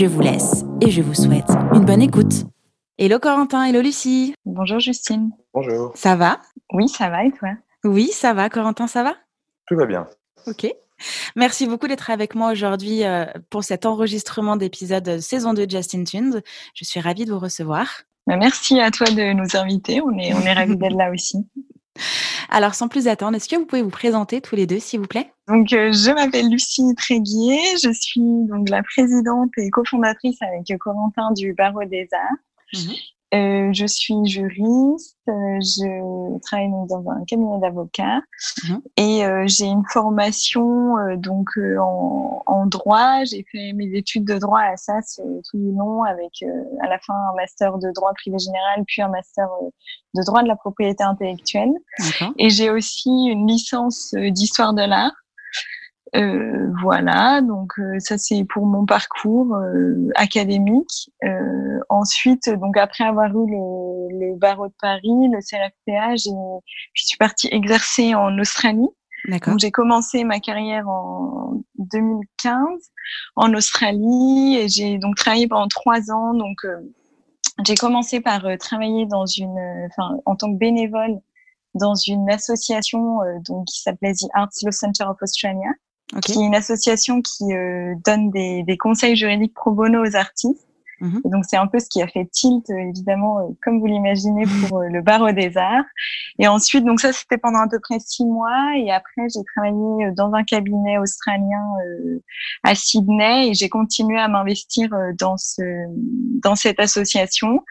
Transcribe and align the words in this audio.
Je 0.00 0.06
vous 0.06 0.22
laisse 0.22 0.64
et 0.80 0.90
je 0.90 1.02
vous 1.02 1.12
souhaite 1.12 1.50
une 1.74 1.84
bonne 1.84 2.00
écoute. 2.00 2.46
Hello 2.96 3.18
Corentin, 3.18 3.64
hello 3.64 3.82
Lucie. 3.82 4.34
Bonjour 4.46 4.80
Justine. 4.80 5.30
Bonjour. 5.52 5.92
Ça 5.94 6.16
va? 6.16 6.40
Oui, 6.72 6.88
ça 6.88 7.10
va 7.10 7.26
et 7.26 7.32
toi? 7.32 7.50
Oui, 7.84 8.08
ça 8.10 8.32
va. 8.32 8.48
Corentin, 8.48 8.86
ça 8.86 9.02
va? 9.02 9.14
Tout 9.66 9.76
va 9.76 9.84
bien. 9.84 10.08
Ok. 10.46 10.72
Merci 11.36 11.66
beaucoup 11.66 11.86
d'être 11.86 12.08
avec 12.08 12.34
moi 12.34 12.50
aujourd'hui 12.50 13.04
euh, 13.04 13.26
pour 13.50 13.62
cet 13.62 13.84
enregistrement 13.84 14.56
d'épisode 14.56 15.20
saison 15.20 15.52
2 15.52 15.66
de 15.66 15.70
Justin 15.70 16.04
Tunes. 16.04 16.40
Je 16.72 16.84
suis 16.86 17.00
ravie 17.00 17.26
de 17.26 17.32
vous 17.34 17.38
recevoir. 17.38 17.86
Bah, 18.26 18.38
merci 18.38 18.80
à 18.80 18.90
toi 18.90 19.06
de 19.06 19.34
nous 19.34 19.54
inviter. 19.54 20.00
On 20.00 20.16
est, 20.16 20.32
on 20.32 20.40
est 20.40 20.52
ravis 20.54 20.78
d'être 20.78 20.96
là 20.96 21.10
aussi. 21.10 21.46
Alors, 22.48 22.74
sans 22.74 22.88
plus 22.88 23.06
attendre, 23.06 23.36
est-ce 23.36 23.48
que 23.48 23.56
vous 23.56 23.64
pouvez 23.64 23.82
vous 23.82 23.90
présenter 23.90 24.40
tous 24.40 24.56
les 24.56 24.66
deux, 24.66 24.80
s'il 24.80 25.00
vous 25.00 25.06
plaît? 25.06 25.32
Donc, 25.46 25.72
euh, 25.72 25.92
je 25.92 26.10
m'appelle 26.10 26.48
Lucie 26.50 26.94
Tréguier. 26.96 27.58
Je 27.82 27.92
suis 27.92 28.20
donc 28.20 28.68
la 28.68 28.82
présidente 28.82 29.50
et 29.56 29.70
cofondatrice 29.70 30.40
avec 30.42 30.76
Corentin 30.78 31.32
du 31.32 31.52
Barreau 31.54 31.84
des 31.84 32.08
Arts. 32.12 32.80
Mhm. 32.84 32.94
Euh, 33.32 33.72
je 33.72 33.86
suis 33.86 34.14
juriste, 34.24 35.16
euh, 35.28 35.32
je 35.60 36.38
travaille 36.40 36.70
dans 36.88 37.08
un 37.10 37.24
cabinet 37.26 37.60
d'avocats 37.60 38.22
mhm. 38.64 38.82
et 38.96 39.24
euh, 39.24 39.44
j'ai 39.46 39.66
une 39.66 39.84
formation 39.92 40.98
euh, 40.98 41.16
donc 41.16 41.48
en, 41.80 42.42
en, 42.46 42.66
droit. 42.66 43.22
J'ai 43.24 43.46
fait 43.52 43.72
mes 43.72 43.96
études 43.96 44.24
de 44.24 44.36
droit 44.36 44.60
à 44.60 44.76
SAS 44.76 45.20
tout 45.48 45.58
le 45.58 45.70
long 45.78 46.02
avec 46.02 46.44
à 46.80 46.88
la 46.88 46.98
fin 46.98 47.14
un 47.14 47.36
master 47.36 47.78
de 47.78 47.92
droit 47.94 48.12
privé 48.14 48.36
général 48.38 48.84
puis 48.86 49.00
un 49.00 49.08
master 49.08 49.48
de 50.14 50.24
droit 50.24 50.42
de 50.42 50.48
la 50.48 50.56
propriété 50.56 51.04
intellectuelle. 51.04 51.72
Et 52.36 52.50
j'ai 52.50 52.70
aussi 52.70 53.10
une 53.10 53.46
licence 53.46 54.12
d'histoire 54.12 54.74
de 54.74 54.82
l'art. 54.82 55.12
Euh, 56.16 56.72
voilà, 56.82 57.40
donc 57.40 57.78
euh, 57.78 58.00
ça 58.00 58.18
c'est 58.18 58.44
pour 58.44 58.66
mon 58.66 58.84
parcours 58.84 59.54
euh, 59.54 60.08
académique. 60.16 61.10
ensuite, 61.88 62.48
donc 62.48 62.76
après 62.76 63.04
avoir 63.04 63.28
eu 63.28 63.46
le, 63.46 64.18
le, 64.18 64.36
barreau 64.36 64.66
de 64.66 64.74
Paris, 64.80 65.02
le 65.04 65.38
CRFPA, 65.38 66.16
je 66.16 66.30
suis 66.94 67.16
partie 67.16 67.48
exercer 67.52 68.14
en 68.14 68.36
Australie. 68.38 68.88
Donc 69.28 69.58
j'ai 69.58 69.70
commencé 69.70 70.24
ma 70.24 70.40
carrière 70.40 70.88
en 70.88 71.62
2015 71.78 72.56
en 73.36 73.52
Australie 73.54 74.56
et 74.56 74.68
j'ai 74.68 74.98
donc 74.98 75.16
travaillé 75.16 75.46
pendant 75.46 75.68
trois 75.68 76.10
ans. 76.10 76.32
Donc 76.34 76.56
j'ai 77.66 77.74
commencé 77.74 78.20
par 78.20 78.42
travailler 78.58 79.06
dans 79.06 79.26
une, 79.26 79.86
enfin 79.90 80.16
en 80.24 80.34
tant 80.34 80.50
que 80.52 80.58
bénévole 80.58 81.20
dans 81.74 81.94
une 81.94 82.28
association 82.30 83.18
donc 83.46 83.66
qui 83.66 83.80
s'appelait 83.82 84.14
The 84.14 84.26
Arts 84.32 84.48
Law 84.64 84.72
Center 84.72 85.04
of 85.04 85.18
Australia 85.22 85.68
qui 86.22 86.32
est 86.32 86.44
une 86.44 86.54
association 86.54 87.22
qui 87.22 87.52
euh, 87.52 87.94
donne 88.04 88.30
des, 88.30 88.62
des, 88.64 88.76
conseils 88.76 89.16
juridiques 89.16 89.54
pro 89.54 89.70
bono 89.70 90.04
aux 90.04 90.16
artistes. 90.16 90.66
Mhm. 91.00 91.22
Et 91.24 91.28
donc 91.30 91.44
c'est 91.48 91.56
un 91.56 91.66
peu 91.66 91.78
ce 91.78 91.88
qui 91.88 92.02
a 92.02 92.06
fait 92.06 92.26
tilt 92.26 92.68
euh, 92.68 92.74
évidemment 92.76 93.38
euh, 93.38 93.42
comme 93.62 93.80
vous 93.80 93.86
l'imaginez 93.86 94.44
pour 94.68 94.80
le 94.80 95.00
barreau 95.00 95.32
des 95.32 95.56
arts. 95.56 95.84
Et 96.38 96.46
ensuite 96.46 96.84
donc 96.84 97.00
ça 97.00 97.12
c'était 97.12 97.38
pendant 97.38 97.60
à 97.60 97.68
peu 97.68 97.78
près 97.80 97.98
six 98.00 98.26
mois 98.26 98.76
et 98.76 98.90
après 98.90 99.22
j'ai 99.32 99.40
travaillé 99.54 100.12
dans 100.14 100.34
un 100.34 100.44
cabinet 100.44 100.98
australien 100.98 101.64
à 102.64 102.74
Sydney 102.74 103.48
et 103.48 103.54
j'ai 103.54 103.70
continué 103.70 104.18
à 104.18 104.28
m'investir 104.28 104.90
dans 105.18 105.38
ce 105.38 105.62
dans 106.42 106.54
cette 106.54 106.80
association. 106.80 107.64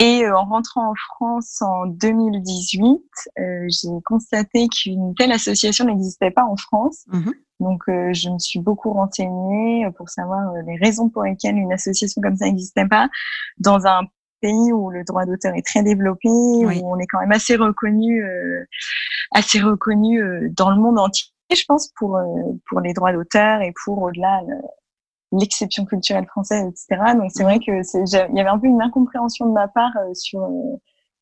Et 0.00 0.28
en 0.30 0.44
rentrant 0.44 0.90
en 0.90 0.94
France 0.94 1.60
en 1.60 1.86
2018, 1.86 3.00
euh, 3.38 3.66
j'ai 3.68 3.88
constaté 4.04 4.68
qu'une 4.68 5.14
telle 5.16 5.32
association 5.32 5.86
n'existait 5.86 6.30
pas 6.30 6.44
en 6.44 6.56
France. 6.56 7.04
Mhm. 7.08 7.34
Donc, 7.60 7.82
euh, 7.88 8.12
je 8.12 8.30
me 8.30 8.38
suis 8.38 8.60
beaucoup 8.60 8.92
renseignée 8.92 9.84
euh, 9.84 9.90
pour 9.90 10.08
savoir 10.08 10.52
euh, 10.52 10.62
les 10.66 10.76
raisons 10.76 11.08
pour 11.08 11.24
lesquelles 11.24 11.56
une 11.56 11.72
association 11.72 12.22
comme 12.22 12.36
ça 12.36 12.44
n'existait 12.44 12.86
pas 12.86 13.08
dans 13.58 13.86
un 13.86 14.02
pays 14.40 14.72
où 14.72 14.90
le 14.90 15.02
droit 15.02 15.26
d'auteur 15.26 15.54
est 15.56 15.66
très 15.66 15.82
développé, 15.82 16.28
où 16.28 16.68
on 16.68 16.98
est 16.98 17.06
quand 17.08 17.18
même 17.18 17.32
assez 17.32 17.56
reconnu, 17.56 18.24
assez 19.32 19.58
reconnu 19.58 20.22
dans 20.56 20.70
le 20.70 20.76
monde 20.76 20.96
entier, 20.96 21.26
je 21.52 21.64
pense, 21.66 21.88
pour 21.96 22.16
pour 22.68 22.78
les 22.78 22.92
droits 22.92 23.12
d'auteur 23.12 23.62
et 23.62 23.72
pour 23.84 24.00
au-delà 24.00 24.40
l'exception 25.32 25.84
culturelle 25.84 26.26
française, 26.26 26.64
etc. 26.66 27.14
Donc, 27.14 27.30
c'est 27.32 27.42
vrai 27.42 27.58
que 27.58 27.82
c'est, 27.82 28.02
il 28.04 28.36
y 28.36 28.40
avait 28.40 28.48
un 28.48 28.58
peu 28.58 28.66
une 28.66 28.82
incompréhension 28.82 29.46
de 29.46 29.52
ma 29.52 29.68
part 29.68 29.92
sur 30.14 30.46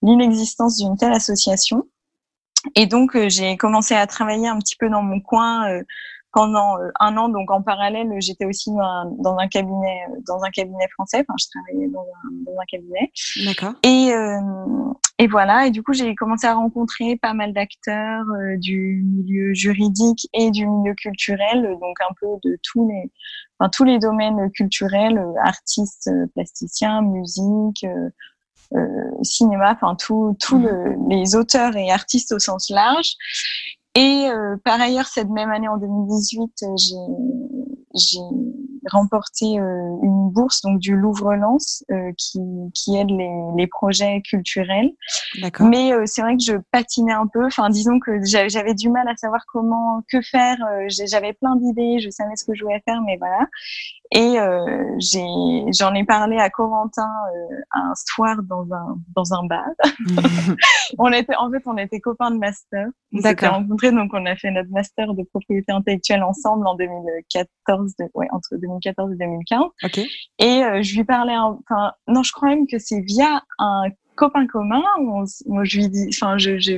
l'inexistence 0.02 0.76
d'une 0.78 0.96
telle 0.96 1.12
association. 1.12 1.84
Et 2.74 2.86
donc, 2.86 3.16
j'ai 3.28 3.56
commencé 3.56 3.94
à 3.94 4.06
travailler 4.06 4.48
un 4.48 4.58
petit 4.58 4.76
peu 4.76 4.88
dans 4.88 5.02
mon 5.02 5.20
coin 5.20 5.82
pendant 6.36 6.78
euh, 6.78 6.90
un 7.00 7.16
an, 7.16 7.30
donc 7.30 7.50
en 7.50 7.62
parallèle, 7.62 8.10
j'étais 8.18 8.44
aussi 8.44 8.70
dans 8.70 8.80
un, 8.80 9.10
dans 9.18 9.38
un, 9.38 9.48
cabinet, 9.48 10.04
euh, 10.10 10.20
dans 10.28 10.42
un 10.44 10.50
cabinet 10.50 10.86
français. 10.92 11.24
Enfin, 11.26 11.34
je 11.40 11.46
travaillais 11.48 11.88
dans 11.88 12.02
un, 12.02 12.30
dans 12.44 12.60
un 12.60 12.64
cabinet. 12.68 13.10
D'accord. 13.46 13.72
Et, 13.82 14.12
euh, 14.12 14.38
et 15.18 15.26
voilà. 15.26 15.66
Et 15.66 15.70
du 15.70 15.82
coup, 15.82 15.92
j'ai 15.92 16.14
commencé 16.14 16.46
à 16.46 16.54
rencontrer 16.54 17.16
pas 17.16 17.32
mal 17.32 17.52
d'acteurs 17.52 18.24
du 18.58 19.02
milieu 19.04 19.54
juridique 19.54 20.28
et 20.32 20.50
du 20.50 20.66
milieu 20.66 20.94
culturel, 20.94 21.76
donc 21.80 21.96
un 22.00 22.14
peu 22.20 22.26
de 22.44 22.58
tous 22.62 22.88
les, 22.88 23.10
enfin, 23.58 23.70
tous 23.70 23.84
les 23.84 23.98
domaines 23.98 24.50
culturels, 24.52 25.24
artistes, 25.42 26.10
plasticiens, 26.34 27.02
musique. 27.02 27.86
Euh, 28.74 28.80
cinéma, 29.22 29.74
enfin 29.74 29.94
tous 29.94 30.36
tous 30.40 30.58
mmh. 30.58 31.08
les 31.08 31.36
auteurs 31.36 31.76
et 31.76 31.92
artistes 31.92 32.32
au 32.32 32.40
sens 32.40 32.68
large. 32.68 33.14
Et 33.94 34.28
euh, 34.28 34.56
par 34.64 34.80
ailleurs, 34.80 35.06
cette 35.06 35.30
même 35.30 35.50
année, 35.50 35.68
en 35.68 35.78
2018, 35.78 36.50
euh, 36.64 36.66
j'ai 37.94 38.18
remporté 38.90 39.58
euh, 39.58 39.96
une 40.02 40.30
bourse 40.30 40.62
donc 40.62 40.78
du 40.78 40.96
Louvre-Lens 40.96 41.84
qui, 42.16 42.40
qui 42.74 42.96
aide 42.96 43.10
les, 43.10 43.30
les 43.56 43.66
projets 43.66 44.22
culturels. 44.22 44.90
Mais 45.60 45.92
c'est 46.06 46.22
vrai 46.22 46.36
que 46.36 46.42
je 46.42 46.56
patinais 46.70 47.12
un 47.12 47.26
peu. 47.26 47.46
Enfin, 47.46 47.70
disons 47.70 47.98
que 48.00 48.20
j'avais 48.24 48.74
du 48.74 48.88
mal 48.88 49.08
à 49.08 49.16
savoir 49.16 49.42
comment, 49.46 50.02
que 50.10 50.20
faire. 50.20 50.56
J'avais 50.88 51.32
plein 51.32 51.56
d'idées, 51.56 51.98
je 52.00 52.10
savais 52.10 52.36
ce 52.36 52.44
que 52.44 52.54
je 52.54 52.64
voulais 52.64 52.82
faire, 52.86 53.00
mais 53.02 53.16
voilà. 53.18 53.46
Et 54.12 54.38
euh, 54.38 54.98
j'en 55.72 55.94
ai, 55.94 56.04
parlé 56.04 56.38
à 56.38 56.48
Corentin 56.48 57.08
euh, 57.34 57.56
un 57.72 57.92
soir 57.94 58.36
dans 58.44 58.66
un 58.72 58.98
dans 59.14 59.34
un 59.34 59.44
bar. 59.46 59.66
on 60.98 61.12
était 61.12 61.34
en 61.34 61.50
fait 61.50 61.62
on 61.66 61.76
était 61.76 62.00
copains 62.00 62.30
de 62.30 62.38
master. 62.38 62.86
On 63.12 63.20
s'était 63.20 63.48
rencontrés 63.48 63.90
donc 63.90 64.10
on 64.12 64.24
a 64.26 64.36
fait 64.36 64.50
notre 64.52 64.70
master 64.70 65.12
de 65.14 65.24
propriété 65.24 65.72
intellectuelle 65.72 66.22
ensemble 66.22 66.66
en 66.68 66.76
2014 66.76 67.94
ouais 68.14 68.28
entre 68.30 68.56
2014 68.56 68.75
et 68.84 69.16
2015. 69.16 69.60
Okay. 69.84 70.06
Et 70.38 70.64
euh, 70.64 70.82
je 70.82 70.96
lui 70.96 71.04
parlais 71.04 71.36
enfin 71.36 71.92
non 72.08 72.22
je 72.22 72.32
crois 72.32 72.48
même 72.48 72.66
que 72.66 72.78
c'est 72.78 73.00
via 73.00 73.42
un 73.58 73.84
copain 74.16 74.46
commun. 74.48 74.82
moi, 74.98 75.64
je 75.64 75.76
lui 75.76 75.88
dis, 75.88 76.08
enfin, 76.12 76.36
je, 76.38 76.58
je, 76.58 76.72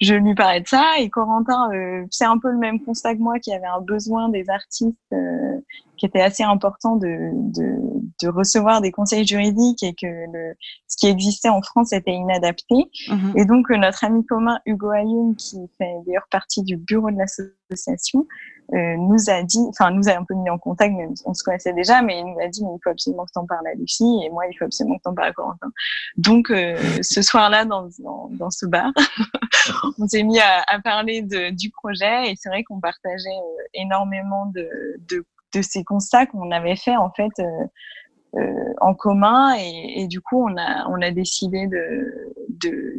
je 0.00 0.14
lui 0.14 0.34
parlais 0.34 0.60
de 0.60 0.66
ça 0.66 0.98
et 0.98 1.08
Corentin, 1.08 1.70
euh, 1.72 2.04
c'est 2.10 2.24
un 2.24 2.38
peu 2.38 2.50
le 2.50 2.58
même 2.58 2.82
constat 2.82 3.14
que 3.14 3.20
moi, 3.20 3.38
qui 3.38 3.52
avait 3.52 3.66
un 3.66 3.80
besoin 3.80 4.28
des 4.28 4.48
artistes 4.50 4.96
euh, 5.12 5.60
qui 5.96 6.06
était 6.06 6.20
assez 6.20 6.42
important 6.42 6.96
de, 6.96 7.30
de, 7.32 7.76
de, 8.22 8.28
recevoir 8.28 8.80
des 8.80 8.90
conseils 8.90 9.26
juridiques 9.26 9.82
et 9.82 9.94
que 9.94 10.06
le, 10.06 10.54
ce 10.86 10.96
qui 10.96 11.06
existait 11.08 11.48
en 11.48 11.62
France 11.62 11.92
était 11.92 12.12
inadapté. 12.12 12.74
Mhm. 13.08 13.32
Et 13.36 13.44
donc, 13.44 13.70
euh, 13.70 13.76
notre 13.76 14.04
ami 14.04 14.24
commun 14.26 14.58
Hugo 14.66 14.90
Ayoun, 14.90 15.36
qui 15.36 15.58
fait 15.78 15.94
d'ailleurs 16.06 16.26
partie 16.30 16.62
du 16.62 16.76
bureau 16.76 17.10
de 17.10 17.18
l'association, 17.18 18.26
euh, 18.74 18.96
nous 18.98 19.30
a 19.30 19.42
dit, 19.42 19.64
enfin 19.70 19.90
nous 19.90 20.08
a 20.10 20.12
un 20.12 20.24
peu 20.24 20.34
mis 20.34 20.50
en 20.50 20.58
contact, 20.58 20.94
mais 20.94 21.08
on 21.24 21.32
se 21.32 21.42
connaissait 21.42 21.72
déjà, 21.72 22.02
mais 22.02 22.18
il 22.18 22.26
nous 22.26 22.38
a 22.38 22.48
dit 22.48 22.62
mais 22.62 22.72
il 22.74 22.80
faut 22.84 22.90
absolument 22.90 23.24
que 23.24 23.32
tu 23.32 23.38
en 23.38 23.46
parles 23.46 23.66
à 23.66 23.74
Lucie 23.74 24.20
et 24.22 24.28
moi 24.28 24.46
il 24.46 24.54
faut 24.58 24.66
absolument 24.66 24.98
que 24.98 25.02
tu 25.04 25.08
en 25.08 25.14
parles 25.14 25.28
à 25.28 25.32
Corentin. 25.32 25.70
Donc 26.18 26.50
euh, 26.50 26.76
ce 27.00 27.22
soir-là 27.22 27.64
dans, 27.64 27.88
dans, 27.98 28.28
dans, 28.30 28.50
ce 28.50 28.66
bar, 28.66 28.92
on 29.98 30.06
s'est 30.06 30.22
mis 30.22 30.38
à, 30.38 30.62
à 30.68 30.80
parler 30.80 31.22
de, 31.22 31.50
du 31.50 31.70
projet 31.70 32.30
et 32.30 32.34
c'est 32.36 32.50
vrai 32.50 32.62
qu'on 32.62 32.78
partageait 32.78 33.30
euh, 33.30 33.62
énormément 33.72 34.46
de, 34.54 34.68
de, 35.08 35.24
de, 35.54 35.62
ces 35.62 35.82
constats 35.82 36.26
qu'on 36.26 36.50
avait 36.50 36.76
fait 36.76 36.96
en 36.96 37.10
fait 37.10 37.32
euh, 37.38 38.74
en 38.82 38.94
commun 38.94 39.56
et, 39.56 40.02
et, 40.02 40.08
du 40.08 40.20
coup 40.20 40.44
on 40.46 40.54
a 40.58 40.86
on 40.90 41.00
a 41.00 41.10
décidé 41.10 41.68
de 41.68 42.34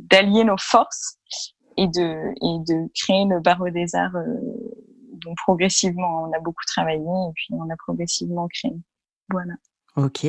d'allier 0.10 0.44
nos 0.46 0.58
forces 0.58 1.20
et 1.78 1.88
de 1.88 2.32
et 2.42 2.60
de 2.68 2.90
créer 2.96 3.26
le 3.26 3.40
barreau 3.40 3.70
des 3.70 3.94
arts 3.94 4.18
donc 5.20 5.38
progressivement, 5.38 6.24
on 6.24 6.34
a 6.34 6.40
beaucoup 6.40 6.66
travaillé 6.66 7.00
et 7.00 7.34
puis 7.36 7.48
on 7.52 7.70
a 7.70 7.76
progressivement 7.78 8.48
créé. 8.48 8.74
Voilà. 9.30 9.54
Ok. 9.96 10.28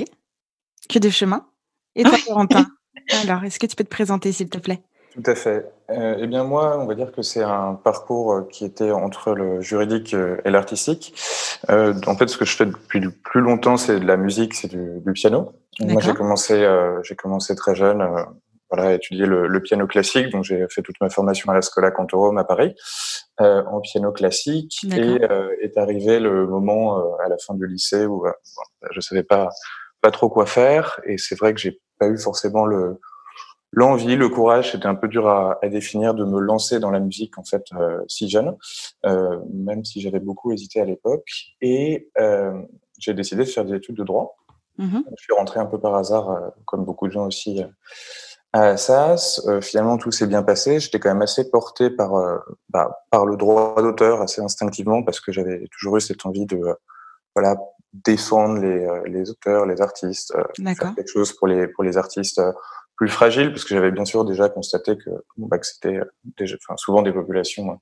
Que 0.89 0.99
de 0.99 1.11
chemin 1.11 1.47
Et 1.95 2.03
toi, 2.03 2.19
Corentin 2.27 2.67
Alors, 3.23 3.45
est-ce 3.45 3.59
que 3.59 3.67
tu 3.67 3.77
peux 3.77 3.85
te 3.85 3.91
présenter, 3.91 4.33
s'il 4.33 4.49
te 4.49 4.59
plaît? 4.59 4.83
Tout 5.15 5.23
à 5.27 5.35
fait. 5.35 5.67
Euh, 5.91 6.17
eh 6.21 6.27
bien, 6.29 6.45
moi, 6.45 6.79
on 6.79 6.87
va 6.87 6.95
dire 6.95 7.11
que 7.11 7.23
c'est 7.23 7.43
un 7.43 7.75
parcours 7.75 8.33
euh, 8.33 8.49
qui 8.49 8.65
était 8.65 8.93
entre 8.93 9.35
le 9.35 9.61
juridique 9.61 10.15
euh, 10.15 10.41
et 10.45 10.51
l'artistique. 10.51 11.15
en 11.69 12.17
fait, 12.17 12.29
ce 12.29 12.37
que 12.37 12.45
je 12.45 12.57
fais 12.57 12.67
depuis 12.67 13.01
le 13.01 13.11
plus 13.11 13.41
longtemps, 13.41 13.77
c'est 13.77 13.99
de 13.99 14.07
la 14.07 14.17
musique, 14.17 14.55
c'est 14.55 14.69
du, 14.69 15.13
piano. 15.13 15.53
moi, 15.81 16.01
j'ai 16.01 16.15
commencé, 16.15 16.65
j'ai 17.03 17.17
commencé 17.17 17.57
très 17.57 17.75
jeune 17.75 18.07
voilà, 18.71 18.95
étudier 18.95 19.27
le, 19.27 19.49
le, 19.49 19.61
piano 19.61 19.87
classique. 19.87 20.31
Donc, 20.31 20.45
j'ai 20.45 20.65
fait 20.71 20.83
toute 20.83 21.01
ma 21.01 21.11
formation 21.11 21.51
à 21.51 21.55
la 21.55 21.63
Scola 21.63 21.91
Cantorum 21.91 22.39
à 22.39 22.45
Paris 22.45 22.75
euh, 23.41 23.63
en 23.65 23.81
piano 23.81 24.13
classique. 24.13 24.85
Et 24.85 25.23
euh, 25.25 25.55
est 25.61 25.77
arrivé 25.77 26.21
le 26.21 26.47
moment 26.47 26.99
euh, 26.99 27.25
à 27.25 27.29
la 27.29 27.37
fin 27.39 27.55
du 27.55 27.67
lycée 27.67 28.07
où 28.07 28.27
euh, 28.27 28.33
je 28.93 29.01
savais 29.01 29.25
pas 29.25 29.51
pas 30.01 30.11
trop 30.11 30.31
quoi 30.31 30.47
faire. 30.47 31.01
Et 31.05 31.19
c'est 31.19 31.39
vrai 31.39 31.53
que 31.53 31.61
j'ai 31.61 31.81
pas 31.99 32.09
eu 32.09 32.19
forcément 32.19 32.65
le 32.65 33.01
l'envie, 33.73 34.17
le 34.17 34.29
courage. 34.29 34.73
C'était 34.73 34.87
un 34.87 34.95
peu 34.95 35.09
dur 35.09 35.29
à, 35.29 35.59
à, 35.63 35.69
définir 35.69 36.15
de 36.15 36.25
me 36.25 36.39
lancer 36.39 36.81
dans 36.81 36.91
la 36.91 37.01
musique 37.01 37.39
en 37.39 37.45
fait 37.45 37.65
si 38.09 38.29
jeune, 38.29 38.57
même 39.05 39.85
si 39.85 40.01
j'avais 40.01 40.21
beaucoup 40.21 40.53
hésité 40.53 40.81
à 40.81 40.85
l'époque. 40.85 41.29
Et 41.61 42.11
j'ai 42.99 43.15
décidé 43.15 43.45
de 43.45 43.49
faire 43.49 43.65
des 43.65 43.75
études 43.75 43.97
de 43.97 44.05
droit. 44.05 44.37
Mmh 44.79 45.01
je 45.19 45.23
suis 45.23 45.35
rentré 45.35 45.61
un 45.61 45.67
peu 45.67 45.79
par 45.79 45.95
hasard, 45.95 46.53
comme 46.65 46.85
beaucoup 46.85 47.07
de 47.07 47.13
gens 47.13 47.27
aussi 47.27 47.63
à 48.53 48.63
Assas, 48.71 49.41
euh, 49.47 49.61
finalement, 49.61 49.97
tout 49.97 50.11
s'est 50.11 50.27
bien 50.27 50.43
passé. 50.43 50.81
J'étais 50.81 50.99
quand 50.99 51.11
même 51.11 51.23
assez 51.23 51.51
porté 51.51 51.91
par, 51.91 52.15
euh, 52.15 52.39
bah, 52.69 53.05
par 53.11 53.27
le 53.27 53.37
droit 53.37 53.81
d'auteur 53.81 54.21
assez 54.21 54.43
instinctivement 54.43 55.03
parce 55.03 55.21
que 55.21 55.33
j'avais 55.33 55.69
toujours 55.73 55.99
eu 55.99 56.01
cette 56.01 56.27
envie 56.27 56.47
de 56.47 56.57
euh, 56.57 56.75
voilà, 57.35 57.57
défendre 57.93 58.61
les, 58.61 58.87
les 59.07 59.31
auteurs, 59.31 59.67
les 59.67 59.81
artistes, 59.81 60.35
faire 60.57 60.95
quelque 60.95 61.11
chose 61.11 61.33
pour 61.33 61.47
les, 61.47 61.69
pour 61.69 61.85
les 61.85 61.97
artistes 61.97 62.41
plus 62.97 63.09
fragiles 63.09 63.51
parce 63.51 63.65
que 63.65 63.75
j'avais 63.75 63.93
bien 63.93 64.05
sûr 64.05 64.25
déjà 64.25 64.49
constaté 64.49 64.97
que, 64.97 65.11
bah, 65.37 65.59
que 65.59 65.67
c'était 65.67 66.01
souvent 66.77 67.03
des 67.03 67.13
populations 67.13 67.81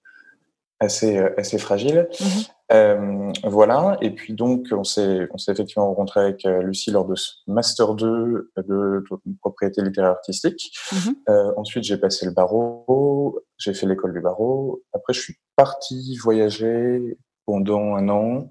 assez 0.80 1.18
euh, 1.18 1.30
assez 1.36 1.58
fragile. 1.58 2.08
Mmh 2.20 2.24
euh, 2.70 3.32
voilà. 3.44 3.96
Et 4.02 4.10
puis 4.10 4.34
donc 4.34 4.66
on 4.72 4.84
s'est 4.84 5.26
on 5.32 5.38
s'est 5.38 5.52
effectivement 5.52 5.86
rencontré 5.86 6.20
avec 6.20 6.44
euh, 6.44 6.60
Lucie 6.62 6.90
lors 6.90 7.06
de 7.06 7.14
ce 7.14 7.32
master 7.46 7.94
2 7.94 8.52
de, 8.58 9.04
propriété 9.40 9.82
littéraire 9.82 10.10
artistique. 10.10 10.76
Mmh 10.92 10.96
euh, 11.30 11.52
ensuite 11.56 11.84
j'ai 11.84 11.96
passé 11.96 12.26
le 12.26 12.32
barreau, 12.32 13.40
j'ai 13.56 13.72
fait 13.72 13.86
l'école 13.86 14.12
du 14.12 14.20
barreau. 14.20 14.82
Après 14.92 15.14
je 15.14 15.20
suis 15.20 15.36
parti 15.56 16.18
voyager 16.18 17.18
pendant 17.46 17.96
un 17.96 18.08
an, 18.10 18.48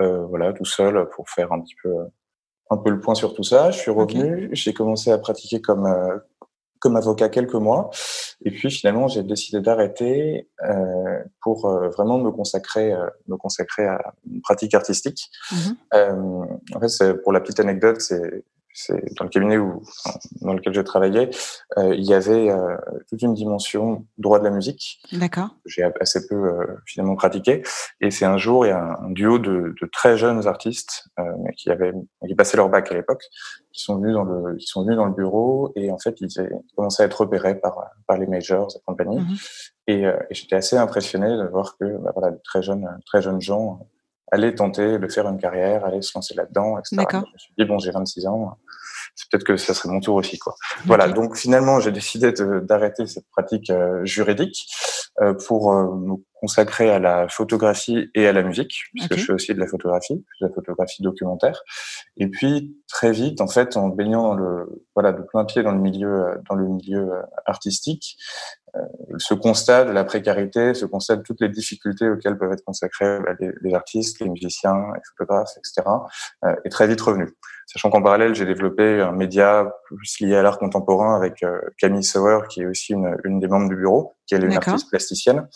euh, 0.00 0.26
voilà 0.26 0.52
tout 0.52 0.64
seul 0.64 1.08
pour 1.14 1.30
faire 1.30 1.52
un 1.52 1.60
petit 1.60 1.76
peu 1.82 1.94
un 2.70 2.78
peu 2.78 2.90
le 2.90 3.00
point 3.00 3.14
sur 3.14 3.32
tout 3.34 3.44
ça. 3.44 3.70
Je 3.70 3.78
suis 3.78 3.90
revenu, 3.92 4.48
j'ai 4.52 4.72
commencé 4.72 5.12
à 5.12 5.18
pratiquer 5.18 5.60
comme 5.60 5.86
comme 6.82 6.96
avocat 6.96 7.28
quelques 7.28 7.54
mois. 7.54 7.90
Et 8.44 8.50
puis 8.50 8.70
finalement, 8.70 9.06
j'ai 9.06 9.22
décidé 9.22 9.60
d'arrêter 9.60 10.48
euh, 10.68 11.22
pour 11.40 11.66
euh, 11.66 11.88
vraiment 11.90 12.18
me 12.18 12.32
consacrer, 12.32 12.92
euh, 12.92 13.06
me 13.28 13.36
consacrer 13.36 13.86
à 13.86 14.14
une 14.28 14.42
pratique 14.42 14.74
artistique. 14.74 15.30
Euh, 15.94 16.44
en 16.74 16.80
fait, 16.80 17.22
pour 17.22 17.32
la 17.32 17.40
petite 17.40 17.60
anecdote, 17.60 18.00
c'est 18.00 18.44
c'est 18.74 19.14
dans 19.16 19.24
le 19.24 19.30
cabinet 19.30 19.58
où, 19.58 19.82
dans 20.40 20.54
lequel 20.54 20.72
je 20.72 20.80
travaillais, 20.80 21.30
euh, 21.78 21.94
il 21.94 22.04
y 22.04 22.14
avait 22.14 22.50
euh, 22.50 22.76
toute 23.08 23.20
une 23.22 23.34
dimension 23.34 24.06
droit 24.18 24.38
de 24.38 24.44
la 24.44 24.50
musique. 24.50 25.00
D'accord. 25.12 25.56
J'ai 25.66 25.84
assez 26.00 26.26
peu 26.26 26.34
euh, 26.34 26.66
finalement 26.86 27.14
pratiqué. 27.14 27.62
Et 28.00 28.10
c'est 28.10 28.24
un 28.24 28.38
jour, 28.38 28.64
il 28.64 28.70
y 28.70 28.72
a 28.72 28.98
un, 29.00 29.10
duo 29.10 29.38
de, 29.38 29.74
de, 29.80 29.86
très 29.92 30.16
jeunes 30.16 30.46
artistes 30.46 31.08
euh, 31.18 31.24
qui 31.56 31.70
avaient 31.70 31.92
qui 32.26 32.34
passaient 32.34 32.56
leur 32.56 32.70
bac 32.70 32.90
à 32.90 32.94
l'époque, 32.94 33.22
qui 33.72 33.82
sont 33.82 33.96
venus 33.96 34.14
dans 34.14 34.24
le 34.24 34.56
qui 34.56 34.66
sont 34.66 34.84
venus 34.84 34.96
dans 34.96 35.06
le 35.06 35.12
bureau 35.12 35.72
et 35.76 35.90
en 35.90 35.98
fait 35.98 36.20
ils, 36.20 36.28
commençaient 36.74 37.02
à 37.02 37.06
être 37.06 37.20
repérés 37.20 37.54
par 37.54 37.76
par 38.06 38.16
les 38.16 38.26
majors 38.26 38.68
et 38.74 38.80
compagnie. 38.86 39.18
Mhm. 39.18 39.36
Et, 39.88 40.02
et 40.02 40.14
j'étais 40.34 40.56
assez 40.56 40.76
impressionné 40.76 41.28
de 41.28 41.48
voir 41.48 41.76
que 41.76 41.84
bah, 41.98 42.12
voilà, 42.14 42.30
de 42.30 42.40
très 42.44 42.62
jeunes 42.62 42.88
très 43.04 43.20
jeunes 43.20 43.40
gens 43.40 43.86
aller 44.32 44.54
tenter 44.54 44.98
de 44.98 45.08
faire 45.08 45.28
une 45.28 45.38
carrière, 45.38 45.84
aller 45.84 46.02
se 46.02 46.10
lancer 46.14 46.34
là-dedans, 46.34 46.78
etc. 46.78 47.06
je 47.12 47.16
me 47.18 47.38
suis 47.38 47.54
dit, 47.56 47.64
bon, 47.66 47.78
j'ai 47.78 47.90
26 47.90 48.26
ans, 48.26 48.56
c'est 49.14 49.30
peut-être 49.30 49.44
que 49.44 49.56
ça 49.56 49.74
serait 49.74 49.90
mon 49.90 50.00
tour 50.00 50.16
aussi. 50.16 50.38
Quoi. 50.38 50.54
Voilà, 50.86 51.08
donc 51.08 51.36
finalement, 51.36 51.80
j'ai 51.80 51.92
décidé 51.92 52.32
d'arrêter 52.32 53.06
cette 53.06 53.28
pratique 53.28 53.70
euh, 53.70 54.04
juridique 54.04 54.66
euh, 55.20 55.34
pour 55.34 55.72
euh, 55.72 55.94
me 55.94 56.14
consacrer 56.40 56.90
à 56.90 56.98
la 56.98 57.28
photographie 57.28 58.10
et 58.14 58.26
à 58.26 58.32
la 58.32 58.42
musique, 58.42 58.74
puisque 58.94 59.16
je 59.16 59.24
fais 59.26 59.32
aussi 59.32 59.54
de 59.54 59.60
la 59.60 59.66
photographie, 59.66 60.16
de 60.40 60.46
la 60.46 60.52
photographie 60.52 61.02
documentaire. 61.02 61.62
Et 62.16 62.26
puis 62.26 62.74
très 62.88 63.12
vite, 63.12 63.40
en 63.40 63.48
fait, 63.48 63.76
en 63.76 63.88
baignant 63.88 64.22
dans 64.22 64.34
le 64.34 64.84
voilà 64.94 65.12
de 65.12 65.22
plein 65.22 65.44
pied 65.44 65.62
dans 65.62 65.72
le 65.72 65.78
milieu 65.78 66.40
dans 66.48 66.56
le 66.56 66.66
milieu 66.66 67.12
artistique, 67.46 68.16
ce 69.18 69.34
constat 69.34 69.84
de 69.84 69.90
la 69.90 70.04
précarité, 70.04 70.74
ce 70.74 70.86
constat 70.86 71.16
de 71.16 71.22
toutes 71.22 71.40
les 71.40 71.48
difficultés 71.48 72.08
auxquelles 72.08 72.38
peuvent 72.38 72.52
être 72.52 72.64
consacrés 72.64 73.18
bah, 73.20 73.32
les, 73.38 73.74
artistes, 73.74 74.20
les 74.20 74.28
musiciens, 74.28 74.92
les 74.94 75.00
photographes, 75.10 75.50
etc., 75.58 75.88
euh, 76.44 76.54
est 76.64 76.70
très 76.70 76.86
vite 76.86 77.00
revenu. 77.00 77.28
Sachant 77.66 77.90
qu'en 77.90 78.02
parallèle, 78.02 78.34
j'ai 78.34 78.46
développé 78.46 79.00
un 79.00 79.12
média 79.12 79.70
plus 79.84 80.20
lié 80.20 80.36
à 80.36 80.42
l'art 80.42 80.58
contemporain 80.58 81.16
avec 81.16 81.42
euh, 81.42 81.60
Camille 81.78 82.04
Sauer, 82.04 82.40
qui 82.48 82.62
est 82.62 82.66
aussi 82.66 82.92
une, 82.92 83.16
une, 83.24 83.40
des 83.40 83.48
membres 83.48 83.68
du 83.68 83.76
bureau, 83.76 84.14
qui 84.26 84.34
est 84.34 84.38
une 84.38 84.52
artiste 84.54 84.88
plasticienne. 84.88 85.48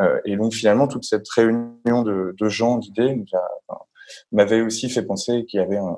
Euh, 0.00 0.20
et 0.24 0.36
donc 0.36 0.52
finalement, 0.52 0.86
toute 0.86 1.04
cette 1.04 1.28
réunion 1.28 2.02
de, 2.02 2.34
de 2.38 2.48
gens, 2.48 2.78
d'idées, 2.78 3.24
m'avait 4.32 4.60
aussi 4.60 4.88
fait 4.90 5.02
penser 5.02 5.44
qu'il 5.46 5.60
y 5.60 5.62
avait 5.62 5.76
un, 5.76 5.96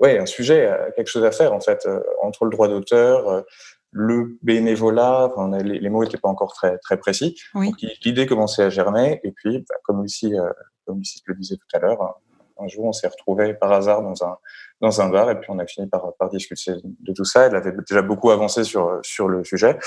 ouais, 0.00 0.18
un 0.18 0.26
sujet, 0.26 0.70
quelque 0.94 1.08
chose 1.08 1.24
à 1.24 1.32
faire 1.32 1.52
en 1.52 1.60
fait, 1.60 1.88
entre 2.22 2.44
le 2.44 2.50
droit 2.50 2.68
d'auteur, 2.68 3.44
le 3.90 4.38
bénévolat, 4.42 5.32
enfin, 5.32 5.56
les, 5.58 5.78
les, 5.78 5.88
mots 5.88 6.04
n'étaient 6.04 6.18
pas 6.18 6.28
encore 6.28 6.52
très, 6.52 6.78
très 6.78 6.98
précis. 6.98 7.36
Donc 7.54 7.80
l'idée 8.04 8.26
commençait 8.26 8.62
à 8.62 8.70
germer. 8.70 9.20
Et 9.24 9.32
puis, 9.32 9.64
bah, 9.68 9.76
comme, 9.84 10.02
Lucie, 10.02 10.34
euh, 10.34 10.50
comme 10.84 10.98
Lucie 10.98 11.22
le 11.26 11.34
disait 11.34 11.56
tout 11.56 11.76
à 11.76 11.78
l'heure, 11.78 12.20
un 12.58 12.68
jour, 12.68 12.84
on 12.84 12.92
s'est 12.92 13.08
retrouvé 13.08 13.54
par 13.54 13.72
hasard 13.72 14.02
dans 14.02 14.24
un, 14.24 14.36
dans 14.80 15.00
un 15.00 15.08
bar 15.08 15.30
et 15.30 15.40
puis 15.40 15.50
on 15.50 15.58
a 15.58 15.66
fini 15.66 15.86
par, 15.88 16.12
par 16.18 16.28
discuter 16.28 16.72
de 16.84 17.12
tout 17.12 17.24
ça. 17.24 17.46
Elle 17.46 17.56
avait 17.56 17.72
déjà 17.88 18.02
beaucoup 18.02 18.30
avancé 18.30 18.64
sur, 18.64 18.98
sur 19.02 19.28
le 19.28 19.42
sujet. 19.44 19.78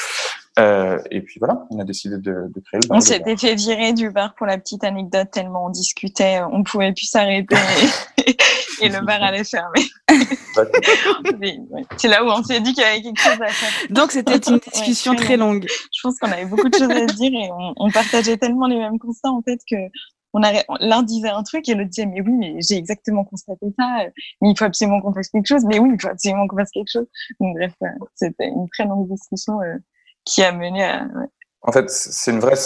Euh, 0.57 0.97
et 1.11 1.21
puis 1.21 1.39
voilà, 1.39 1.65
on 1.69 1.79
a 1.79 1.83
décidé 1.83 2.17
de, 2.17 2.47
de 2.49 2.59
créer 2.65 2.79
le 2.81 2.87
bar. 2.87 2.97
On 2.97 3.01
s'était 3.01 3.37
fait 3.37 3.55
virer 3.55 3.93
du 3.93 4.09
bar 4.09 4.33
pour 4.35 4.47
la 4.47 4.57
petite 4.57 4.83
anecdote 4.83 5.29
tellement 5.31 5.65
on 5.65 5.69
discutait, 5.69 6.41
on 6.51 6.63
pouvait 6.63 6.91
plus 6.91 7.05
s'arrêter 7.05 7.55
et 8.81 8.89
le 8.89 9.05
bar 9.05 9.21
allait 9.21 9.43
fermer. 9.43 9.87
C'est 11.97 12.07
là 12.07 12.23
où 12.23 12.27
on 12.27 12.43
s'est 12.43 12.59
dit 12.59 12.73
qu'il 12.73 12.83
y 12.83 12.87
avait 12.87 13.01
quelque 13.01 13.21
chose 13.21 13.41
à 13.41 13.47
faire. 13.47 13.87
Donc 13.91 14.11
c'était 14.11 14.37
une 14.37 14.57
discussion 14.57 15.15
très, 15.15 15.37
longue. 15.37 15.65
Je 15.67 16.01
pense 16.01 16.17
qu'on 16.19 16.31
avait 16.31 16.45
beaucoup 16.45 16.67
de 16.67 16.75
choses 16.75 16.89
à 16.89 17.05
dire 17.05 17.31
et 17.31 17.49
on, 17.51 17.73
on, 17.77 17.91
partageait 17.91 18.37
tellement 18.37 18.67
les 18.67 18.77
mêmes 18.77 18.99
constats 18.99 19.29
en 19.29 19.41
fait 19.41 19.59
que 19.69 19.75
on 20.33 20.41
l'un 20.79 21.03
disait 21.03 21.29
un 21.29 21.43
truc 21.43 21.67
et 21.69 21.75
l'autre 21.75 21.89
disait 21.89 22.05
mais 22.05 22.21
oui 22.21 22.31
mais 22.31 22.55
j'ai 22.59 22.77
exactement 22.77 23.23
constaté 23.23 23.65
ça 23.77 24.05
mais 24.41 24.51
il 24.51 24.57
faut 24.57 24.65
absolument 24.65 25.01
qu'on 25.01 25.13
fasse 25.13 25.29
quelque 25.29 25.47
chose 25.47 25.65
mais 25.65 25.79
oui 25.79 25.91
il 25.93 26.01
faut 26.01 26.09
absolument 26.09 26.47
qu'on 26.47 26.57
fasse 26.57 26.71
quelque 26.71 26.91
chose. 26.91 27.07
Donc 27.39 27.55
bref 27.55 27.73
c'était 28.15 28.47
une 28.47 28.67
très 28.69 28.85
longue 28.85 29.09
discussion 29.09 29.61
euh, 29.61 29.75
qui 30.25 30.43
a 30.43 30.51
mené 30.51 30.83
à 30.83 31.07
en 31.61 31.71
fait 31.71 31.89
c'est 31.89 32.31
une 32.31 32.39
vraie 32.39 32.57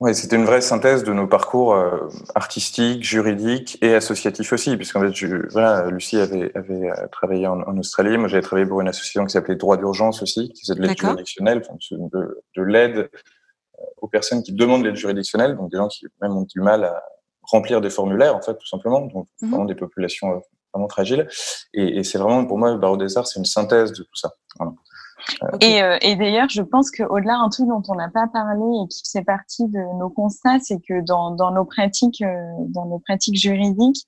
oui, 0.00 0.14
c'était 0.14 0.36
une 0.36 0.44
vraie 0.44 0.60
synthèse 0.60 1.04
de 1.04 1.12
nos 1.12 1.28
parcours 1.28 1.72
euh, 1.72 2.08
artistiques, 2.34 3.04
juridiques 3.04 3.78
et 3.80 3.94
associatifs 3.94 4.52
aussi, 4.52 4.76
puisqu'en 4.76 5.00
fait, 5.00 5.14
je, 5.14 5.48
voilà, 5.52 5.88
Lucie 5.88 6.18
avait, 6.18 6.50
avait 6.56 6.90
euh, 6.90 7.06
travaillé 7.12 7.46
en, 7.46 7.60
en, 7.60 7.78
Australie, 7.78 8.18
moi 8.18 8.26
j'avais 8.26 8.42
travaillé 8.42 8.66
pour 8.66 8.80
une 8.80 8.88
association 8.88 9.24
qui 9.24 9.30
s'appelait 9.30 9.54
Droit 9.54 9.76
d'urgence 9.76 10.20
aussi, 10.20 10.52
qui 10.52 10.62
faisait 10.62 10.74
de 10.74 10.84
l'aide 10.84 10.98
juridictionnelle, 10.98 11.62
de, 11.90 12.42
de 12.56 12.62
l'aide 12.62 13.08
aux 14.00 14.08
personnes 14.08 14.42
qui 14.42 14.52
demandent 14.52 14.84
l'aide 14.84 14.96
juridictionnelle, 14.96 15.56
donc 15.56 15.70
des 15.70 15.76
gens 15.76 15.88
qui 15.88 16.06
même 16.20 16.36
ont 16.36 16.46
du 16.48 16.60
mal 16.60 16.84
à 16.84 17.02
remplir 17.42 17.80
des 17.80 17.90
formulaires, 17.90 18.34
en 18.36 18.42
fait, 18.42 18.56
tout 18.56 18.66
simplement, 18.66 19.02
donc 19.02 19.28
mhm. 19.42 19.50
vraiment 19.50 19.64
des 19.64 19.74
populations 19.74 20.32
euh, 20.32 20.38
vraiment 20.72 20.88
fragiles. 20.88 21.28
Et, 21.72 21.98
et 21.98 22.04
c'est 22.04 22.18
vraiment, 22.18 22.44
pour 22.46 22.58
moi, 22.58 22.72
le 22.72 22.78
barreau 22.78 22.96
des 22.96 23.16
arts, 23.16 23.26
c'est 23.26 23.38
une 23.38 23.44
synthèse 23.44 23.92
de 23.92 24.02
tout 24.02 24.16
ça. 24.16 24.30
Voilà. 24.58 24.72
Euh, 25.42 25.56
et, 25.60 25.82
euh, 25.82 25.98
et 26.02 26.16
d'ailleurs, 26.16 26.48
je 26.50 26.62
pense 26.62 26.90
qu'au-delà, 26.90 27.36
un 27.36 27.48
truc 27.48 27.66
dont 27.68 27.82
on 27.88 27.94
n'a 27.94 28.10
pas 28.10 28.26
parlé 28.32 28.64
et 28.84 28.88
qui 28.88 29.02
fait 29.10 29.24
partie 29.24 29.66
de 29.68 29.98
nos 29.98 30.10
constats, 30.10 30.58
c'est 30.60 30.80
que 30.86 31.02
dans, 31.04 31.30
dans 31.30 31.50
nos 31.50 31.64
pratiques, 31.64 32.22
dans 32.68 32.86
nos 32.86 32.98
pratiques 32.98 33.36
juridiques, 33.36 34.06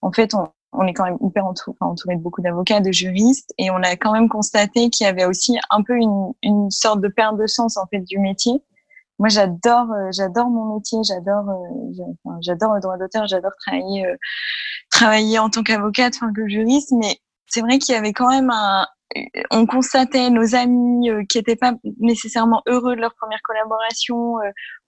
en 0.00 0.12
fait, 0.12 0.34
on, 0.34 0.48
on 0.74 0.86
est 0.86 0.92
quand 0.92 1.04
même 1.04 1.18
hyper 1.20 1.46
entouré, 1.46 1.76
entouré 1.80 2.16
de 2.16 2.20
beaucoup 2.22 2.42
d'avocats, 2.42 2.80
de 2.80 2.92
juristes, 2.92 3.52
et 3.58 3.70
on 3.70 3.76
a 3.76 3.96
quand 3.96 4.12
même 4.12 4.28
constaté 4.28 4.90
qu'il 4.90 5.06
y 5.06 5.08
avait 5.08 5.24
aussi 5.24 5.58
un 5.70 5.82
peu 5.82 5.96
une, 5.96 6.32
une 6.42 6.70
sorte 6.70 7.00
de 7.00 7.08
perte 7.08 7.36
de 7.36 7.46
sens 7.46 7.76
en 7.76 7.86
fait 7.86 8.00
du 8.00 8.18
métier 8.18 8.62
moi 9.18 9.28
j'adore 9.28 9.90
euh, 9.92 10.10
j'adore 10.12 10.48
mon 10.48 10.74
métier 10.74 10.98
j'adore 11.06 11.48
euh, 11.48 12.04
j'adore 12.40 12.74
le 12.74 12.80
droit 12.80 12.96
d'auteur 12.96 13.26
j'adore 13.26 13.52
travailler 13.60 14.06
euh, 14.06 14.16
travailler 14.90 15.38
en 15.38 15.50
tant 15.50 15.62
qu'avocate 15.62 16.14
enfin 16.16 16.32
que 16.32 16.48
juriste 16.48 16.92
mais 16.92 17.18
c'est 17.46 17.60
vrai 17.60 17.78
qu'il 17.78 17.94
y 17.94 17.98
avait 17.98 18.12
quand 18.12 18.28
même 18.28 18.50
un 18.50 18.86
on 19.52 19.64
constatait 19.66 20.28
nos 20.30 20.56
amis 20.56 21.08
qui 21.28 21.38
étaient 21.38 21.54
pas 21.54 21.74
nécessairement 22.00 22.62
heureux 22.66 22.96
de 22.96 23.00
leur 23.00 23.14
première 23.14 23.38
collaboration 23.44 24.38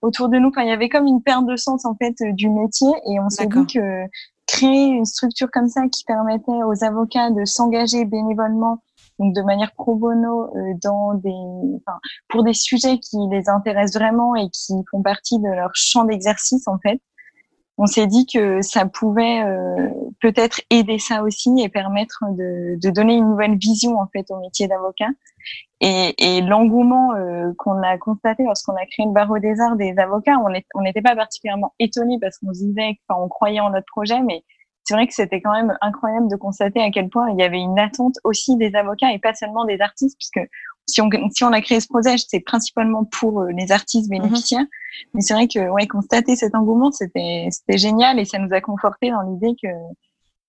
autour 0.01 0.27
de 0.27 0.37
nous. 0.37 0.49
Enfin 0.49 0.63
il 0.63 0.67
y 0.67 0.73
avait 0.73 0.89
comme 0.89 1.05
une 1.05 1.23
perte 1.23 1.45
de 1.45 1.55
sens 1.55 1.85
en 1.85 1.95
fait 1.95 2.15
du 2.33 2.49
métier. 2.49 2.89
Et 3.09 3.21
on 3.21 3.29
s'est 3.29 3.45
dit 3.45 3.65
que 3.73 4.03
créer 4.45 4.87
une 4.87 5.05
structure 5.05 5.47
comme 5.49 5.69
ça 5.69 5.87
qui 5.87 6.03
permettait 6.03 6.51
aux 6.51 6.83
avocats 6.83 7.29
de 7.29 7.45
s'engager 7.45 8.03
bénévolement 8.03 8.83
donc 9.19 9.33
de 9.33 9.41
manière 9.41 9.71
pro 9.73 9.95
bono 9.95 10.51
dans 10.81 11.13
des, 11.15 11.31
enfin, 11.77 11.99
pour 12.29 12.43
des 12.43 12.53
sujets 12.53 12.99
qui 12.99 13.17
les 13.31 13.49
intéressent 13.49 14.01
vraiment 14.01 14.35
et 14.35 14.49
qui 14.49 14.73
font 14.91 15.01
partie 15.01 15.39
de 15.39 15.47
leur 15.47 15.71
champ 15.73 16.03
d'exercice 16.03 16.67
en 16.67 16.77
fait 16.77 17.01
on 17.77 17.85
s'est 17.85 18.07
dit 18.07 18.25
que 18.25 18.61
ça 18.61 18.85
pouvait 18.85 19.43
euh, 19.43 19.89
peut-être 20.19 20.61
aider 20.71 20.97
ça 20.97 21.21
aussi 21.21 21.53
et 21.61 21.69
permettre 21.69 22.23
de, 22.31 22.77
de, 22.81 22.89
donner 22.89 23.15
une 23.15 23.29
nouvelle 23.29 23.57
vision 23.57 23.99
en 23.99 24.07
fait 24.07 24.25
au 24.31 24.39
métier 24.39 24.67
d'avocat. 24.67 25.09
Et, 25.79 26.15
et 26.17 26.41
l'engouement 26.41 27.13
euh, 27.13 27.53
qu'on 27.59 27.83
a 27.83 27.97
constaté 27.99 28.43
lorsqu'on 28.43 28.73
a 28.73 28.85
créé 28.87 29.05
le 29.05 29.11
barreau 29.11 29.37
des 29.37 29.59
arts 29.59 29.75
des 29.75 29.93
avocats, 29.99 30.37
on 30.73 30.81
n'était 30.81 31.03
pas 31.03 31.15
particulièrement 31.15 31.73
étonnés 31.77 32.17
parce 32.19 32.39
qu'on 32.39 32.51
se 32.51 32.63
disait, 32.63 32.97
enfin, 33.07 33.21
on 33.21 33.29
croyait 33.29 33.59
en 33.59 33.69
notre 33.69 33.85
projet, 33.85 34.21
mais 34.23 34.43
c'est 34.87 34.93
vrai 34.93 35.05
que 35.05 35.13
c'était 35.13 35.41
quand 35.41 35.51
même 35.51 35.77
incroyable 35.81 36.29
de 36.29 36.37
constater 36.37 36.81
à 36.81 36.89
quel 36.91 37.09
point 37.09 37.29
il 37.31 37.37
y 37.37 37.43
avait 37.43 37.59
une 37.59 37.77
attente 37.77 38.15
aussi 38.23 38.55
des 38.55 38.73
avocats 38.73 39.11
et 39.11 39.19
pas 39.19 39.33
seulement 39.33 39.65
des 39.65 39.81
artistes, 39.81 40.17
puisque 40.17 40.39
si 40.85 41.01
on, 41.01 41.09
si 41.29 41.43
on 41.43 41.51
a 41.51 41.59
créé 41.59 41.81
ce 41.81 41.87
projet, 41.89 42.15
c'est 42.17 42.39
principalement 42.39 43.03
pour 43.03 43.41
euh, 43.41 43.51
les 43.51 43.73
artistes 43.73 44.09
mhm. 44.09 44.21
bénéficiaires. 44.21 44.65
Mais 45.13 45.19
c'est 45.19 45.33
vrai 45.33 45.49
que 45.49 45.69
ouais, 45.71 45.87
constater 45.87 46.37
cet 46.37 46.55
engouement, 46.55 46.93
c'était 46.93 47.49
c'était 47.51 47.77
génial 47.77 48.17
et 48.17 48.23
ça 48.23 48.39
nous 48.39 48.53
a 48.53 48.61
conforté 48.61 49.11
dans 49.11 49.23
l'idée 49.23 49.55
que 49.61 49.67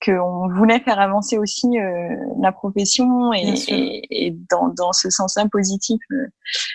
qu'on 0.07 0.49
voulait 0.49 0.78
faire 0.78 1.00
avancer 1.00 1.37
aussi 1.37 1.66
euh, 1.76 2.14
la 2.40 2.52
profession 2.52 3.33
et, 3.33 3.54
et, 3.66 4.26
et, 4.26 4.37
dans, 4.49 4.68
dans 4.68 4.92
ce 4.92 5.11
sens-là 5.11 5.47
positif 5.50 6.00
euh, 6.12 6.28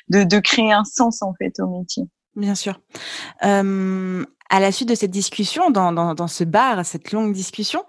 de, 0.09 0.23
de 0.25 0.39
créer 0.39 0.73
un 0.73 0.83
sens 0.83 1.21
en 1.21 1.33
fait 1.35 1.57
au 1.61 1.67
métier. 1.67 2.03
Bien 2.35 2.55
sûr. 2.55 2.81
Euh, 3.45 4.25
à 4.53 4.59
la 4.59 4.71
suite 4.71 4.87
de 4.87 4.93
cette 4.93 5.09
discussion, 5.09 5.71
dans, 5.71 5.91
dans, 5.91 6.13
dans 6.13 6.27
ce 6.27 6.43
bar, 6.43 6.85
cette 6.85 7.11
longue 7.11 7.33
discussion, 7.33 7.83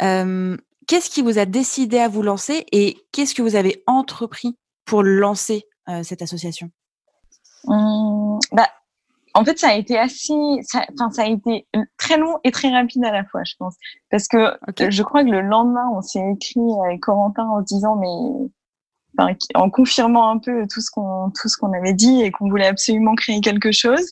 euh, 0.00 0.56
qu'est-ce 0.86 1.10
qui 1.10 1.20
vous 1.20 1.38
a 1.38 1.44
décidé 1.44 1.98
à 1.98 2.08
vous 2.08 2.22
lancer 2.22 2.64
et 2.72 2.96
qu'est-ce 3.12 3.34
que 3.34 3.42
vous 3.42 3.54
avez 3.54 3.82
entrepris 3.86 4.56
pour 4.86 5.02
lancer 5.02 5.64
euh, 5.90 6.02
cette 6.02 6.22
association? 6.22 6.70
Mmh, 7.64 8.38
bah, 8.52 8.66
En 9.34 9.44
fait, 9.44 9.58
ça 9.58 9.68
a 9.68 9.74
été 9.74 9.98
assez, 9.98 10.32
enfin, 10.72 11.10
ça, 11.10 11.24
a 11.24 11.26
été 11.26 11.66
très 11.98 12.16
long 12.16 12.38
et 12.44 12.50
très 12.50 12.70
rapide 12.70 13.04
à 13.04 13.12
la 13.12 13.26
fois, 13.26 13.42
je 13.44 13.52
pense. 13.58 13.74
Parce 14.10 14.26
que 14.26 14.56
je 14.88 15.02
crois 15.02 15.22
que 15.22 15.28
le 15.28 15.42
lendemain, 15.42 15.86
on 15.94 16.00
s'est 16.00 16.24
écrit 16.32 16.60
avec 16.86 17.00
Corentin 17.00 17.46
en 17.46 17.60
disant, 17.60 17.94
mais 17.96 18.48
Enfin, 19.18 19.32
en 19.54 19.70
confirmant 19.70 20.30
un 20.30 20.38
peu 20.38 20.66
tout 20.70 20.80
ce 20.80 20.90
qu'on 20.90 21.30
tout 21.30 21.48
ce 21.48 21.56
qu'on 21.56 21.72
avait 21.72 21.94
dit 21.94 22.22
et 22.22 22.30
qu'on 22.30 22.50
voulait 22.50 22.66
absolument 22.66 23.14
créer 23.14 23.40
quelque 23.40 23.72
chose. 23.72 24.10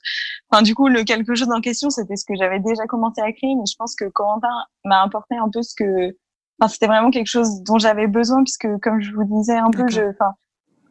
Enfin, 0.50 0.62
du 0.62 0.74
coup, 0.74 0.88
le 0.88 1.04
quelque 1.04 1.34
chose 1.34 1.50
en 1.50 1.60
question, 1.60 1.90
c'était 1.90 2.16
ce 2.16 2.24
que 2.24 2.34
j'avais 2.36 2.60
déjà 2.60 2.86
commencé 2.86 3.20
à 3.20 3.30
créer, 3.32 3.54
mais 3.54 3.66
je 3.70 3.76
pense 3.76 3.94
que 3.94 4.06
Corentin 4.06 4.48
m'a 4.84 5.02
apporté 5.02 5.36
un 5.36 5.50
peu 5.52 5.62
ce 5.62 5.74
que, 5.76 6.16
enfin, 6.58 6.68
c'était 6.68 6.86
vraiment 6.86 7.10
quelque 7.10 7.28
chose 7.28 7.62
dont 7.62 7.78
j'avais 7.78 8.06
besoin 8.06 8.42
puisque, 8.44 8.68
comme 8.80 9.00
je 9.00 9.12
vous 9.12 9.24
disais 9.24 9.56
un 9.56 9.70
peu, 9.70 9.86
je, 9.88 10.02
enfin, 10.02 10.32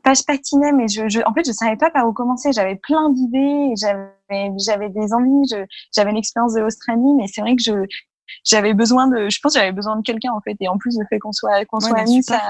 pas 0.04 0.14
je 0.14 0.24
patinais, 0.24 0.74
mais 0.74 0.88
je, 0.88 1.08
je, 1.08 1.22
en 1.26 1.34
fait, 1.34 1.46
je 1.46 1.52
savais 1.52 1.78
pas 1.78 1.90
par 1.90 2.08
où 2.08 2.14
commencer. 2.14 2.52
J'avais 2.52 2.76
plein 2.76 3.10
d'idées, 3.10 3.74
j'avais, 3.78 4.52
j'avais 4.64 4.90
des 4.90 5.14
envies, 5.14 5.50
j'avais 5.96 6.12
l'expérience 6.12 6.54
de 6.54 6.60
l'Australie, 6.60 7.14
mais 7.18 7.26
c'est 7.28 7.42
vrai 7.42 7.56
que 7.56 7.64
je, 7.64 7.74
j'avais 8.44 8.74
besoin 8.74 9.08
de, 9.08 9.30
je 9.30 9.40
pense, 9.42 9.54
j'avais 9.54 9.72
besoin 9.72 9.96
de 9.96 10.02
quelqu'un 10.02 10.34
en 10.34 10.42
fait. 10.42 10.56
Et 10.60 10.68
en 10.68 10.78
plus, 10.78 10.98
le 11.00 11.06
fait 11.10 11.20
qu'on 11.20 11.32
soit, 11.32 11.66
qu'on 11.66 11.80
soit 11.80 11.98
amis, 11.98 12.22
ça, 12.22 12.42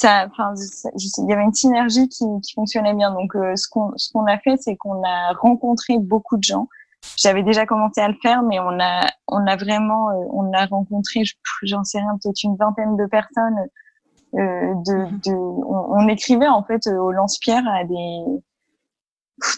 ça, 0.00 0.26
enfin, 0.30 0.54
il 0.96 1.28
y 1.28 1.32
avait 1.32 1.42
une 1.42 1.54
synergie 1.54 2.08
qui, 2.08 2.24
qui 2.42 2.54
fonctionnait 2.54 2.94
bien. 2.94 3.12
Donc, 3.12 3.34
euh, 3.36 3.54
ce 3.56 3.68
qu'on, 3.68 3.92
ce 3.96 4.12
qu'on 4.12 4.26
a 4.26 4.38
fait, 4.38 4.56
c'est 4.58 4.76
qu'on 4.76 5.02
a 5.04 5.32
rencontré 5.34 5.98
beaucoup 5.98 6.36
de 6.36 6.42
gens. 6.42 6.68
J'avais 7.16 7.42
déjà 7.42 7.66
commencé 7.66 8.00
à 8.00 8.08
le 8.08 8.16
faire, 8.22 8.42
mais 8.42 8.60
on 8.60 8.78
a, 8.80 9.06
on 9.28 9.46
a 9.46 9.56
vraiment, 9.56 10.10
euh, 10.10 10.24
on 10.32 10.52
a 10.52 10.66
rencontré, 10.66 11.22
j'en 11.62 11.84
sais 11.84 11.98
rien, 11.98 12.18
peut-être 12.22 12.42
une 12.42 12.56
vingtaine 12.56 12.96
de 12.96 13.06
personnes 13.06 13.56
euh, 14.34 14.74
de, 14.86 14.94
mhm. 14.94 15.20
de 15.26 15.32
on, 15.32 16.08
écrivait 16.08 16.46
en 16.46 16.62
fait 16.62 16.86
euh, 16.86 16.96
au 16.96 17.10
lance-pierre 17.10 17.66
à 17.66 17.82
des 17.84 18.20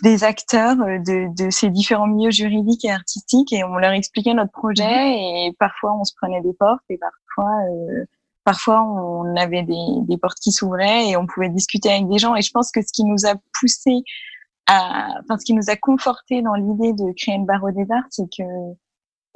des 0.02 0.24
acteurs 0.24 0.80
euh, 0.80 0.98
de, 0.98 1.28
de 1.34 1.50
ces 1.50 1.68
différents 1.68 2.06
milieux 2.06 2.30
juridiques 2.30 2.86
et 2.86 2.90
artistiques 2.90 3.52
et 3.52 3.64
on 3.64 3.76
leur 3.76 3.92
expliquait 3.92 4.32
notre 4.32 4.52
projet 4.52 4.84
mhm. 4.84 5.18
et 5.18 5.56
parfois 5.58 5.92
on 5.94 6.04
se 6.04 6.14
prenait 6.16 6.40
des 6.40 6.54
portes 6.54 6.84
et 6.88 6.96
parfois 6.96 7.52
euh, 7.70 8.04
parfois 8.44 8.82
on 8.82 9.36
avait 9.36 9.62
des, 9.62 9.86
des 10.02 10.18
portes 10.18 10.38
qui 10.38 10.52
s'ouvraient 10.52 11.08
et 11.08 11.16
on 11.16 11.26
pouvait 11.26 11.48
discuter 11.48 11.90
avec 11.90 12.08
des 12.08 12.18
gens 12.18 12.34
et 12.34 12.42
je 12.42 12.50
pense 12.52 12.70
que 12.70 12.82
ce 12.82 12.92
qui 12.92 13.04
nous 13.04 13.26
a 13.26 13.34
poussé 13.60 14.02
à 14.66 15.08
enfin 15.22 15.38
ce 15.38 15.44
qui 15.44 15.54
nous 15.54 15.68
a 15.68 15.76
conforté 15.76 16.42
dans 16.42 16.54
l'idée 16.54 16.92
de 16.92 17.12
créer 17.16 17.34
une 17.34 17.46
barreau 17.46 17.70
des 17.70 17.86
arts 17.90 18.06
c'est 18.10 18.28
que 18.36 18.44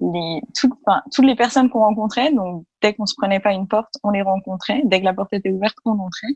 les, 0.01 0.43
toutes, 0.59 0.73
enfin, 0.85 1.03
toutes 1.13 1.25
les 1.25 1.37
personnes 1.37 1.71
qu'on 1.71 1.81
rencontrait, 1.81 2.33
donc 2.33 2.65
dès 2.83 2.95
qu'on 2.95 3.07
se 3.07 3.15
prenait 3.17 3.41
pas 3.41 3.53
une 3.53 3.67
porte, 3.67 3.95
on 4.03 4.11
les 4.11 4.23
rencontrait. 4.23 4.83
Dès 4.85 5.01
que 5.01 5.05
la 5.05 5.15
porte 5.15 5.33
était 5.33 5.51
ouverte, 5.51 5.77
on 5.85 5.99
entrait. 5.99 6.35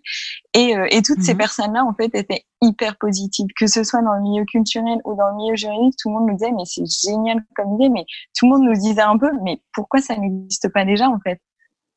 Et, 0.55 0.77
euh, 0.77 0.87
et 0.91 1.03
toutes 1.03 1.23
ces 1.23 1.35
mhm. 1.35 1.39
personnes-là, 1.39 1.85
en 1.85 1.95
fait, 1.95 2.15
étaient 2.15 2.45
hyper 2.63 2.97
positives, 2.97 3.49
que 3.59 3.67
ce 3.67 3.85
soit 3.85 4.03
dans 4.03 4.15
le 4.15 4.23
milieu 4.23 4.45
culturel 4.45 4.99
ou 5.05 5.15
dans 5.15 5.29
le 5.31 5.37
milieu 5.37 5.57
juridique. 5.57 5.95
Tout 6.01 6.09
le 6.09 6.15
monde 6.15 6.29
nous 6.29 6.37
disait, 6.37 6.53
mais 6.53 6.65
c'est 6.65 6.87
génial 6.87 7.45
comme 7.55 7.75
idée. 7.75 7.91
Mais 7.91 8.07
tout 8.39 8.47
le 8.47 8.53
monde 8.53 8.69
nous 8.69 8.81
disait 8.81 9.03
un 9.03 9.19
peu, 9.19 9.31
mais 9.43 9.61
pourquoi 9.75 10.01
ça 10.01 10.17
n'existe 10.17 10.73
pas 10.73 10.85
déjà, 10.85 11.09
en 11.09 11.19
fait? 11.21 11.41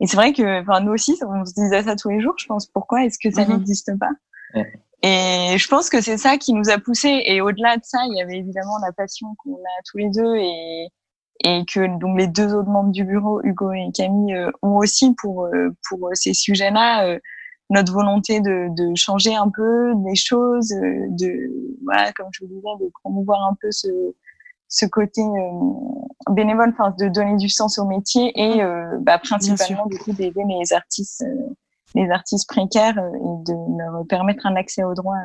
Et 0.04 0.08
c'est 0.08 0.18
vrai 0.18 0.34
que, 0.34 0.62
enfin, 0.62 0.82
nous 0.82 0.92
aussi, 0.92 1.18
on 1.26 1.46
se 1.46 1.54
disait 1.54 1.82
ça 1.84 1.96
tous 1.96 2.10
les 2.10 2.20
jours. 2.20 2.34
Je 2.38 2.46
pense, 2.46 2.68
pourquoi 2.68 3.06
est-ce 3.06 3.18
que 3.18 3.34
ça 3.34 3.46
mhm. 3.46 3.54
n'existe 3.54 3.98
pas 3.98 4.10
Et 5.02 5.58
je 5.58 5.68
pense 5.70 5.90
que 5.90 6.02
c'est 6.02 6.18
ça 6.18 6.38
qui 6.38 6.52
nous 6.52 6.70
a 6.70 6.78
poussé. 6.78 7.24
Et 7.26 7.40
au-delà 7.40 7.78
de 7.78 7.84
ça, 7.86 8.00
il 8.08 8.18
y 8.18 8.22
avait 8.22 8.38
évidemment 8.38 8.80
la 8.86 8.92
passion 8.92 9.30
qu'on 9.38 9.56
a 9.56 9.82
tous 9.90 10.00
les 10.00 10.10
deux 10.10 10.36
et 10.36 10.90
et 11.40 11.64
que 11.66 11.98
donc 12.00 12.18
les 12.18 12.28
deux 12.28 12.54
autres 12.54 12.70
membres 12.70 12.92
du 12.92 13.06
bureau, 13.06 13.42
Hugo 13.44 13.72
et 13.72 13.90
Camille, 13.94 14.36
euh, 14.36 14.52
ont 14.62 14.78
aussi 14.78 15.14
pour 15.16 15.46
euh, 15.46 15.70
pour 15.90 16.10
ces 16.14 16.34
sujets-là 16.34 17.08
euh, 17.08 17.20
notre 17.70 17.94
volonté 17.94 18.40
de, 18.40 18.68
de 18.76 18.96
changer 18.96 19.34
un 19.34 19.50
peu 19.50 19.94
des 20.06 20.16
choses, 20.16 20.70
de 20.70 21.50
voilà 21.86 22.12
comme 22.12 22.28
je 22.34 22.42
vous 22.46 22.48
disais, 22.48 22.86
de 22.86 22.92
promouvoir 23.02 23.42
un 23.50 23.56
peu 23.62 23.72
ce 23.72 23.88
ce 24.68 24.86
côté 24.86 25.22
bénévole, 26.30 26.74
enfin 26.78 26.96
de 27.00 27.08
donner 27.08 27.38
du 27.38 27.50
sens 27.50 27.78
au 27.78 27.86
métier 27.86 28.32
et 28.36 28.62
bah, 29.00 29.20
principalement 29.20 29.86
du 29.86 29.98
coup 29.98 30.12
d'aider 30.12 30.44
les 30.48 30.74
artistes 30.74 31.24
les 31.96 32.10
artistes 32.10 32.48
précaires 32.48 32.98
et 32.98 33.44
de 33.46 33.54
leur 33.78 34.06
permettre 34.08 34.46
un 34.46 34.56
accès 34.56 34.84
aux 34.84 34.94
droits 34.94 35.22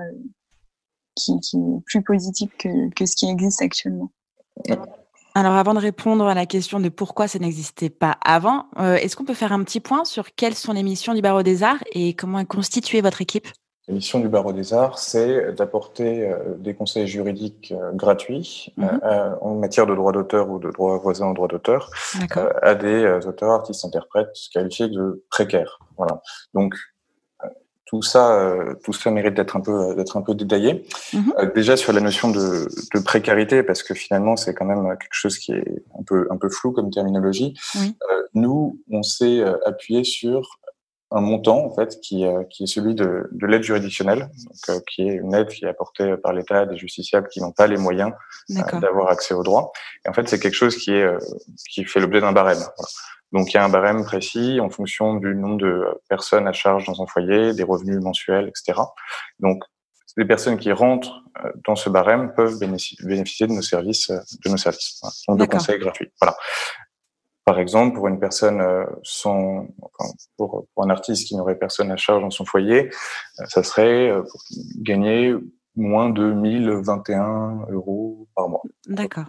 qui, 1.14 1.38
qui 1.40 1.56
est 1.56 1.84
plus 1.86 2.02
positif 2.02 2.50
que, 2.58 2.90
que 2.90 3.06
ce 3.06 3.16
qui 3.16 3.28
existe 3.28 3.62
actuellement. 3.62 4.10
Alors, 5.34 5.54
avant 5.54 5.74
de 5.74 5.78
répondre 5.78 6.26
à 6.26 6.34
la 6.34 6.46
question 6.46 6.80
de 6.80 6.88
pourquoi 6.88 7.28
ça 7.28 7.38
n'existait 7.38 7.90
pas 7.90 8.18
avant, 8.24 8.66
euh, 8.78 8.96
est-ce 8.96 9.14
qu'on 9.14 9.24
peut 9.24 9.34
faire 9.34 9.52
un 9.52 9.62
petit 9.62 9.80
point 9.80 10.04
sur 10.04 10.34
quelles 10.34 10.54
sont 10.54 10.72
les 10.72 10.82
missions 10.82 11.14
du 11.14 11.20
Barreau 11.20 11.44
des 11.44 11.62
Arts 11.62 11.82
et 11.92 12.14
comment 12.14 12.40
est 12.40 12.46
constituée 12.46 13.00
votre 13.00 13.22
équipe? 13.22 13.46
La 13.88 13.94
mission 13.94 14.20
du 14.20 14.28
Barreau 14.28 14.52
des 14.52 14.74
Arts, 14.74 14.98
c'est 14.98 15.52
d'apporter 15.54 16.28
euh, 16.28 16.54
des 16.58 16.74
conseils 16.74 17.06
juridiques 17.06 17.72
euh, 17.72 17.90
gratuits 17.92 18.72
mhm. 18.76 19.00
en 19.40 19.54
matière 19.54 19.86
de 19.86 19.94
droit 19.94 20.12
d'auteur 20.12 20.50
ou 20.50 20.58
de 20.58 20.70
droit 20.70 20.98
voisin 20.98 21.30
au 21.30 21.34
droit 21.34 21.48
d'auteur 21.48 21.90
à 22.62 22.74
des 22.74 23.06
auteurs, 23.26 23.50
artistes, 23.50 23.84
interprètes 23.84 24.36
qualifiés 24.52 24.88
de 24.88 25.24
précaires. 25.30 25.78
Voilà. 25.96 26.20
Donc, 26.54 26.74
tout 27.88 28.02
ça, 28.02 28.38
euh, 28.38 28.74
tout 28.84 28.92
ça 28.92 29.10
mérite 29.10 29.34
d'être 29.34 29.56
un 29.56 29.60
peu, 29.60 29.94
d'être 29.94 30.16
un 30.18 30.22
peu 30.22 30.34
détaillé. 30.34 30.84
Mhm. 31.14 31.32
Euh, 31.38 31.50
déjà 31.54 31.76
sur 31.76 31.92
la 31.94 32.00
notion 32.00 32.30
de, 32.30 32.68
de 32.94 33.00
précarité, 33.00 33.62
parce 33.62 33.82
que 33.82 33.94
finalement 33.94 34.36
c'est 34.36 34.52
quand 34.52 34.66
même 34.66 34.86
quelque 34.98 35.08
chose 35.12 35.38
qui 35.38 35.52
est 35.52 35.82
un 35.98 36.02
peu, 36.02 36.28
un 36.30 36.36
peu 36.36 36.50
flou 36.50 36.72
comme 36.72 36.90
terminologie. 36.90 37.54
Euh, 37.76 38.22
nous, 38.34 38.78
on 38.90 39.02
s'est 39.02 39.42
appuyé 39.64 40.04
sur 40.04 40.60
un 41.10 41.20
montant 41.20 41.64
en 41.64 41.74
fait 41.74 42.00
qui, 42.00 42.24
qui 42.50 42.64
est 42.64 42.66
celui 42.66 42.94
de, 42.94 43.28
de 43.32 43.46
l'aide 43.46 43.62
juridictionnelle, 43.62 44.28
donc, 44.68 44.84
qui 44.84 45.02
est 45.02 45.14
une 45.14 45.34
aide 45.34 45.48
qui 45.48 45.64
est 45.64 45.68
apportée 45.68 46.16
par 46.16 46.32
l'État 46.32 46.60
à 46.60 46.66
des 46.66 46.76
justiciables 46.76 47.28
qui 47.28 47.40
n'ont 47.40 47.52
pas 47.52 47.66
les 47.66 47.78
moyens 47.78 48.12
d'avoir 48.48 49.08
accès 49.08 49.34
au 49.34 49.42
droit. 49.42 49.72
Et 50.04 50.08
en 50.08 50.12
fait, 50.12 50.28
c'est 50.28 50.38
quelque 50.38 50.54
chose 50.54 50.76
qui 50.76 50.92
est 50.92 51.08
qui 51.70 51.84
fait 51.84 52.00
l'objet 52.00 52.20
d'un 52.20 52.32
barème. 52.32 52.58
Voilà. 52.58 52.88
Donc 53.32 53.52
il 53.52 53.56
y 53.56 53.58
a 53.58 53.64
un 53.64 53.68
barème 53.68 54.04
précis 54.04 54.58
en 54.60 54.70
fonction 54.70 55.14
du 55.14 55.34
nombre 55.34 55.58
de 55.58 55.84
personnes 56.08 56.48
à 56.48 56.52
charge 56.52 56.86
dans 56.86 57.02
un 57.02 57.06
foyer, 57.06 57.52
des 57.52 57.62
revenus 57.62 58.00
mensuels, 58.00 58.48
etc. 58.48 58.80
Donc 59.40 59.62
les 60.16 60.24
personnes 60.24 60.58
qui 60.58 60.72
rentrent 60.72 61.22
euh, 61.44 61.52
dans 61.66 61.76
ce 61.76 61.90
barème 61.90 62.32
peuvent 62.34 62.58
bénéficier 62.58 63.46
de 63.46 63.52
nos 63.52 63.62
services, 63.62 64.10
euh, 64.10 64.18
de 64.44 64.50
nos 64.50 64.56
services, 64.56 65.00
de 65.28 65.44
conseils 65.44 65.78
gratuits. 65.78 66.10
Voilà. 66.20 66.36
Par 67.48 67.58
exemple, 67.58 67.96
pour 67.96 68.08
une 68.08 68.20
personne 68.20 68.60
euh, 68.60 68.84
sans, 69.02 69.66
enfin, 69.80 70.10
pour, 70.36 70.66
pour, 70.74 70.84
un 70.84 70.90
artiste 70.90 71.26
qui 71.26 71.34
n'aurait 71.34 71.58
personne 71.58 71.90
à 71.90 71.96
charge 71.96 72.22
dans 72.22 72.30
son 72.30 72.44
foyer, 72.44 72.90
ça 73.46 73.62
serait 73.62 74.12
pour 74.30 74.42
gagner 74.82 75.34
moins 75.74 76.10
de 76.10 76.30
1021 76.30 77.68
euros 77.70 78.28
par 78.34 78.50
mois. 78.50 78.60
D'accord. 78.86 79.24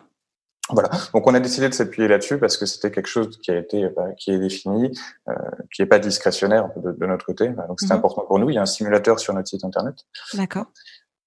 Voilà. 0.70 0.90
Donc 1.14 1.26
on 1.28 1.34
a 1.34 1.40
décidé 1.40 1.70
de 1.70 1.74
s'appuyer 1.74 2.10
là-dessus 2.10 2.38
parce 2.38 2.58
que 2.58 2.66
c'était 2.66 2.92
quelque 2.92 3.08
chose 3.08 3.40
qui 3.42 3.52
a 3.52 3.58
été 3.58 3.88
bah, 3.96 4.10
qui 4.18 4.32
est 4.32 4.38
défini, 4.38 4.92
euh, 5.30 5.34
qui 5.74 5.82
est 5.82 5.86
pas 5.86 6.00
discrétionnaire 6.00 6.70
de, 6.76 6.92
de 6.92 7.06
notre 7.06 7.26
côté. 7.26 7.48
Donc 7.48 7.80
c'était 7.80 7.94
mhm. 7.94 8.00
important 8.00 8.26
pour 8.28 8.38
nous. 8.38 8.50
Il 8.50 8.56
y 8.56 8.60
a 8.60 8.64
un 8.64 8.68
simulateur 8.68 9.18
sur 9.20 9.34
notre 9.34 9.48
site 9.48 9.64
internet. 9.64 9.96
D'accord. 10.34 10.66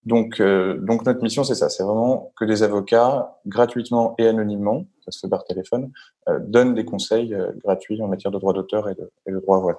Donc, 0.04 0.40
euh, 0.40 0.78
donc 0.80 1.04
notre 1.06 1.22
mission, 1.22 1.44
c'est 1.44 1.54
ça. 1.54 1.68
C'est 1.68 1.84
vraiment 1.84 2.32
que 2.36 2.44
des 2.44 2.62
avocats, 2.62 3.38
gratuitement 3.46 4.14
et 4.18 4.26
anonymement, 4.26 4.84
ça 5.04 5.12
se 5.12 5.20
fait 5.20 5.28
par 5.28 5.44
téléphone, 5.44 5.92
euh, 6.28 6.38
donnent 6.40 6.74
des 6.74 6.84
conseils 6.84 7.34
euh, 7.34 7.52
gratuits 7.64 8.02
en 8.02 8.08
matière 8.08 8.32
de 8.32 8.38
droit 8.38 8.52
d'auteur 8.52 8.88
et 8.88 8.94
de, 8.94 9.10
et 9.26 9.32
de 9.32 9.38
droit 9.38 9.60
voile. 9.60 9.76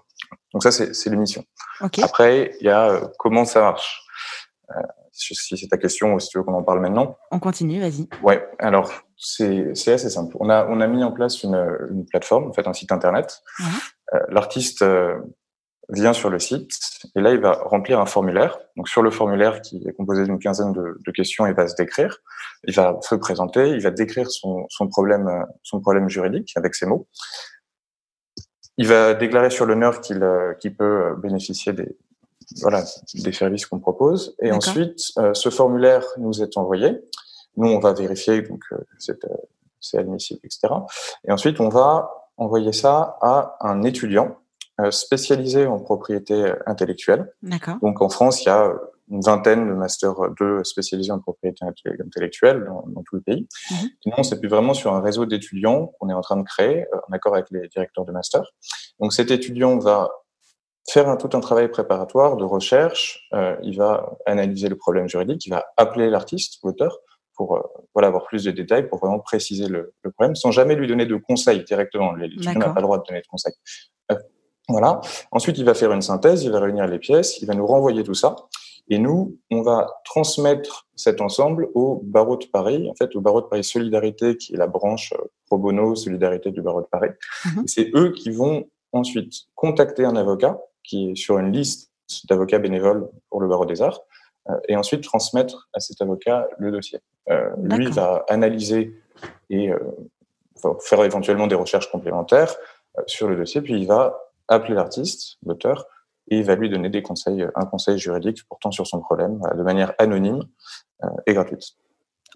Donc 0.54 0.64
ça, 0.64 0.72
c'est 0.72 1.10
l'émission. 1.10 1.44
Okay. 1.82 2.04
Après, 2.04 2.54
il 2.62 2.66
y 2.66 2.70
a 2.70 3.12
comment 3.20 3.44
ça 3.44 3.62
marche. 3.62 4.06
si 5.12 5.58
c'est 5.58 5.68
ta 5.68 5.78
question 5.78 6.14
ou 6.14 6.20
si 6.20 6.30
tu 6.30 6.38
veux 6.38 6.44
qu'on 6.44 6.54
en 6.54 6.64
parle 6.64 6.80
maintenant. 6.80 7.18
On 7.32 7.40
continue, 7.40 7.82
vas-y. 7.82 8.08
Ouais. 8.24 8.48
Alors, 8.60 8.92
c'est 9.18 9.72
assez 9.72 10.10
simple. 10.10 10.38
On 10.40 10.50
a, 10.50 10.68
on 10.70 10.80
a 10.80 10.88
mis 10.88 11.04
en 11.04 11.12
place 11.12 11.44
une, 11.44 11.56
une 11.92 12.06
plateforme, 12.06 12.48
en 12.48 12.54
fait, 12.54 12.68
un 12.68 12.74
site 12.74 12.92
internet. 12.92 13.42
Mmh. 13.60 13.64
L'artiste 14.30 14.86
vient 15.90 16.14
sur 16.14 16.30
le 16.30 16.40
site 16.40 16.72
et 17.16 17.22
là, 17.22 17.32
il 17.32 17.40
va 17.40 17.54
remplir 17.54 18.00
un 18.00 18.06
formulaire. 18.06 18.58
Donc, 18.78 18.88
sur 18.88 19.02
le 19.02 19.12
formulaire 19.12 19.62
qui 19.62 19.84
est 19.88 19.94
composé 19.94 20.24
d'une 20.24 20.40
quinzaine 20.40 20.74
de, 20.74 21.00
de, 21.06 21.12
questions, 21.12 21.46
il 21.46 21.54
va 21.54 21.68
se 21.68 21.76
décrire, 21.76 22.18
il 22.66 22.74
va 22.74 22.98
se 23.02 23.16
présenter, 23.16 23.70
il 23.70 23.82
va 23.82 23.92
décrire 23.92 24.32
son, 24.32 24.66
son 24.70 24.88
problème, 24.88 25.46
son 25.64 25.82
problème 25.82 26.10
juridique 26.10 26.54
avec 26.56 26.76
ses 26.76 26.86
mots. 26.86 27.08
Il 28.78 28.88
va 28.88 29.14
déclarer 29.14 29.50
sur 29.50 29.66
l'honneur 29.66 30.02
qu'il 30.02 30.26
qu'il 30.60 30.76
peut 30.76 31.16
bénéficier 31.22 31.74
des, 31.74 31.96
voilà, 32.62 32.84
des 33.14 33.32
services 33.32 33.66
qu'on 33.66 33.80
propose. 33.80 34.36
Et 34.42 34.52
ensuite, 34.52 35.00
euh, 35.18 35.34
ce 35.34 35.50
formulaire 35.50 36.06
nous 36.18 36.42
est 36.42 36.58
envoyé. 36.58 37.00
Nous, 37.58 37.68
on 37.68 37.80
va 37.80 37.94
vérifier 37.94 38.42
donc 38.42 38.64
euh, 38.72 38.78
c'est 39.80 39.98
admissible, 39.98 40.40
etc. 40.44 40.74
Et 41.28 41.32
ensuite, 41.32 41.60
on 41.60 41.70
va 41.70 42.10
envoyer 42.38 42.74
ça 42.74 43.18
à 43.22 43.58
un 43.62 43.84
étudiant 43.84 44.38
euh, 44.82 44.92
spécialisé 44.92 45.68
en 45.68 45.80
propriété 45.80 46.54
intellectuelle. 46.66 47.34
Donc 47.82 48.02
en 48.02 48.10
France, 48.10 48.44
il 48.44 48.48
y 48.48 48.50
a 48.52 48.74
une 49.10 49.22
vingtaine 49.22 49.68
de 49.68 49.74
Master 49.74 50.14
2 50.40 50.64
spécialisés 50.64 51.12
en 51.12 51.20
propriété 51.20 51.66
intellectuelle 52.06 52.66
dans, 52.66 52.84
dans 52.88 53.04
tout 53.04 53.16
le 53.16 53.22
pays. 53.22 53.48
Mm 53.70 53.76
-hmm. 54.10 54.24
c'est 54.24 54.40
plus 54.40 54.50
vraiment 54.50 54.74
sur 54.74 54.94
un 54.94 55.02
réseau 55.02 55.26
d'étudiants 55.26 55.82
qu'on 56.00 56.10
est 56.10 56.18
en 56.22 56.22
train 56.22 56.38
de 56.38 56.48
créer 56.54 56.78
euh, 56.94 57.08
en 57.08 57.14
accord 57.14 57.34
avec 57.36 57.48
les 57.52 57.68
directeurs 57.68 58.06
de 58.06 58.14
master. 58.20 58.44
Donc 59.00 59.10
cet 59.14 59.30
étudiant 59.38 59.78
va 59.90 60.10
faire 60.90 61.08
un, 61.10 61.18
tout 61.18 61.30
un 61.38 61.40
travail 61.40 61.68
préparatoire 61.70 62.38
de 62.38 62.44
recherche, 62.44 63.04
euh, 63.34 63.56
il 63.64 63.78
va 63.78 63.92
analyser 64.26 64.68
le 64.74 64.78
problème 64.86 65.08
juridique, 65.08 65.46
il 65.46 65.50
va 65.50 65.64
appeler 65.78 66.10
l'artiste, 66.10 66.60
l'auteur, 66.64 66.94
pour 67.36 67.56
euh, 67.56 67.62
voilà 67.94 68.08
avoir 68.10 68.24
plus 68.26 68.44
de 68.44 68.52
détails, 68.52 68.88
pour 68.90 69.00
vraiment 69.00 69.20
préciser 69.20 69.68
le, 69.68 69.94
le 70.06 70.12
problème, 70.12 70.36
sans 70.36 70.52
jamais 70.52 70.76
lui 70.76 70.88
donner 70.88 71.06
de 71.06 71.16
conseils 71.16 71.64
directement. 71.64 72.14
L'étudiant 72.14 72.54
n'a 72.54 72.70
pas 72.70 72.82
le 72.82 72.88
droit 72.88 73.00
de 73.00 73.04
donner 73.08 73.22
de 73.22 73.28
conseils. 73.28 73.54
Voilà. 74.70 75.02
Ensuite, 75.32 75.58
il 75.58 75.66
va 75.66 75.74
faire 75.74 75.92
une 75.92 76.02
synthèse, 76.02 76.44
il 76.44 76.52
va 76.52 76.60
réunir 76.60 76.88
les 76.88 77.00
pièces, 77.00 77.42
il 77.42 77.46
va 77.48 77.54
nous 77.54 77.68
renvoyer 77.68 78.04
tout 78.04 78.14
ça. 78.14 78.36
Et 78.90 79.00
nous, 79.00 79.38
on 79.50 79.62
va 79.62 79.88
transmettre 80.04 80.88
cet 80.96 81.22
ensemble 81.22 81.70
au 81.74 82.02
barreau 82.04 82.36
de 82.38 82.46
Paris, 82.46 82.90
en 82.90 82.96
fait, 82.96 83.16
au 83.16 83.22
barreau 83.22 83.42
de 83.42 83.48
Paris 83.48 83.64
Solidarité, 83.64 84.36
qui 84.36 84.54
est 84.54 84.58
la 84.58 84.68
branche 84.68 85.14
euh, 85.14 85.24
pro 85.48 85.58
bono 85.58 85.96
Solidarité 85.96 86.52
du 86.52 86.62
barreau 86.62 86.82
de 86.82 86.88
Paris. 86.88 87.10
Mmh. 87.46 87.62
C'est 87.66 87.92
eux 87.96 88.12
qui 88.12 88.30
vont 88.30 88.66
ensuite 88.92 89.34
contacter 89.56 90.06
un 90.06 90.16
avocat 90.16 90.60
qui 90.84 91.12
est 91.12 91.16
sur 91.16 91.40
une 91.40 91.52
liste 91.52 91.92
d'avocats 92.30 92.60
bénévoles 92.60 93.10
pour 93.30 93.42
le 93.42 93.48
barreau 93.48 93.66
des 93.66 93.82
arts, 93.82 94.02
euh, 94.50 94.54
et 94.68 94.76
ensuite 94.76 95.04
transmettre 95.04 95.70
à 95.74 95.80
cet 95.80 96.02
avocat 96.02 96.48
le 96.58 96.72
dossier. 96.72 97.00
Euh, 97.30 97.50
lui 97.58 97.90
va 97.90 98.26
analyser 98.28 99.00
et 99.50 99.70
euh, 99.70 99.80
faire 100.82 101.04
éventuellement 101.04 101.48
des 101.48 101.56
recherches 101.56 101.90
complémentaires 101.90 102.54
euh, 102.98 103.02
sur 103.08 103.30
le 103.30 103.38
dossier, 103.38 103.62
puis 103.62 103.80
il 103.80 103.88
va 103.88 104.33
appeler 104.48 104.76
l'artiste, 104.76 105.38
l'auteur, 105.46 105.86
et 106.30 106.40
il 106.40 106.46
va 106.46 106.56
lui 106.56 106.70
donner 106.70 106.90
des 106.90 107.02
conseils, 107.02 107.46
un 107.56 107.66
conseil 107.66 107.98
juridique 107.98 108.48
portant 108.48 108.72
sur 108.72 108.88
son 108.88 109.00
problème 109.02 109.42
de 109.56 109.64
manière 109.64 109.94
anonyme 110.00 110.44
euh, 111.04 111.08
et 111.26 111.34
gratuite. 111.34 111.64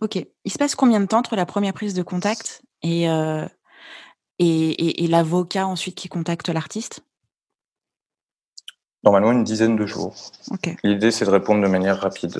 Ok. 0.02 0.16
Il 0.46 0.52
se 0.52 0.58
passe 0.58 0.76
combien 0.76 1.00
de 1.00 1.06
temps 1.06 1.20
entre 1.20 1.36
la 1.36 1.46
première 1.46 1.74
prise 1.74 1.94
de 1.94 2.04
contact 2.04 2.62
et, 2.84 3.10
euh, 3.10 3.46
et, 4.40 4.70
et, 4.70 5.04
et 5.04 5.08
l'avocat 5.08 5.68
ensuite 5.68 5.96
qui 5.96 6.10
contacte 6.10 6.50
l'artiste? 6.50 7.02
Normalement, 9.04 9.32
une 9.32 9.44
dizaine 9.44 9.76
de 9.76 9.86
jours. 9.86 10.16
Okay. 10.52 10.76
L'idée, 10.84 11.12
c'est 11.12 11.26
de 11.26 11.30
répondre 11.30 11.62
de 11.64 11.68
manière 11.68 12.00
rapide. 12.00 12.40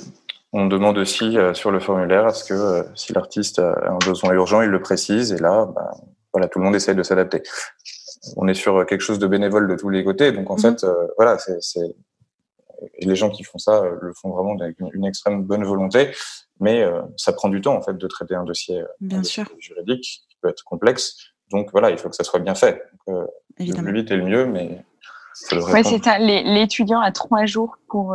On 0.52 0.66
demande 0.66 0.98
aussi 0.98 1.36
euh, 1.38 1.54
sur 1.54 1.70
le 1.70 1.80
formulaire 1.80 2.26
à 2.26 2.34
ce 2.34 2.44
que 2.44 2.54
euh, 2.54 2.82
si 2.94 3.12
l'artiste 3.12 3.58
a 3.58 3.90
un 3.90 3.98
besoin 3.98 4.32
urgent, 4.32 4.60
il 4.60 4.70
le 4.70 4.80
précise. 4.80 5.32
Et 5.32 5.38
là, 5.38 5.66
bah, 5.66 5.92
voilà, 6.32 6.48
tout 6.48 6.58
le 6.58 6.64
monde 6.64 6.76
essaye 6.76 6.94
de 6.94 7.02
s'adapter 7.02 7.42
on 8.36 8.48
est 8.48 8.54
sur 8.54 8.84
quelque 8.86 9.00
chose 9.00 9.18
de 9.18 9.26
bénévole 9.26 9.68
de 9.68 9.76
tous 9.76 9.88
les 9.88 10.04
côtés. 10.04 10.32
Donc 10.32 10.50
en 10.50 10.56
mmh. 10.56 10.60
fait, 10.60 10.84
euh, 10.84 11.06
voilà, 11.16 11.38
c'est 11.38 11.80
les 13.00 13.16
gens 13.16 13.30
qui 13.30 13.42
font 13.42 13.58
ça 13.58 13.82
euh, 13.82 13.96
le 14.00 14.12
font 14.12 14.30
vraiment 14.30 14.56
avec 14.60 14.76
une, 14.92 15.04
extrême 15.04 15.42
bonne 15.42 15.64
volonté, 15.64 16.10
mais 16.60 16.82
euh, 16.82 17.02
ça 17.16 17.32
prend 17.32 17.48
du 17.48 17.60
temps 17.60 17.76
en 17.76 17.82
fait 17.82 17.96
de 17.96 18.06
traiter 18.06 18.34
un 18.34 18.44
dossier, 18.44 18.82
bien 19.00 19.20
un 19.20 19.24
sûr. 19.24 19.50
juridique 19.58 20.24
qui 20.28 20.36
peut 20.40 20.48
être 20.48 20.64
complexe. 20.64 21.16
Donc 21.50 21.70
voilà, 21.72 21.90
il 21.90 21.98
faut 21.98 22.08
que 22.08 22.16
ça 22.16 22.24
soit 22.24 22.40
bien 22.40 22.54
fait. 22.54 22.82
Donc, 23.06 23.28
le 23.58 23.82
plus 23.82 23.94
vite 23.94 24.10
est 24.10 24.16
le 24.16 24.24
mieux, 24.24 24.46
mais 24.46 24.84
ouais, 25.52 25.82
c'est 25.82 26.04
ça. 26.04 26.18
L'étudiant 26.18 27.00
a 27.00 27.10
trois 27.10 27.46
jours 27.46 27.78
pour 27.88 28.14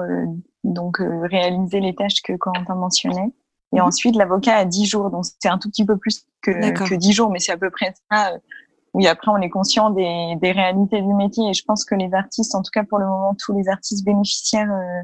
donc 0.64 0.98
réaliser 1.00 1.80
les 1.80 1.96
tâches 1.96 2.22
que 2.24 2.34
Corentin 2.34 2.76
mentionnait. 2.76 3.34
Et 3.76 3.80
mmh. 3.80 3.86
ensuite, 3.86 4.16
l'avocat 4.16 4.56
a 4.56 4.66
dix 4.66 4.86
jours. 4.86 5.10
Donc, 5.10 5.26
c'est 5.26 5.50
un 5.50 5.58
tout 5.58 5.68
petit 5.68 5.84
peu 5.84 5.98
plus 5.98 6.28
que, 6.44 6.52
que 6.52 6.96
10 6.96 7.12
jours, 7.12 7.32
mais 7.32 7.40
c'est 7.40 7.52
à 7.52 7.58
peu 7.58 7.72
près 7.72 7.94
ça 8.12 8.34
oui, 8.94 9.08
après, 9.08 9.32
on 9.32 9.38
est 9.38 9.50
conscient 9.50 9.90
des, 9.90 10.36
des, 10.40 10.52
réalités 10.52 11.02
du 11.02 11.14
métier 11.14 11.50
et 11.50 11.54
je 11.54 11.64
pense 11.66 11.84
que 11.84 11.96
les 11.96 12.14
artistes, 12.14 12.54
en 12.54 12.62
tout 12.62 12.70
cas 12.72 12.84
pour 12.84 13.00
le 13.00 13.06
moment, 13.08 13.36
tous 13.36 13.54
les 13.58 13.68
artistes 13.68 14.06
bénéficiaires 14.06 14.72
euh, 14.72 15.04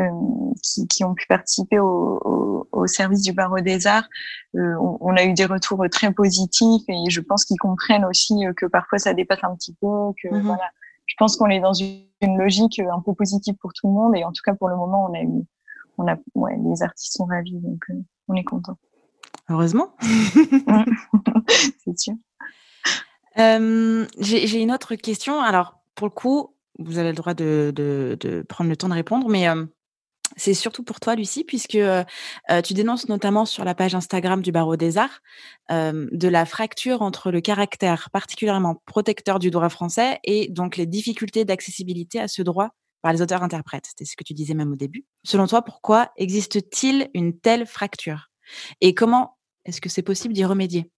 euh, 0.00 0.52
qui, 0.62 0.86
qui, 0.86 1.04
ont 1.04 1.14
pu 1.14 1.26
participer 1.26 1.78
au, 1.78 2.20
au, 2.24 2.68
au, 2.70 2.86
service 2.86 3.22
du 3.22 3.32
barreau 3.32 3.60
des 3.60 3.86
arts, 3.86 4.08
euh, 4.54 4.74
on, 4.80 4.98
on, 5.00 5.16
a 5.16 5.24
eu 5.24 5.32
des 5.32 5.46
retours 5.46 5.82
très 5.90 6.12
positifs 6.12 6.82
et 6.88 7.08
je 7.08 7.20
pense 7.20 7.44
qu'ils 7.44 7.58
comprennent 7.58 8.04
aussi 8.04 8.46
euh, 8.46 8.52
que 8.52 8.66
parfois 8.66 8.98
ça 8.98 9.14
dépasse 9.14 9.42
un 9.42 9.54
petit 9.56 9.74
peu, 9.80 9.86
que 10.22 10.28
mm 10.28 10.38
-hmm. 10.38 10.42
voilà. 10.42 10.70
Je 11.06 11.14
pense 11.18 11.36
qu'on 11.36 11.50
est 11.50 11.60
dans 11.60 11.72
une 11.72 12.36
logique 12.38 12.78
un 12.78 13.00
peu 13.00 13.14
positive 13.14 13.54
pour 13.60 13.72
tout 13.72 13.86
le 13.88 13.94
monde 13.94 14.16
et 14.16 14.24
en 14.24 14.32
tout 14.32 14.42
cas 14.44 14.54
pour 14.54 14.68
le 14.68 14.76
moment, 14.76 15.06
on 15.08 15.14
a 15.14 15.22
eu, 15.22 15.46
on 15.98 16.06
a, 16.08 16.16
ouais, 16.34 16.56
les 16.70 16.82
artistes 16.82 17.14
sont 17.16 17.26
ravis 17.26 17.60
donc 17.60 17.82
euh, 17.90 17.94
on 18.28 18.34
est 18.34 18.44
content. 18.44 18.76
Heureusement. 19.48 19.88
C'est 21.84 21.98
sûr. 21.98 22.14
Euh, 23.38 24.06
J'ai 24.18 24.60
une 24.60 24.72
autre 24.72 24.94
question. 24.94 25.40
Alors, 25.40 25.80
pour 25.94 26.06
le 26.06 26.12
coup, 26.12 26.54
vous 26.78 26.98
avez 26.98 27.10
le 27.10 27.14
droit 27.16 27.34
de, 27.34 27.72
de, 27.74 28.16
de 28.20 28.42
prendre 28.42 28.70
le 28.70 28.76
temps 28.76 28.88
de 28.88 28.94
répondre, 28.94 29.28
mais 29.28 29.48
euh, 29.48 29.64
c'est 30.36 30.54
surtout 30.54 30.82
pour 30.82 31.00
toi, 31.00 31.14
Lucie, 31.14 31.44
puisque 31.44 31.76
euh, 31.76 32.04
tu 32.64 32.74
dénonces 32.74 33.08
notamment 33.08 33.44
sur 33.44 33.64
la 33.64 33.74
page 33.74 33.94
Instagram 33.94 34.42
du 34.42 34.52
Barreau 34.52 34.76
des 34.76 34.98
Arts 34.98 35.20
de 35.70 36.28
la 36.28 36.44
fracture 36.44 37.02
entre 37.02 37.30
le 37.30 37.40
caractère 37.40 38.10
particulièrement 38.10 38.82
protecteur 38.86 39.38
du 39.38 39.50
droit 39.50 39.68
français 39.68 40.18
et 40.24 40.48
donc 40.48 40.76
les 40.76 40.86
difficultés 40.86 41.44
d'accessibilité 41.44 42.20
à 42.20 42.28
ce 42.28 42.42
droit 42.42 42.70
par 43.02 43.12
les 43.12 43.22
auteurs-interprètes. 43.22 43.86
C'était 43.86 44.04
ce 44.04 44.16
que 44.16 44.24
tu 44.24 44.34
disais 44.34 44.54
même 44.54 44.72
au 44.72 44.76
début. 44.76 45.06
Selon 45.24 45.46
toi, 45.46 45.62
pourquoi 45.62 46.10
existe-t-il 46.16 47.08
une 47.14 47.38
telle 47.38 47.66
fracture? 47.66 48.30
Et 48.80 48.94
comment 48.94 49.38
est-ce 49.64 49.80
que 49.80 49.88
c'est 49.88 50.02
possible 50.02 50.34
d'y 50.34 50.44
remédier? 50.44 50.90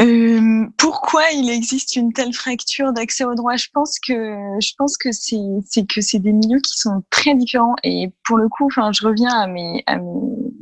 Euh, 0.00 0.66
pourquoi 0.76 1.22
il 1.32 1.50
existe 1.50 1.96
une 1.96 2.12
telle 2.12 2.32
fracture 2.32 2.92
d'accès 2.92 3.24
au 3.24 3.34
droit? 3.34 3.56
Je 3.56 3.68
pense 3.72 3.98
que 3.98 4.14
je 4.60 4.72
pense 4.76 4.96
que 4.96 5.12
c'est 5.12 5.36
c'est 5.66 5.86
que 5.86 6.00
c'est 6.00 6.18
des 6.18 6.32
milieux 6.32 6.60
qui 6.60 6.76
sont 6.76 7.02
très 7.10 7.34
différents 7.34 7.76
et 7.82 8.12
pour 8.26 8.36
le 8.38 8.48
coup, 8.48 8.66
enfin, 8.66 8.90
je 8.92 9.06
reviens 9.06 9.34
à 9.34 9.46
mes 9.46 9.82
à 9.86 9.96
mes, 9.98 10.52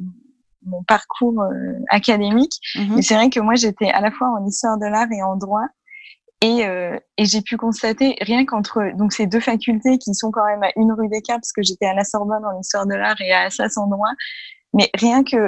mon 0.66 0.83
parcours 0.85 1.42
euh, 1.42 1.79
académique. 1.88 2.57
Mm 2.77 2.81
-hmm. 2.81 2.99
Et 2.99 3.03
c'est 3.03 3.14
vrai 3.14 3.31
que 3.31 3.40
moi, 3.40 3.55
j'étais 3.55 3.90
à 3.90 4.01
la 4.01 4.11
fois 4.11 4.29
en 4.29 4.47
histoire 4.47 4.79
de 4.79 4.87
l'art 4.87 5.11
et 5.11 5.23
en 5.23 5.37
droit. 5.37 5.66
Et, 6.42 6.66
euh, 6.66 6.99
et 7.18 7.25
j'ai 7.25 7.40
pu 7.40 7.57
constater 7.57 8.16
rien 8.21 8.45
qu'entre 8.45 8.81
donc 8.99 9.12
ces 9.12 9.27
deux 9.29 9.40
facultés 9.40 9.97
qui 9.99 10.12
sont 10.12 10.33
quand 10.33 10.45
même 10.45 10.64
à 10.64 10.73
une 10.77 10.92
rue 10.92 11.09
d'écart 11.09 11.38
parce 11.38 11.53
que 11.53 11.62
j'étais 11.62 11.87
à 11.87 11.95
la 11.95 12.05
Sorbonne 12.05 12.45
en 12.45 12.59
histoire 12.59 12.85
de 12.85 12.95
l'art 12.95 13.21
et 13.21 13.33
à 13.33 13.42
Assas 13.42 13.75
en 13.77 13.87
droit, 13.87 14.14
mais 14.75 14.90
rien 14.95 15.23
que 15.23 15.40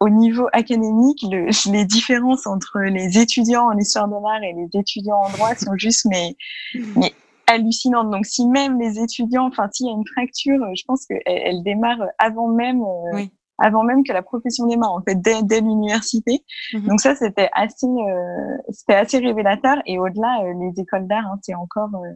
au 0.00 0.08
niveau 0.08 0.48
académique, 0.52 1.24
le, 1.30 1.48
les 1.72 1.84
différences 1.84 2.46
entre 2.46 2.78
les 2.80 3.18
étudiants 3.18 3.66
en 3.66 3.76
histoire 3.76 4.08
de 4.08 4.14
l'art 4.14 4.42
et 4.42 4.52
les 4.52 4.78
étudiants 4.78 5.20
en 5.24 5.30
droit 5.30 5.54
sont 5.54 5.76
juste 5.76 6.06
mais, 6.06 6.36
mais 6.96 7.12
hallucinantes. 7.46 8.10
Donc, 8.10 8.26
si 8.26 8.46
même 8.46 8.78
les 8.78 9.00
étudiants, 9.00 9.46
enfin, 9.46 9.68
s'il 9.72 9.86
y 9.86 9.90
a 9.90 9.92
une 9.92 10.06
fracture, 10.06 10.60
je 10.74 10.82
pense 10.86 11.06
qu'elle 11.06 11.22
elle 11.26 11.62
démarre 11.62 11.98
avant 12.18 12.48
même, 12.48 12.82
euh, 12.82 13.14
oui. 13.14 13.30
avant 13.58 13.82
même 13.82 14.04
que 14.04 14.12
la 14.12 14.22
profession 14.22 14.66
démarre, 14.66 14.92
en 14.92 15.02
fait, 15.02 15.16
dès, 15.20 15.42
dès 15.42 15.60
l'université. 15.60 16.44
Mm 16.72 16.78
-hmm. 16.78 16.88
Donc 16.88 17.00
ça, 17.00 17.14
c'était 17.14 17.50
assez, 17.52 17.86
euh, 17.86 18.56
c'était 18.70 18.94
assez 18.94 19.18
révélateur. 19.18 19.76
Et 19.86 19.98
au-delà, 19.98 20.42
euh, 20.42 20.52
les 20.60 20.80
écoles 20.82 21.06
d'art, 21.08 21.26
hein, 21.26 21.38
c'est 21.42 21.54
encore 21.54 21.94
euh, 21.94 22.14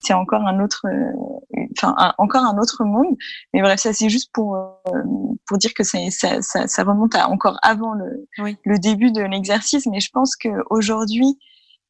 c'est 0.00 0.14
encore 0.14 0.42
un 0.46 0.62
autre, 0.62 0.86
euh, 0.86 1.60
enfin 1.76 1.94
un, 1.98 2.14
encore 2.18 2.44
un 2.44 2.58
autre 2.58 2.84
monde. 2.84 3.16
Mais 3.52 3.62
bref, 3.62 3.80
ça 3.80 3.92
c'est 3.92 4.08
juste 4.08 4.30
pour 4.32 4.56
euh, 4.56 5.02
pour 5.46 5.58
dire 5.58 5.72
que 5.74 5.82
ça, 5.82 5.98
ça, 6.10 6.40
ça, 6.42 6.84
remonte 6.84 7.14
à 7.14 7.28
encore 7.28 7.58
avant 7.62 7.94
le 7.94 8.28
oui. 8.38 8.56
le 8.64 8.78
début 8.78 9.10
de 9.12 9.22
l'exercice. 9.22 9.86
Mais 9.86 10.00
je 10.00 10.10
pense 10.12 10.36
que 10.36 10.48
aujourd'hui 10.70 11.38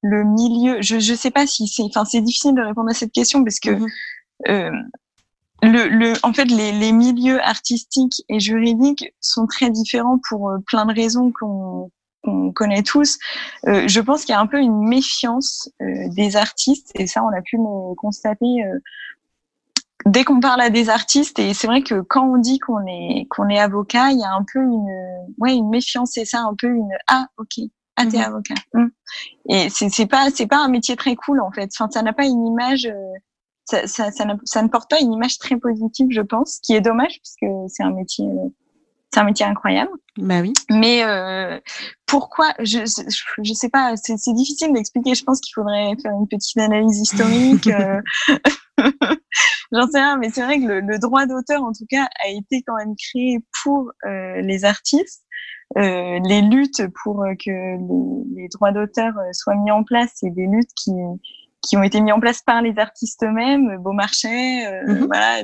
le 0.02 0.24
milieu, 0.24 0.80
je 0.80 0.98
je 1.00 1.14
sais 1.14 1.30
pas 1.30 1.46
si 1.46 1.66
c'est, 1.66 1.82
enfin 1.82 2.04
c'est 2.04 2.20
difficile 2.20 2.54
de 2.54 2.62
répondre 2.62 2.90
à 2.90 2.94
cette 2.94 3.12
question 3.12 3.42
parce 3.42 3.58
que 3.58 3.70
-hmm. 3.70 3.88
euh, 4.48 4.70
le, 5.62 5.88
le, 5.88 6.12
en 6.22 6.32
fait, 6.34 6.44
les, 6.44 6.72
les, 6.72 6.92
milieux 6.92 7.40
artistiques 7.40 8.22
et 8.28 8.38
juridiques 8.38 9.14
sont 9.20 9.46
très 9.46 9.70
différents 9.70 10.20
pour 10.28 10.52
plein 10.66 10.84
de 10.84 10.92
raisons 10.92 11.32
qu'on 11.32 11.90
qu'on 12.24 12.52
connaît 12.52 12.82
tous. 12.82 13.18
Euh, 13.66 13.86
je 13.86 14.00
pense 14.00 14.24
qu'il 14.24 14.32
y 14.32 14.36
a 14.36 14.40
un 14.40 14.46
peu 14.46 14.58
une 14.58 14.88
méfiance 14.88 15.68
euh, 15.82 16.08
des 16.08 16.36
artistes, 16.36 16.90
et 16.94 17.06
ça, 17.06 17.22
on 17.22 17.28
a 17.28 17.42
pu 17.42 17.56
le 17.56 17.94
constater 17.94 18.64
euh, 18.64 18.78
dès 20.06 20.24
qu'on 20.24 20.40
parle 20.40 20.60
à 20.60 20.70
des 20.70 20.88
artistes. 20.88 21.38
Et 21.38 21.54
c'est 21.54 21.66
vrai 21.66 21.82
que 21.82 22.00
quand 22.00 22.26
on 22.26 22.38
dit 22.38 22.58
qu'on 22.58 22.86
est 22.86 23.26
qu'on 23.30 23.48
est 23.48 23.58
avocat, 23.58 24.10
il 24.10 24.18
y 24.18 24.24
a 24.24 24.32
un 24.32 24.44
peu 24.52 24.60
une 24.60 24.90
ouais 25.38 25.54
une 25.54 25.68
méfiance, 25.68 26.12
c'est 26.14 26.24
ça, 26.24 26.40
un 26.40 26.54
peu 26.58 26.68
une 26.68 26.90
ah 27.08 27.26
ok. 27.38 27.64
Ah, 27.96 28.06
t'es 28.06 28.18
mhm. 28.18 28.24
avocat. 28.24 28.54
Hum. 28.74 28.90
Et 29.48 29.68
c'est 29.70 29.88
c'est 29.88 30.06
pas 30.06 30.30
c'est 30.34 30.48
pas 30.48 30.58
un 30.58 30.68
métier 30.68 30.96
très 30.96 31.14
cool 31.14 31.40
en 31.40 31.52
fait. 31.52 31.70
Enfin, 31.78 31.88
ça 31.90 32.02
n'a 32.02 32.12
pas 32.12 32.24
une 32.24 32.46
image 32.46 32.90
ça, 33.66 33.86
ça, 33.86 34.10
ça, 34.10 34.26
ça, 34.44 34.62
ne 34.62 34.68
porte 34.68 34.90
pas 34.90 35.00
une 35.00 35.14
image 35.14 35.38
très 35.38 35.56
positive, 35.56 36.08
je 36.10 36.20
pense, 36.20 36.58
qui 36.58 36.74
est 36.74 36.82
dommage 36.82 37.18
puisque 37.22 37.50
c'est 37.68 37.82
un 37.82 37.92
métier 37.92 38.26
c'est 39.14 39.20
un 39.20 39.24
métier 39.24 39.46
incroyable. 39.46 39.92
Bah 40.18 40.40
oui. 40.40 40.52
Mais 40.70 41.04
euh, 41.04 41.60
pourquoi 42.06 42.52
je, 42.58 42.80
je, 43.42 43.52
sais 43.52 43.68
pas, 43.68 43.94
c'est 43.96 44.32
difficile 44.32 44.72
d'expliquer. 44.72 45.14
Je 45.14 45.24
pense 45.24 45.40
qu'il 45.40 45.52
faudrait 45.54 45.94
faire 46.02 46.12
une 46.12 46.26
petite 46.28 46.58
analyse 46.58 46.98
historique. 47.00 47.68
Euh. 47.68 48.00
J'en 49.72 49.86
sais 49.86 49.98
rien, 49.98 50.16
mais 50.18 50.30
c'est 50.30 50.42
vrai 50.42 50.58
que 50.58 50.66
le, 50.66 50.98
droit 50.98 51.26
d'auteur, 51.26 51.62
en 51.62 51.72
tout 51.72 51.86
cas, 51.88 52.08
a 52.24 52.28
été 52.28 52.62
quand 52.66 52.76
même 52.76 52.94
créé 52.96 53.38
pour 53.62 53.90
euh, 54.04 54.40
les 54.40 54.64
artistes. 54.64 55.22
Euh, 55.78 56.20
les 56.24 56.42
luttes 56.42 56.82
pour 57.02 57.24
que 57.44 57.50
les, 57.50 58.42
les 58.42 58.48
droits 58.48 58.70
d'auteur 58.70 59.14
soient 59.32 59.56
mis 59.56 59.70
en 59.70 59.82
place, 59.82 60.10
c'est 60.14 60.30
des 60.30 60.46
luttes 60.46 60.70
qui 60.76 60.92
qui 61.66 61.76
ont 61.76 61.82
été 61.82 62.00
mis 62.00 62.12
en 62.12 62.20
place 62.20 62.42
par 62.42 62.62
les 62.62 62.78
artistes 62.78 63.22
eux-mêmes, 63.22 63.78
Beaumarchais, 63.78 64.66
euh, 64.66 64.84
mm-hmm. 64.86 65.06
voilà. 65.06 65.42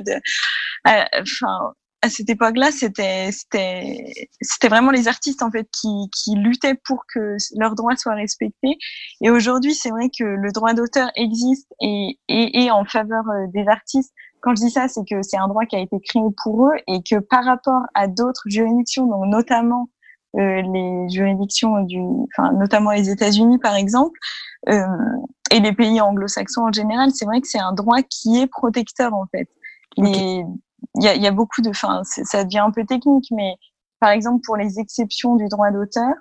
Enfin, 1.19 1.73
à 2.01 2.09
cette 2.09 2.29
époque-là, 2.29 2.71
c'était 2.71 3.29
c'était 3.31 4.27
c'était 4.41 4.69
vraiment 4.69 4.91
les 4.91 5.07
artistes 5.07 5.43
en 5.43 5.51
fait 5.51 5.67
qui 5.71 6.09
qui 6.11 6.35
luttaient 6.35 6.75
pour 6.85 7.03
que 7.13 7.35
leurs 7.55 7.75
droits 7.75 7.95
soient 7.95 8.15
respectés. 8.15 8.77
Et 9.21 9.29
aujourd'hui, 9.29 9.75
c'est 9.75 9.91
vrai 9.91 10.09
que 10.09 10.23
le 10.23 10.51
droit 10.51 10.73
d'auteur 10.73 11.11
existe 11.15 11.71
et, 11.79 12.17
et 12.27 12.63
est 12.63 12.71
en 12.71 12.85
faveur 12.85 13.23
euh, 13.29 13.45
des 13.53 13.67
artistes. 13.67 14.11
Quand 14.41 14.55
je 14.55 14.63
dis 14.63 14.71
ça, 14.71 14.87
c'est 14.87 15.07
que 15.07 15.21
c'est 15.21 15.37
un 15.37 15.47
droit 15.47 15.65
qui 15.65 15.75
a 15.75 15.79
été 15.79 15.97
créé 15.99 16.23
pour 16.43 16.67
eux 16.67 16.75
et 16.87 17.01
que 17.07 17.19
par 17.19 17.45
rapport 17.45 17.83
à 17.93 18.07
d'autres 18.07 18.43
juridictions, 18.47 19.05
donc 19.05 19.27
notamment 19.27 19.87
euh, 20.37 20.61
les 20.61 21.09
juridictions 21.09 21.81
du, 21.83 22.01
enfin 22.33 22.51
notamment 22.53 22.91
les 22.91 23.11
États-Unis 23.11 23.59
par 23.59 23.75
exemple, 23.75 24.17
euh, 24.69 24.85
et 25.51 25.59
les 25.59 25.73
pays 25.73 26.01
anglo-saxons 26.01 26.63
en 26.63 26.71
général, 26.71 27.11
c'est 27.13 27.25
vrai 27.25 27.41
que 27.41 27.47
c'est 27.47 27.59
un 27.59 27.73
droit 27.73 28.01
qui 28.01 28.39
est 28.39 28.47
protecteur 28.47 29.13
en 29.13 29.27
fait. 29.31 29.47
Okay 29.97 30.43
y 30.95 31.07
a, 31.07 31.15
y 31.15 31.27
a, 31.27 31.31
beaucoup 31.31 31.61
de, 31.61 31.69
enfin, 31.69 32.01
ça 32.03 32.43
devient 32.43 32.59
un 32.59 32.71
peu 32.71 32.85
technique, 32.85 33.27
mais 33.31 33.55
par 33.99 34.09
exemple 34.09 34.41
pour 34.45 34.57
les 34.57 34.79
exceptions 34.79 35.35
du 35.35 35.47
droit 35.47 35.71
d'auteur, 35.71 36.13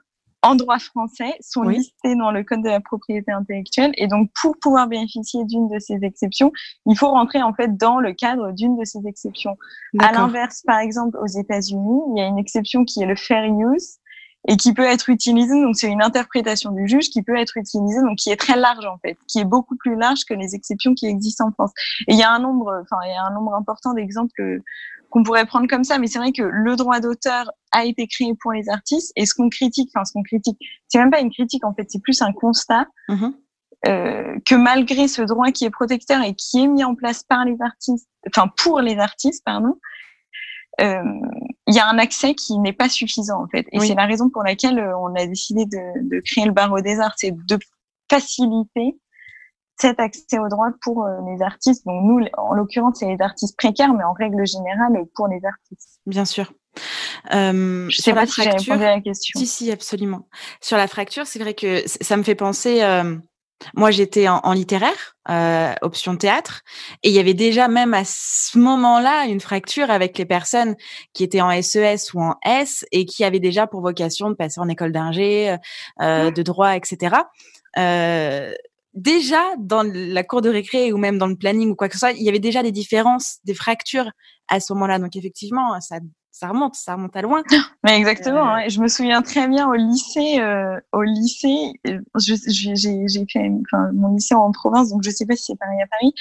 en 0.42 0.54
droit 0.54 0.78
français, 0.78 1.34
sont 1.40 1.62
listées 1.62 2.14
dans 2.14 2.30
le 2.30 2.42
code 2.44 2.62
de 2.62 2.68
la 2.68 2.80
propriété 2.80 3.30
intellectuelle. 3.30 3.92
Et 3.96 4.06
donc, 4.06 4.30
pour 4.40 4.56
pouvoir 4.58 4.86
bénéficier 4.86 5.44
d'une 5.44 5.68
de 5.68 5.78
ces 5.78 5.98
exceptions, 6.02 6.50
il 6.86 6.96
faut 6.96 7.10
rentrer 7.10 7.42
en 7.42 7.52
fait 7.52 7.76
dans 7.76 8.00
le 8.00 8.12
cadre 8.14 8.52
d'une 8.52 8.76
de 8.76 8.84
ces 8.84 9.06
exceptions. 9.06 9.56
À 9.98 10.12
l'inverse, 10.12 10.62
par 10.66 10.78
exemple, 10.78 11.18
aux 11.18 11.26
États-Unis, 11.26 12.00
il 12.10 12.18
y 12.18 12.22
a 12.22 12.26
une 12.26 12.38
exception 12.38 12.84
qui 12.84 13.02
est 13.02 13.06
le 13.06 13.16
fair 13.16 13.44
use, 13.44 13.98
et 14.48 14.56
qui 14.56 14.72
peut 14.72 14.84
être 14.84 15.10
utilisé, 15.10 15.60
donc 15.60 15.76
c'est 15.76 15.88
une 15.88 16.02
interprétation 16.02 16.72
du 16.72 16.88
juge 16.88 17.10
qui 17.10 17.22
peut 17.22 17.36
être 17.36 17.56
utilisée, 17.56 18.00
donc 18.00 18.16
qui 18.16 18.30
est 18.30 18.36
très 18.36 18.56
large 18.56 18.86
en 18.86 18.98
fait, 18.98 19.18
qui 19.28 19.38
est 19.38 19.44
beaucoup 19.44 19.76
plus 19.76 19.96
large 19.96 20.24
que 20.24 20.34
les 20.34 20.54
exceptions 20.54 20.94
qui 20.94 21.06
existent 21.06 21.46
en 21.46 21.52
France. 21.52 21.72
Et 22.08 22.14
il 22.14 22.18
y 22.18 22.22
a 22.22 22.32
un 22.32 22.38
nombre, 22.38 22.82
enfin 22.82 22.96
il 23.04 23.10
y 23.10 23.16
a 23.16 23.22
un 23.22 23.34
nombre 23.34 23.54
important 23.54 23.92
d'exemples 23.92 24.60
qu'on 25.10 25.22
pourrait 25.22 25.44
prendre 25.44 25.68
comme 25.68 25.84
ça, 25.84 25.98
mais 25.98 26.06
c'est 26.06 26.18
vrai 26.18 26.32
que 26.32 26.42
le 26.42 26.76
droit 26.76 27.00
d'auteur 27.00 27.50
a 27.72 27.84
été 27.84 28.06
créé 28.06 28.32
pour 28.40 28.52
les 28.52 28.68
artistes 28.68 29.12
et 29.16 29.26
ce 29.26 29.34
qu'on 29.34 29.50
critique, 29.50 29.90
enfin 29.94 30.04
ce 30.04 30.12
qu'on 30.12 30.22
critique, 30.22 30.58
c'est 30.88 30.98
même 30.98 31.10
pas 31.10 31.20
une 31.20 31.30
critique 31.30 31.64
en 31.64 31.74
fait, 31.74 31.86
c'est 31.88 32.02
plus 32.02 32.22
un 32.22 32.32
constat. 32.32 32.86
Mm-hmm. 33.08 33.34
Euh, 33.86 34.36
que 34.44 34.54
malgré 34.56 35.08
ce 35.08 35.22
droit 35.22 35.52
qui 35.52 35.64
est 35.64 35.70
protecteur 35.70 36.22
et 36.22 36.34
qui 36.34 36.62
est 36.62 36.66
mis 36.66 36.84
en 36.84 36.94
place 36.94 37.22
par 37.22 37.46
les 37.46 37.56
artistes, 37.60 38.06
enfin 38.28 38.50
pour 38.58 38.80
les 38.80 38.98
artistes, 38.98 39.42
pardon, 39.42 39.78
euh, 40.82 41.02
il 41.70 41.76
y 41.76 41.78
a 41.78 41.88
un 41.88 41.98
accès 41.98 42.34
qui 42.34 42.58
n'est 42.58 42.72
pas 42.72 42.88
suffisant 42.88 43.42
en 43.42 43.48
fait. 43.48 43.66
Et 43.72 43.80
c'est 43.80 43.94
la 43.94 44.06
raison 44.06 44.28
pour 44.28 44.42
laquelle 44.42 44.78
euh, 44.78 44.98
on 44.98 45.14
a 45.14 45.26
décidé 45.26 45.64
de, 45.64 46.08
de 46.08 46.20
créer 46.20 46.44
le 46.44 46.52
barreau 46.52 46.80
des 46.80 46.98
arts, 46.98 47.14
c'est 47.16 47.32
de 47.32 47.58
faciliter 48.10 48.98
cet 49.80 49.98
accès 49.98 50.38
au 50.38 50.48
droit 50.48 50.68
pour 50.82 51.04
euh, 51.04 51.10
les 51.26 51.42
artistes. 51.42 51.86
Donc 51.86 52.02
nous, 52.04 52.24
en 52.36 52.52
l'occurrence, 52.52 52.98
c'est 52.98 53.06
les 53.06 53.20
artistes 53.20 53.56
précaires, 53.56 53.94
mais 53.94 54.04
en 54.04 54.12
règle 54.12 54.46
générale 54.46 55.04
pour 55.14 55.28
les 55.28 55.40
artistes. 55.44 56.00
Bien 56.06 56.24
sûr. 56.24 56.52
Euh, 57.32 57.88
je 57.88 57.96
sais 58.00 58.12
pas 58.12 58.26
si 58.26 58.42
j'ai 58.42 58.50
répondu 58.50 58.84
à 58.84 58.96
la 58.96 59.00
question. 59.00 59.38
Si, 59.38 59.46
si, 59.46 59.72
absolument. 59.72 60.28
Sur 60.60 60.76
la 60.76 60.86
fracture, 60.86 61.26
c'est 61.26 61.38
vrai 61.38 61.54
que 61.54 61.82
ça 61.86 62.16
me 62.16 62.22
fait 62.22 62.34
penser. 62.34 62.82
Euh, 62.82 63.16
moi, 63.74 63.90
j'étais 63.90 64.28
en, 64.28 64.52
littéraire, 64.52 65.16
euh, 65.28 65.74
option 65.82 66.16
théâtre, 66.16 66.62
et 67.02 67.10
il 67.10 67.14
y 67.14 67.18
avait 67.18 67.34
déjà 67.34 67.68
même 67.68 67.94
à 67.94 68.04
ce 68.04 68.58
moment-là 68.58 69.26
une 69.26 69.40
fracture 69.40 69.90
avec 69.90 70.18
les 70.18 70.24
personnes 70.24 70.76
qui 71.12 71.24
étaient 71.24 71.40
en 71.40 71.50
SES 71.62 71.78
e 71.78 72.16
ou 72.16 72.22
en 72.22 72.34
S 72.44 72.84
et 72.92 73.04
qui 73.04 73.24
avaient 73.24 73.40
déjà 73.40 73.66
pour 73.66 73.82
vocation 73.82 74.30
de 74.30 74.34
passer 74.34 74.60
en 74.60 74.68
école 74.68 74.92
d'ingé, 74.92 75.56
euh, 76.00 76.30
de 76.30 76.42
droit, 76.42 76.76
etc. 76.76 77.16
Euh, 77.78 78.52
déjà 78.94 79.40
dans 79.58 79.82
la 79.82 80.24
cour 80.24 80.42
de 80.42 80.48
récré 80.50 80.92
ou 80.92 80.98
même 80.98 81.18
dans 81.18 81.28
le 81.28 81.36
planning 81.36 81.70
ou 81.70 81.74
quoi 81.76 81.88
que 81.88 81.94
ce 81.94 82.00
soit, 82.00 82.12
il 82.12 82.22
y 82.22 82.28
avait 82.28 82.38
déjà 82.38 82.62
des 82.62 82.72
différences, 82.72 83.38
des 83.44 83.54
fractures 83.54 84.10
à 84.48 84.60
ce 84.60 84.72
moment-là. 84.72 84.98
Donc 84.98 85.16
effectivement, 85.16 85.80
ça 85.80 85.98
ça 86.30 86.48
remonte, 86.48 86.74
ça 86.74 86.94
remonte 86.94 87.16
à 87.16 87.22
loin. 87.22 87.42
Mais 87.84 87.96
exactement. 87.96 88.46
Euh, 88.46 88.58
hein. 88.58 88.68
Je 88.68 88.80
me 88.80 88.88
souviens 88.88 89.22
très 89.22 89.48
bien 89.48 89.68
au 89.68 89.74
lycée, 89.74 90.40
euh, 90.40 90.78
au 90.92 91.02
lycée, 91.02 91.72
j'ai 92.16 93.26
fait 93.30 93.50
enfin, 93.66 93.90
mon 93.92 94.14
lycée 94.14 94.34
en 94.34 94.50
province, 94.52 94.90
donc 94.90 95.02
je 95.02 95.10
sais 95.10 95.26
pas 95.26 95.36
si 95.36 95.44
c'est 95.44 95.58
pareil 95.58 95.82
à 95.82 95.86
Paris, 95.86 96.14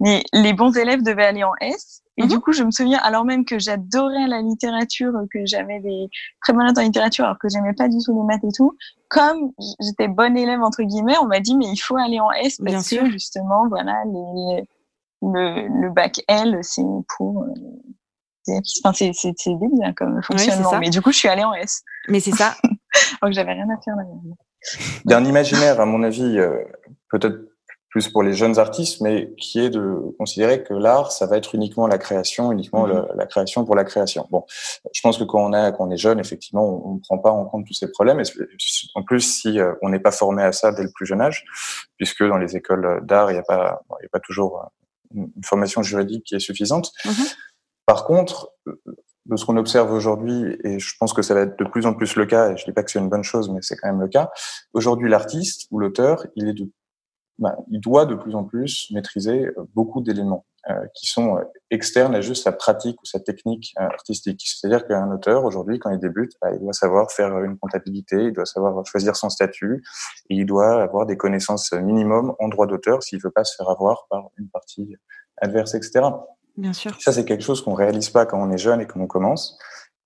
mais 0.00 0.22
les 0.32 0.52
bons 0.52 0.76
élèves 0.76 1.02
devaient 1.02 1.26
aller 1.26 1.44
en 1.44 1.52
S. 1.60 2.02
Et 2.18 2.22
mhm. 2.22 2.28
du 2.30 2.40
coup, 2.40 2.52
je 2.52 2.62
me 2.62 2.70
souviens, 2.70 2.98
alors 3.02 3.26
même 3.26 3.44
que 3.44 3.58
j'adorais 3.58 4.26
la 4.26 4.40
littérature, 4.40 5.12
que 5.30 5.44
j'avais 5.44 5.80
des 5.80 6.08
très 6.42 6.54
bonnes 6.54 6.66
notes 6.66 6.78
en 6.78 6.82
littérature, 6.82 7.26
alors 7.26 7.38
que 7.38 7.48
j'aimais 7.50 7.74
pas 7.74 7.88
du 7.88 7.98
tout 8.02 8.18
les 8.18 8.24
maths 8.24 8.44
et 8.44 8.52
tout, 8.56 8.74
comme 9.08 9.52
j'étais 9.80 10.08
bonne 10.08 10.36
élève 10.36 10.62
entre 10.62 10.82
guillemets, 10.82 11.18
on 11.20 11.26
m'a 11.26 11.40
dit 11.40 11.56
mais 11.56 11.66
il 11.66 11.76
faut 11.76 11.96
aller 11.96 12.20
en 12.20 12.30
S 12.32 12.56
parce 12.56 12.70
Bien 12.70 12.78
que 12.78 12.84
sûr. 12.84 13.06
justement, 13.10 13.68
voilà, 13.68 14.02
les, 14.06 14.64
le, 15.22 15.68
le 15.68 15.90
bac 15.90 16.20
L, 16.28 16.58
c'est 16.62 16.82
pour 17.16 17.42
euh, 17.42 17.54
Enfin, 18.48 18.92
c'est 18.92 19.32
débile 19.46 19.82
hein, 19.82 19.92
comme 19.96 20.22
fonctionnement. 20.22 20.78
mais 20.78 20.90
du 20.90 21.02
coup, 21.02 21.12
je 21.12 21.18
suis 21.18 21.28
allée 21.28 21.44
en 21.44 21.54
S. 21.54 21.82
Mais 22.08 22.20
c'est 22.20 22.32
ça. 22.32 22.54
Donc, 23.22 23.32
j'avais 23.32 23.52
rien 23.52 23.68
à 23.70 23.80
faire 23.82 23.96
là. 23.96 24.02
Il 25.04 25.10
y 25.10 25.14
a 25.14 25.18
un 25.18 25.24
imaginaire, 25.24 25.80
à 25.80 25.86
mon 25.86 26.02
avis, 26.02 26.38
euh, 26.38 26.64
peut-être 27.10 27.36
plus 27.96 28.08
pour 28.08 28.22
les 28.22 28.34
jeunes 28.34 28.58
artistes, 28.58 29.00
mais 29.00 29.32
qui 29.38 29.58
est 29.58 29.70
de 29.70 30.14
considérer 30.18 30.62
que 30.62 30.74
l'art, 30.74 31.12
ça 31.12 31.24
va 31.26 31.38
être 31.38 31.54
uniquement 31.54 31.86
la 31.86 31.96
création, 31.96 32.52
uniquement 32.52 32.86
mm-hmm. 32.86 33.16
la 33.16 33.26
création 33.26 33.64
pour 33.64 33.74
la 33.74 33.84
création. 33.84 34.26
Bon, 34.30 34.44
je 34.92 35.00
pense 35.00 35.16
que 35.16 35.24
quand 35.24 35.40
on, 35.40 35.52
a, 35.54 35.72
quand 35.72 35.86
on 35.86 35.90
est 35.90 35.96
jeune, 35.96 36.18
effectivement, 36.18 36.86
on 36.86 36.96
ne 36.96 37.00
prend 37.00 37.16
pas 37.16 37.30
en 37.30 37.46
compte 37.46 37.66
tous 37.66 37.72
ces 37.72 37.90
problèmes. 37.90 38.20
Et 38.20 38.24
en 38.94 39.02
plus, 39.02 39.20
si 39.20 39.58
euh, 39.58 39.72
on 39.80 39.88
n'est 39.88 40.00
pas 40.00 40.10
formé 40.10 40.42
à 40.42 40.52
ça 40.52 40.72
dès 40.72 40.82
le 40.82 40.90
plus 40.94 41.06
jeune 41.06 41.22
âge, 41.22 41.44
puisque 41.96 42.22
dans 42.22 42.36
les 42.36 42.54
écoles 42.54 43.00
d'art, 43.06 43.30
il 43.30 43.34
n'y 43.34 43.40
a, 43.40 43.44
pas, 43.44 43.80
il 44.00 44.02
y 44.02 44.06
a 44.06 44.10
pas 44.12 44.20
toujours 44.20 44.58
euh, 45.14 45.22
une 45.36 45.44
formation 45.44 45.82
juridique 45.82 46.24
qui 46.24 46.34
est 46.34 46.40
suffisante. 46.40 46.92
Mm-hmm. 47.04 47.34
Par 47.86 48.04
contre, 48.04 48.50
de 49.26 49.36
ce 49.36 49.44
qu'on 49.44 49.56
observe 49.56 49.92
aujourd'hui, 49.92 50.56
et 50.64 50.78
je 50.78 50.94
pense 50.98 51.12
que 51.12 51.22
ça 51.22 51.34
va 51.34 51.40
être 51.42 51.58
de 51.58 51.64
plus 51.64 51.86
en 51.86 51.94
plus 51.94 52.16
le 52.16 52.26
cas, 52.26 52.50
et 52.50 52.56
je 52.56 52.62
ne 52.62 52.66
dis 52.66 52.72
pas 52.72 52.82
que 52.82 52.90
c'est 52.90 52.98
une 52.98 53.08
bonne 53.08 53.24
chose, 53.24 53.50
mais 53.50 53.60
c'est 53.62 53.76
quand 53.76 53.88
même 53.88 54.00
le 54.00 54.08
cas, 54.08 54.30
aujourd'hui 54.72 55.08
l'artiste 55.08 55.66
ou 55.70 55.78
l'auteur, 55.78 56.26
il 56.36 56.70
ben, 57.38 57.54
doit 57.68 58.06
de 58.06 58.14
plus 58.14 58.34
en 58.34 58.44
plus 58.44 58.88
maîtriser 58.92 59.48
beaucoup 59.74 60.00
d'éléments 60.00 60.46
euh, 60.70 60.74
qui 60.94 61.06
sont 61.06 61.38
externes 61.70 62.14
à 62.14 62.20
juste 62.20 62.44
sa 62.44 62.52
pratique 62.52 63.00
ou 63.02 63.04
sa 63.04 63.20
technique 63.20 63.74
euh, 63.78 63.84
artistique. 63.84 64.42
C'est-à-dire 64.44 64.86
qu'un 64.86 65.12
auteur 65.12 65.44
aujourd'hui, 65.44 65.78
quand 65.78 65.90
il 65.90 65.98
débute, 65.98 66.32
ben, 66.40 66.54
il 66.54 66.60
doit 66.60 66.72
savoir 66.72 67.12
faire 67.12 67.38
une 67.44 67.58
comptabilité, 67.58 68.16
il 68.16 68.32
doit 68.32 68.46
savoir 68.46 68.84
choisir 68.86 69.16
son 69.16 69.28
statut, 69.28 69.84
et 70.30 70.34
il 70.34 70.46
doit 70.46 70.82
avoir 70.82 71.04
des 71.04 71.16
connaissances 71.16 71.72
minimum 71.72 72.34
en 72.38 72.48
droit 72.48 72.66
d'auteur 72.66 73.02
s'il 73.02 73.20
veut 73.20 73.30
pas 73.30 73.44
se 73.44 73.54
faire 73.56 73.68
avoir 73.68 74.06
par 74.08 74.30
une 74.38 74.48
partie 74.48 74.96
adverse, 75.40 75.74
etc. 75.74 76.08
Bien 76.56 76.72
sûr. 76.72 76.96
Ça, 77.00 77.12
c'est 77.12 77.24
quelque 77.24 77.44
chose 77.44 77.62
qu'on 77.62 77.74
réalise 77.74 78.10
pas 78.10 78.26
quand 78.26 78.40
on 78.40 78.50
est 78.50 78.58
jeune 78.58 78.80
et 78.80 78.86
qu'on 78.86 79.06
commence. 79.06 79.58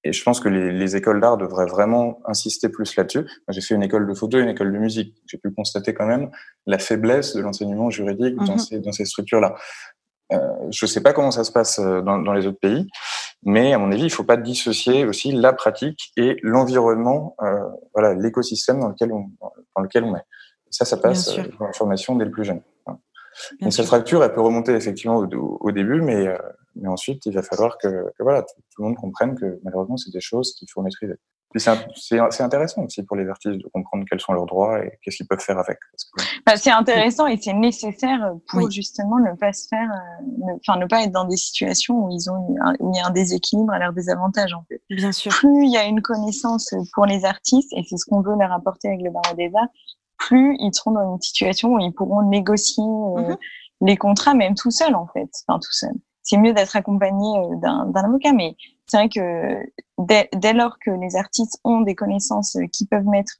Et 0.02 0.12
je 0.12 0.22
pense 0.22 0.40
que 0.40 0.48
les, 0.48 0.72
les 0.72 0.96
écoles 0.96 1.20
d'art 1.20 1.36
devraient 1.36 1.66
vraiment 1.66 2.20
insister 2.24 2.70
plus 2.70 2.96
là-dessus. 2.96 3.26
J'ai 3.48 3.60
fait 3.60 3.74
une 3.74 3.82
école 3.82 4.08
de 4.08 4.14
photo 4.14 4.38
et 4.38 4.40
une 4.40 4.48
école 4.48 4.72
de 4.72 4.78
musique. 4.78 5.14
J'ai 5.26 5.36
pu 5.36 5.50
constater 5.50 5.92
quand 5.92 6.06
même 6.06 6.30
la 6.66 6.78
faiblesse 6.78 7.36
de 7.36 7.42
l'enseignement 7.42 7.90
juridique 7.90 8.36
dans 8.36 8.52
mhm. 8.52 8.58
ces, 8.58 8.80
dans 8.80 8.92
ces 8.92 9.04
structures-là. 9.04 9.56
Euh, 10.32 10.38
je 10.70 10.84
ne 10.84 10.88
sais 10.88 11.02
pas 11.02 11.12
comment 11.12 11.30
ça 11.30 11.44
se 11.44 11.52
passe 11.52 11.78
euh, 11.80 12.02
dans, 12.02 12.18
dans, 12.18 12.32
les 12.32 12.46
autres 12.46 12.60
pays, 12.60 12.86
mais 13.42 13.72
à 13.72 13.78
mon 13.78 13.90
avis, 13.90 14.02
il 14.02 14.06
ne 14.06 14.10
faut 14.10 14.24
pas 14.24 14.36
dissocier 14.36 15.04
aussi 15.04 15.32
la 15.32 15.52
pratique 15.52 16.12
et 16.16 16.36
l'environnement, 16.42 17.34
euh, 17.42 17.60
voilà, 17.94 18.14
l'écosystème 18.14 18.78
dans 18.78 18.88
lequel 18.88 19.12
on 19.12 19.30
dans 19.76 19.82
lequel 19.82 20.04
on 20.04 20.14
est. 20.14 20.24
ça, 20.70 20.84
ça 20.84 20.96
passe 20.98 21.36
dans 21.58 21.66
la 21.66 21.72
formation 21.72 22.14
dès 22.14 22.24
le 22.24 22.30
plus 22.30 22.44
jeune. 22.44 22.62
Donc 23.60 23.72
cette 23.72 23.86
fracture, 23.86 24.22
elle 24.24 24.32
peut 24.32 24.40
remonter 24.40 24.72
effectivement 24.72 25.18
au, 25.18 25.58
au 25.60 25.72
début, 25.72 26.00
mais, 26.00 26.26
euh, 26.26 26.36
mais 26.76 26.88
ensuite, 26.88 27.26
il 27.26 27.34
va 27.34 27.42
falloir 27.42 27.78
que, 27.78 27.88
que 27.88 28.22
voilà, 28.22 28.42
tout, 28.42 28.82
le 28.82 28.84
monde 28.84 28.96
comprenne 28.96 29.38
que 29.38 29.60
malheureusement, 29.64 29.96
c'est 29.96 30.12
des 30.12 30.20
choses 30.20 30.54
qu'il 30.54 30.68
faut 30.70 30.82
maîtriser. 30.82 31.14
C'est 31.56 32.42
intéressant 32.42 32.84
aussi 32.84 33.02
pour 33.02 33.16
les 33.16 33.28
artistes 33.28 33.56
de 33.56 33.68
comprendre 33.74 34.04
quels 34.08 34.20
sont 34.20 34.32
leurs 34.32 34.46
droits 34.46 34.84
et 34.84 34.92
qu'est-ce 35.02 35.16
qu'ils 35.16 35.26
peuvent 35.26 35.40
faire 35.40 35.58
avec. 35.58 35.78
Bah, 36.46 36.56
c'est 36.56 36.70
intéressant 36.70 37.26
et 37.26 37.38
c'est 37.38 37.52
nécessaire 37.52 38.34
pour 38.48 38.70
justement 38.70 39.18
ne 39.18 39.34
pas 39.34 39.52
se 39.52 39.66
faire, 39.66 39.90
euh, 39.90 40.52
enfin 40.60 40.78
ne, 40.78 40.86
pas 40.86 41.02
être 41.02 41.10
dans 41.10 41.24
des 41.24 41.36
situations 41.36 42.04
où 42.04 42.10
ils 42.12 42.30
ont 42.30 42.54
où 42.78 42.92
il 42.94 42.98
y 42.98 43.00
a 43.00 43.06
un 43.08 43.10
déséquilibre 43.10 43.72
à 43.72 43.80
leur 43.80 43.92
désavantage 43.92 44.54
en 44.54 44.64
fait. 44.68 44.80
Bien 44.90 45.10
sûr. 45.10 45.32
Plus 45.32 45.64
il 45.64 45.72
y 45.72 45.76
a 45.76 45.86
une 45.86 46.02
connaissance 46.02 46.72
pour 46.94 47.06
les 47.06 47.24
artistes 47.24 47.72
et 47.76 47.82
c'est 47.82 47.96
ce 47.96 48.04
qu'on 48.04 48.20
veut 48.20 48.36
leur 48.38 48.52
apporter 48.52 48.86
avec 48.86 49.00
le 49.02 49.10
barreau 49.10 49.34
des 49.34 49.50
arts, 49.52 49.68
plus 50.20 50.54
ils 50.60 50.72
seront 50.72 50.92
dans 50.92 51.14
une 51.14 51.20
situation 51.20 51.74
où 51.74 51.78
ils 51.80 51.92
pourront 51.92 52.22
négocier 52.22 52.84
euh, 52.84 53.30
mhm. 53.30 53.36
les 53.80 53.96
contrats 53.96 54.34
même 54.34 54.54
tout 54.54 54.70
seuls 54.70 54.94
en 54.94 55.06
fait, 55.08 55.28
enfin 55.48 55.58
tout 55.58 55.72
seul. 55.72 55.92
C'est 56.22 56.36
mieux 56.36 56.52
d'être 56.52 56.76
accompagné 56.76 57.38
euh, 57.38 57.56
d'un 57.56 58.04
avocat, 58.04 58.32
mais 58.32 58.54
c'est 58.86 58.98
vrai 58.98 59.08
que 59.08 59.56
dès, 59.98 60.28
dès, 60.36 60.52
lors 60.52 60.78
que 60.78 60.90
les 60.90 61.16
artistes 61.16 61.58
ont 61.64 61.80
des 61.80 61.94
connaissances 61.94 62.56
euh, 62.56 62.66
qui 62.72 62.86
peuvent 62.86 63.06
mettre, 63.06 63.36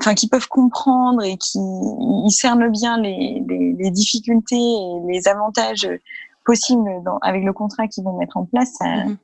enfin 0.00 0.14
qui 0.14 0.26
peuvent 0.26 0.48
comprendre 0.48 1.22
et 1.22 1.36
qui 1.36 1.58
ils 1.58 2.30
cernent 2.30 2.70
bien 2.70 2.98
les, 2.98 3.42
les, 3.46 3.74
les, 3.74 3.90
difficultés 3.90 4.56
et 4.56 5.12
les 5.12 5.28
avantages 5.28 5.86
possibles 6.46 7.02
dans, 7.04 7.18
avec 7.18 7.44
le 7.44 7.52
contrat 7.52 7.86
qu'ils 7.86 8.04
vont 8.04 8.16
mettre 8.16 8.38
en 8.38 8.46
place, 8.46 8.72
ça, 8.78 8.86
mhm 9.04 9.18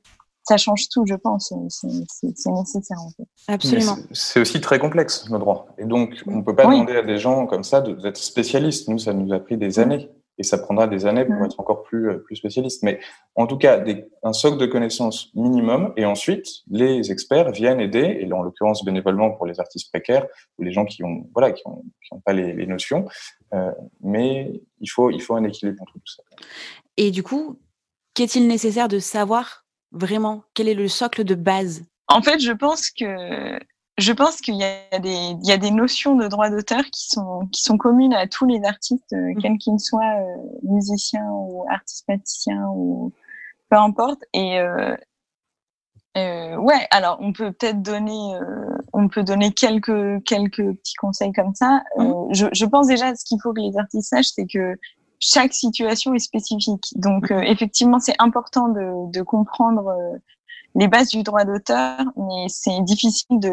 ça 0.48 0.56
change 0.56 0.88
tout, 0.88 1.04
je 1.06 1.14
pense. 1.14 1.52
C'est 1.68 2.50
nécessaire 2.50 2.98
en 3.00 3.10
fait. 3.10 3.28
Absolument. 3.48 3.96
C'est 4.12 4.40
aussi 4.40 4.60
très 4.60 4.78
complexe 4.78 5.28
nos 5.30 5.38
droits, 5.38 5.66
et 5.78 5.84
donc 5.84 6.14
on 6.26 6.36
ne 6.36 6.42
peut 6.42 6.54
pas 6.54 6.64
demander 6.64 6.96
à 6.96 7.02
des 7.02 7.18
gens 7.18 7.46
comme 7.46 7.64
ça 7.64 7.80
d'être 7.80 8.16
spécialistes. 8.16 8.88
Nous, 8.88 8.98
ça 8.98 9.12
nous 9.12 9.32
a 9.32 9.40
pris 9.40 9.56
des 9.56 9.78
années, 9.78 10.10
et 10.38 10.42
ça 10.42 10.58
prendra 10.58 10.86
des 10.86 11.06
années 11.06 11.24
pour 11.24 11.44
être 11.44 11.58
encore 11.58 11.82
plus 11.82 12.10
euh, 12.10 12.18
plus 12.18 12.36
spécialiste. 12.36 12.82
Mais 12.82 13.00
en 13.34 13.46
tout 13.46 13.56
cas, 13.56 13.78
des, 13.78 14.08
un 14.22 14.32
socle 14.32 14.58
de 14.58 14.66
connaissances 14.66 15.30
minimum, 15.34 15.92
et 15.96 16.04
ensuite 16.04 16.46
les 16.70 17.10
experts 17.10 17.50
viennent 17.50 17.80
aider, 17.80 18.18
et 18.20 18.32
en 18.32 18.42
l'occurrence 18.42 18.84
bénévolement 18.84 19.30
pour 19.30 19.46
les 19.46 19.58
artistes 19.58 19.90
précaires 19.90 20.26
ou 20.58 20.62
les 20.62 20.72
gens 20.72 20.84
qui 20.84 21.02
ont 21.04 21.28
voilà 21.32 21.52
qui 21.52 21.62
ont, 21.66 21.82
qui 22.02 22.12
ont 22.12 22.20
pas 22.20 22.32
les, 22.32 22.52
les 22.52 22.66
notions. 22.66 23.06
Euh, 23.54 23.72
mais 24.00 24.62
il 24.80 24.88
faut 24.88 25.10
il 25.10 25.20
faut 25.20 25.34
un 25.34 25.44
équilibre 25.44 25.82
entre 25.82 25.94
tout 25.94 26.12
ça. 26.16 26.22
Et 26.96 27.10
du 27.10 27.22
coup, 27.22 27.58
qu'est-il 28.14 28.46
nécessaire 28.46 28.88
de 28.88 28.98
savoir 28.98 29.65
Vraiment, 29.92 30.42
quel 30.54 30.68
est 30.68 30.74
le 30.74 30.88
socle 30.88 31.24
de 31.24 31.34
base? 31.34 31.84
En 32.08 32.22
fait, 32.22 32.40
je 32.40 32.52
pense 32.52 32.90
que 32.90 33.58
je 33.98 34.12
pense 34.12 34.40
qu'il 34.40 34.56
y 34.56 34.64
a 34.64 34.98
des 34.98 35.14
il 35.42 35.46
y 35.46 35.52
a 35.52 35.56
des 35.56 35.70
notions 35.70 36.16
de 36.16 36.28
droit 36.28 36.50
d'auteur 36.50 36.84
qui 36.92 37.08
sont 37.08 37.48
qui 37.52 37.62
sont 37.62 37.78
communes 37.78 38.12
à 38.12 38.26
tous 38.26 38.46
les 38.46 38.62
artistes, 38.64 39.12
euh, 39.12 39.32
mmh. 39.32 39.38
quels 39.40 39.58
qu'ils 39.58 39.80
soient, 39.80 40.20
euh, 40.20 40.36
musiciens 40.62 41.26
ou 41.30 41.64
artistes 41.70 42.04
plasticiens 42.06 42.66
ou 42.74 43.12
peu 43.70 43.76
importe. 43.76 44.22
Et 44.34 44.60
euh, 44.60 44.96
ouais, 46.56 46.86
alors 46.90 47.18
on 47.20 47.32
peut 47.32 47.52
peut-être 47.52 47.82
donner, 47.82 48.38
on 48.92 49.08
peut 49.08 49.22
donner 49.22 49.52
quelques 49.52 50.22
quelques 50.24 50.74
petits 50.76 50.94
conseils 50.96 51.32
comme 51.32 51.54
ça. 51.54 51.82
Mmh. 51.96 52.12
je, 52.32 52.46
je 52.52 52.66
pense 52.66 52.86
déjà 52.86 53.14
ce 53.14 53.24
qu'il 53.24 53.40
faut 53.42 53.52
que 53.52 53.60
les 53.60 53.76
artistes 53.78 54.10
sachent, 54.10 54.32
c'est 54.34 54.46
que 54.46 54.76
chaque 55.20 55.52
situation 55.52 56.14
est 56.14 56.18
spécifique. 56.20 56.92
Donc, 56.96 57.30
euh, 57.30 57.40
effectivement, 57.40 57.98
c'est 57.98 58.14
important 58.18 58.68
de, 58.68 59.10
de 59.10 59.22
comprendre 59.22 59.88
euh, 59.88 60.18
les 60.74 60.88
bases 60.88 61.08
du 61.08 61.22
droit 61.22 61.44
d'auteur, 61.44 62.00
mais 62.16 62.46
c'est 62.48 62.80
difficile 62.82 63.40
de. 63.40 63.52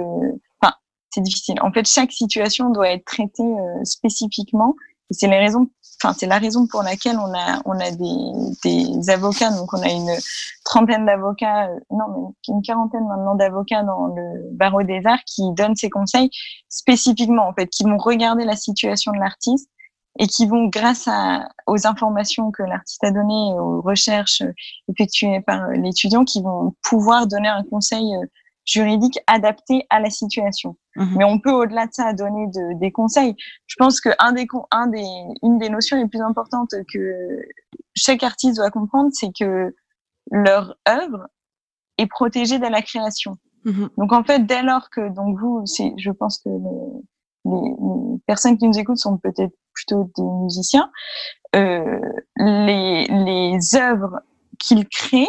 Enfin, 0.61 0.73
c'est 1.09 1.21
difficile. 1.21 1.55
En 1.61 1.71
fait, 1.71 1.87
chaque 1.87 2.11
situation 2.11 2.69
doit 2.69 2.89
être 2.89 3.05
traitée 3.05 3.43
euh, 3.43 3.83
spécifiquement. 3.83 4.75
Et 5.09 5.13
c'est 5.13 5.27
les 5.27 5.39
raisons. 5.39 5.69
Enfin, 6.01 6.13
c'est 6.17 6.25
la 6.25 6.37
raison 6.37 6.67
pour 6.67 6.83
laquelle 6.83 7.17
on 7.17 7.33
a 7.33 7.61
on 7.65 7.79
a 7.79 7.91
des, 7.91 8.51
des 8.63 9.09
avocats. 9.09 9.51
Donc, 9.51 9.73
on 9.73 9.81
a 9.81 9.89
une 9.89 10.11
trentaine 10.65 11.05
d'avocats, 11.05 11.69
non, 11.91 12.33
une 12.49 12.61
quarantaine 12.61 13.05
maintenant 13.07 13.35
d'avocats 13.35 13.83
dans 13.83 14.07
le 14.07 14.49
barreau 14.51 14.83
des 14.83 15.01
arts 15.05 15.23
qui 15.25 15.43
donnent 15.53 15.75
ces 15.75 15.89
conseils 15.89 16.29
spécifiquement, 16.67 17.47
en 17.47 17.53
fait, 17.53 17.67
qui 17.67 17.83
vont 17.83 17.97
regarder 17.97 18.43
la 18.43 18.57
situation 18.57 19.13
de 19.13 19.19
l'artiste 19.19 19.69
et 20.19 20.27
qui 20.27 20.45
vont, 20.45 20.67
grâce 20.67 21.07
à, 21.07 21.49
aux 21.65 21.87
informations 21.87 22.51
que 22.51 22.63
l'artiste 22.63 23.03
a 23.03 23.11
données, 23.11 23.53
aux 23.59 23.81
recherches 23.81 24.43
effectuées 24.87 25.41
par 25.41 25.69
l'étudiant, 25.69 26.23
qui 26.23 26.41
vont 26.41 26.75
pouvoir 26.83 27.27
donner 27.27 27.47
un 27.47 27.63
conseil 27.63 28.15
euh, 28.15 28.25
juridique 28.65 29.19
adapté 29.27 29.85
à 29.89 29.99
la 29.99 30.09
situation. 30.09 30.77
Mhm. 30.95 31.15
Mais 31.17 31.25
on 31.25 31.39
peut, 31.39 31.51
au-delà 31.51 31.87
de 31.87 31.93
ça, 31.93 32.13
donner 32.13 32.47
de, 32.47 32.79
des 32.79 32.91
conseils. 32.91 33.35
Je 33.65 33.75
pense 33.77 33.99
que 33.99 34.09
un 34.19 34.33
des, 34.33 34.47
un 34.71 34.87
des, 34.87 35.05
une 35.41 35.57
des 35.57 35.69
notions 35.69 35.97
les 35.97 36.07
plus 36.07 36.21
importantes 36.21 36.73
que 36.93 37.41
chaque 37.95 38.23
artiste 38.23 38.57
doit 38.57 38.71
comprendre, 38.71 39.09
c'est 39.13 39.31
que 39.37 39.75
leur 40.31 40.75
œuvre 40.87 41.27
est 41.97 42.07
protégée 42.07 42.59
dès 42.59 42.69
la 42.69 42.81
création. 42.81 43.37
Mhm. 43.65 43.89
Donc 43.97 44.13
en 44.13 44.23
fait, 44.23 44.45
dès 44.45 44.61
lors 44.61 44.89
que 44.89 45.09
donc 45.09 45.39
vous, 45.39 45.63
c'est, 45.65 45.93
je 45.97 46.11
pense 46.11 46.37
que 46.37 46.49
les, 46.49 47.01
les, 47.45 48.19
personnes 48.25 48.57
qui 48.57 48.67
nous 48.67 48.77
écoutent 48.77 48.97
sont 48.97 49.17
peut-être 49.17 49.53
plutôt 49.73 50.09
des 50.15 50.23
musiciens, 50.23 50.89
euh, 51.55 51.99
les, 52.37 53.05
les 53.07 53.75
œuvres 53.75 54.19
qu'ils 54.59 54.87
créent 54.87 55.27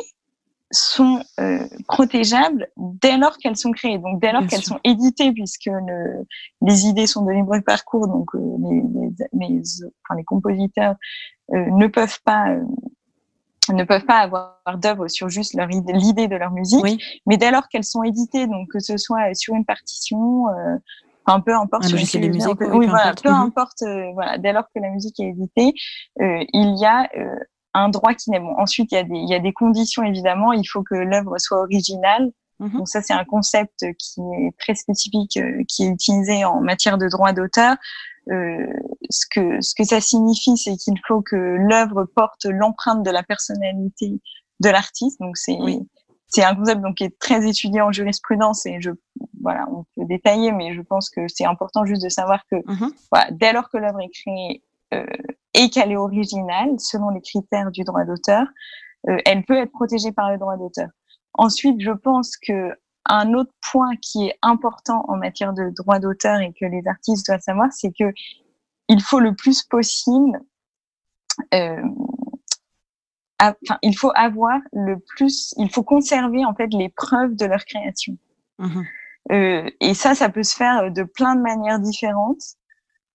sont 0.75 1.21
euh, 1.41 1.67
protégeables 1.87 2.69
dès 2.77 3.17
lors 3.17 3.39
qu'elles 3.39 3.57
sont 3.57 3.71
créées, 3.71 3.99
donc 3.99 4.21
dès 4.21 4.33
lors 4.33 4.47
qu'elles 4.47 4.65
sont 4.65 4.81
éditées, 4.85 5.33
puisque 5.33 5.67
le, 5.67 6.27
les 6.63 6.87
idées 6.87 7.07
sont 7.07 7.25
de 7.25 7.33
libre 7.33 7.59
parcours, 7.61 8.09
donc 8.09 8.35
euh, 8.35 8.39
les, 8.71 8.83
les, 8.83 9.49
les, 9.49 9.63
enfin, 10.05 10.17
les 10.17 10.25
compositeurs 10.25 10.97
euh, 11.53 11.67
ne 11.71 11.87
peuvent 11.87 12.21
pas 12.25 12.51
euh, 12.51 12.65
ne 13.73 13.85
peuvent 13.85 14.05
pas 14.05 14.19
avoir 14.19 14.59
d'œuvre 14.77 15.09
sur 15.09 15.31
juste 15.31 15.55
leur 15.55 15.71
idée, 15.71 15.95
l'idée 15.95 16.29
de 16.29 16.37
leur 16.37 16.51
musique, 16.51 17.03
mais 17.27 17.39
dès 17.39 17.51
lors 17.51 17.69
qu'elles 17.69 17.85
sont 17.85 18.03
éditées, 18.03 18.47
donc 18.47 18.69
que 18.71 18.79
ce 18.79 18.99
soit 18.99 19.33
sur 19.33 19.55
une 19.55 19.65
partition, 19.65 20.49
un 21.27 21.41
peu 21.41 21.55
importe. 21.55 21.91
Musique. 21.93 22.21
Oui, 22.73 22.87
voilà, 22.87 23.15
peu 23.21 23.31
mhm. 23.31 23.37
importe. 23.37 23.83
Euh, 23.83 24.11
voilà, 24.13 24.39
dès 24.39 24.53
lors 24.53 24.65
que 24.75 24.81
la 24.81 24.91
musique 24.91 25.19
est 25.21 25.29
éditée, 25.29 25.73
euh, 26.21 26.45
il 26.53 26.79
y 26.79 26.85
a 26.85 27.09
euh, 27.17 27.37
un 27.73 27.89
droit 27.89 28.15
qui 28.15 28.31
n'est 28.31 28.41
bon. 28.41 28.55
Ensuite, 28.59 28.93
il 28.93 28.97
y 28.97 28.99
a 28.99 29.05
des, 29.05 29.17
il 29.17 29.29
y 29.29 29.35
a 29.35 29.41
des 29.41 29.53
conditions 29.53 30.03
évidemment. 30.03 30.53
Il 30.53 30.65
faut 30.65 30.83
que 30.83 30.95
l'œuvre 30.95 31.39
soit 31.39 31.61
originale. 31.61 32.31
Mhm. 32.61 32.79
Donc 32.79 32.89
ça, 32.89 33.03
c'est 33.03 33.15
un 33.15 33.25
concept 33.25 33.85
qui 33.99 34.21
est 34.21 34.57
très 34.59 34.75
spécifique, 34.75 35.39
qui 35.69 35.85
est 35.85 35.89
utilisé 35.89 36.45
en 36.45 36.61
matière 36.61 36.99
de 36.99 37.09
droit 37.09 37.33
d'auteur. 37.33 37.77
Euh, 38.31 38.67
ce 39.11 39.27
que 39.31 39.61
ce 39.61 39.75
que 39.75 39.85
ça 39.85 40.01
signifie, 40.01 40.57
c'est 40.57 40.77
qu'il 40.77 40.99
faut 41.07 41.21
que 41.21 41.37
l'œuvre 41.37 42.05
porte 42.05 42.47
l'empreinte 42.47 43.03
de 43.03 43.11
la 43.11 43.23
personnalité 43.23 44.21
de 44.61 44.69
l'artiste. 44.71 45.21
Donc 45.21 45.37
c'est 45.37 45.59
c'est 46.35 46.43
un 46.43 46.57
concept 46.57 46.81
donc 46.81 46.97
qui 46.97 47.05
est 47.05 47.19
très 47.19 47.47
étudié 47.49 47.81
en 47.81 47.93
jurisprudence 47.93 48.67
et 48.67 48.81
je 48.81 48.91
voilà 49.41 49.67
on 49.71 49.85
peut 49.95 50.05
détailler 50.07 50.51
mais 50.51 50.75
je 50.75 50.83
pense 50.83 51.09
que 51.09 51.29
c'est 51.29 51.45
important 51.45 51.85
juste 51.85 52.03
de 52.03 52.09
savoir 52.09 52.45
que 52.51 52.57
mhm. 52.57 52.93
voilà, 53.13 53.31
dès 53.31 53.53
lors 53.53 53.71
que 53.71 53.77
l'œuvre 53.77 54.01
est 54.01 54.11
créée 54.11 54.63
euh, 54.95 55.07
et 55.55 55.71
qu'elle 55.71 55.93
est 55.93 55.97
originale 55.97 56.71
selon 56.79 57.11
les 57.11 57.21
critères 57.21 57.71
du 57.71 57.85
droit 57.85 58.05
d'auteur 58.05 58.47
euh, 59.09 59.17
elle 59.25 59.45
peut 59.45 59.57
être 59.57 59.71
protégée 59.71 60.11
par 60.11 60.33
le 60.33 60.39
droit 60.39 60.57
d'auteur 60.57 60.89
ensuite 61.35 61.81
je 61.81 61.93
pense 61.93 62.37
que 62.37 62.73
un 63.07 63.35
autre 63.35 63.53
point 63.71 63.95
qui 64.03 64.27
est 64.29 64.39
important 64.43 65.05
en 65.07 65.17
matière 65.17 65.53
de 65.53 65.71
droit 65.77 66.01
d'auteur 66.01 66.41
et 66.41 66.53
que 66.53 66.65
les 66.65 66.83
artistes 66.89 67.27
doivent 67.29 67.43
savoir 67.43 67.69
c'est 67.71 67.93
que 67.97 68.13
il 68.89 69.01
faut 69.01 69.21
le 69.21 69.37
plus 69.37 69.63
possible 69.63 70.41
euh, 71.53 71.83
enfin, 73.41 73.79
il 73.83 73.97
faut 73.97 74.13
avoir 74.15 74.59
le 74.73 74.99
plus, 74.99 75.55
il 75.57 75.71
faut 75.71 75.83
conserver 75.83 76.45
en 76.45 76.55
fait 76.55 76.69
les 76.73 76.89
preuves 76.89 77.35
de 77.35 77.47
leur 77.47 77.65
création. 77.65 78.17
Mmh 78.59 78.83
euh, 79.33 79.71
et 79.81 79.95
ça, 79.95 80.15
ça 80.15 80.29
peut 80.29 80.43
se 80.43 80.55
faire 80.55 80.93
de 80.93 81.03
plein 81.03 81.35
de 81.35 81.41
manières 81.41 81.81
différentes, 81.81 82.43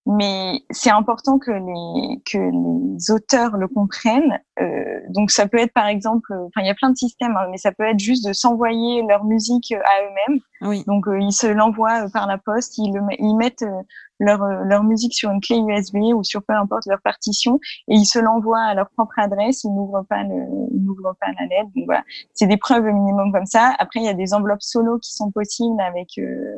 mais 0.10 0.63
c'est 0.72 0.89
important 0.89 1.38
que 1.38 1.52
les 1.52 2.22
que 2.24 2.38
les 2.38 3.12
auteurs 3.12 3.58
le 3.58 3.67
comprennent. 3.67 4.39
Euh, 4.60 5.00
donc 5.10 5.30
ça 5.30 5.48
peut 5.48 5.60
être 5.60 5.74
par 5.74 5.86
exemple, 5.86 6.34
enfin 6.34 6.62
il 6.62 6.67
y 6.67 6.69
a 6.69 6.74
plein 6.74 6.89
de 6.89 6.98
systèmes, 6.98 7.38
hein, 7.38 7.48
mais 7.52 7.58
ça 7.58 7.72
peut 7.72 7.84
être 7.84 8.00
juste 8.00 8.28
de 8.28 8.34
s'envoyer 8.34 9.04
leur 9.08 9.24
musique 9.24 9.72
à 9.72 10.04
eux-mêmes. 10.04 10.39
Oui. 10.62 10.84
Donc 10.88 11.08
euh, 11.08 11.19
ils 11.19 11.32
se 11.32 11.45
l'envoient 11.48 12.06
euh, 12.06 12.10
par 12.12 12.26
la 12.26 12.39
poste, 12.39 12.78
ils 12.80 12.91
le 12.91 13.02
ils 13.19 13.36
mettent 13.36 13.62
euh, 13.62 13.84
leur, 14.19 14.43
euh, 14.43 14.63
leur 14.65 14.84
musique 14.84 15.13
sur 15.13 15.32
une 15.32 15.41
clé 15.41 15.58
USB 15.58 15.98
ou 16.13 16.24
sur 16.24 16.43
peu 16.43 16.54
importe 16.54 16.86
leur 16.88 17.02
partition 17.02 17.60
et 17.88 17.95
ils 17.95 18.06
se 18.06 18.19
l'envoient 18.19 18.62
à 18.62 18.74
leur 18.74 18.89
propre 18.89 19.17
adresse, 19.17 19.63
ils 19.63 19.74
n'ouvrent 19.74 20.06
pas 20.10 20.24
le, 20.24 20.45
ils 20.74 20.84
n'ouvrent 20.84 21.15
pas 21.19 21.28
la 21.39 21.45
lettre. 21.48 21.69
Donc 21.76 21.86
voilà, 21.86 22.04
c'est 22.34 22.48
des 22.48 22.58
preuves 22.58 22.84
au 22.84 22.93
minimum 22.93 23.32
comme 23.32 23.45
ça. 23.45 23.74
Après, 23.80 24.00
il 24.00 24.06
y 24.06 24.10
a 24.10 24.13
des 24.13 24.34
enveloppes 24.34 24.62
solo 24.62 25.00
qui 25.00 25.13
sont 25.13 25.32
possibles 25.32 25.80
avec 25.82 26.10
euh, 26.17 26.56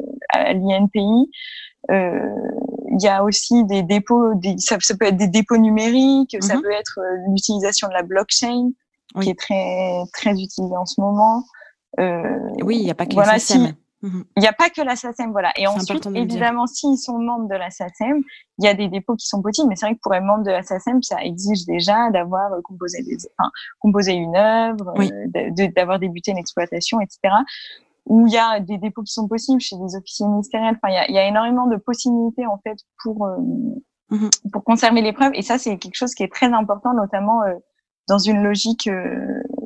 l'INPI. 0.54 1.30
Euh, 1.90 2.36
il 2.92 3.02
y 3.02 3.08
a 3.08 3.24
aussi 3.24 3.64
des 3.66 3.84
dépôts, 3.84 4.34
des, 4.36 4.58
ça, 4.58 4.78
peut 4.78 5.06
être 5.06 5.18
des 5.18 5.28
dépôts 5.28 5.58
numériques, 5.58 6.36
ça 6.42 6.56
mhm. 6.56 6.62
peut 6.62 6.72
être 6.72 7.00
euh, 7.00 7.30
l'utilisation 7.30 7.88
de 7.88 7.94
la 7.94 8.04
blockchain 8.04 8.72
qui 9.22 9.30
est 9.30 9.38
très 9.38 10.04
très 10.14 10.32
utilisée 10.32 10.78
en 10.78 10.86
ce 10.86 11.02
moment. 11.02 11.44
Euh, 12.00 12.38
oui, 12.64 12.78
il 12.78 12.84
n'y 12.84 12.92
a 12.92 12.96
pas 12.96 13.06
que 13.06 13.14
voilà, 13.14 13.38
Mmh 14.04 14.22
il 14.36 14.42
n'y 14.42 14.48
a 14.48 14.54
pas 14.54 14.70
que 14.70 14.82
la 14.82 14.96
SACEM, 14.96 15.32
voilà. 15.32 15.52
Et 15.58 15.68
ensuite, 15.68 16.08
évidemment, 16.16 16.66
s'ils 16.66 16.98
sont 16.98 17.20
membres 17.20 17.48
de 17.48 17.56
la 17.56 17.70
SACEM, 17.70 18.24
il 18.58 18.66
y 18.66 18.68
a 18.68 18.74
des 18.74 18.88
dépôts 18.88 19.16
qui 19.16 19.28
sont 19.28 19.44
possibles, 19.44 19.70
mais 19.70 19.76
c'est 19.76 19.86
vrai 19.86 19.96
que 19.96 20.00
pour 20.02 20.16
être 20.16 20.24
membre 20.24 20.44
de 20.44 20.50
la 20.50 20.64
SACEM, 20.64 21.04
ça 21.04 21.18
exige 21.24 21.66
déjà 21.66 22.10
d'avoir 22.10 22.52
euh, 22.54 22.62
composé, 22.64 23.04
des, 23.04 23.18
enfin, 23.38 23.52
composé 23.80 24.14
une 24.14 24.36
œuvre, 24.36 24.94
euh, 25.00 25.68
d'avoir 25.76 26.00
débuté 26.00 26.32
une 26.32 26.40
exploitation, 26.40 27.00
etc. 27.00 27.20
Où 28.06 28.28
il 28.28 28.34
y 28.34 28.38
a 28.38 28.60
des 28.60 28.78
dépôts 28.78 29.04
qui 29.04 29.14
sont 29.14 29.28
possibles 29.28 29.62
chez 29.62 29.78
des 29.78 29.96
officiers 29.96 30.28
ministériels. 30.28 30.78
Enfin, 30.82 30.92
il 30.92 30.96
y 30.96 30.98
a, 30.98 31.08
il 31.08 31.16
y 31.16 31.20
a 31.20 31.28
énormément 31.28 31.68
de 31.68 31.78
possibilités 31.78 32.46
en 32.48 32.58
fait 32.64 32.78
pour 33.04 33.26
euh, 33.26 33.38
mmh 34.10 34.30
pour 34.52 34.64
conserver 34.64 35.02
les 35.02 35.14
preuves. 35.14 35.32
Et 35.36 35.42
ça, 35.42 35.58
c'est 35.58 35.78
quelque 35.78 35.96
chose 35.96 36.14
qui 36.14 36.24
est 36.24 36.34
très 36.34 36.52
important, 36.52 36.94
notamment 36.94 37.42
dans 38.08 38.18
une 38.18 38.44
logique 38.44 38.90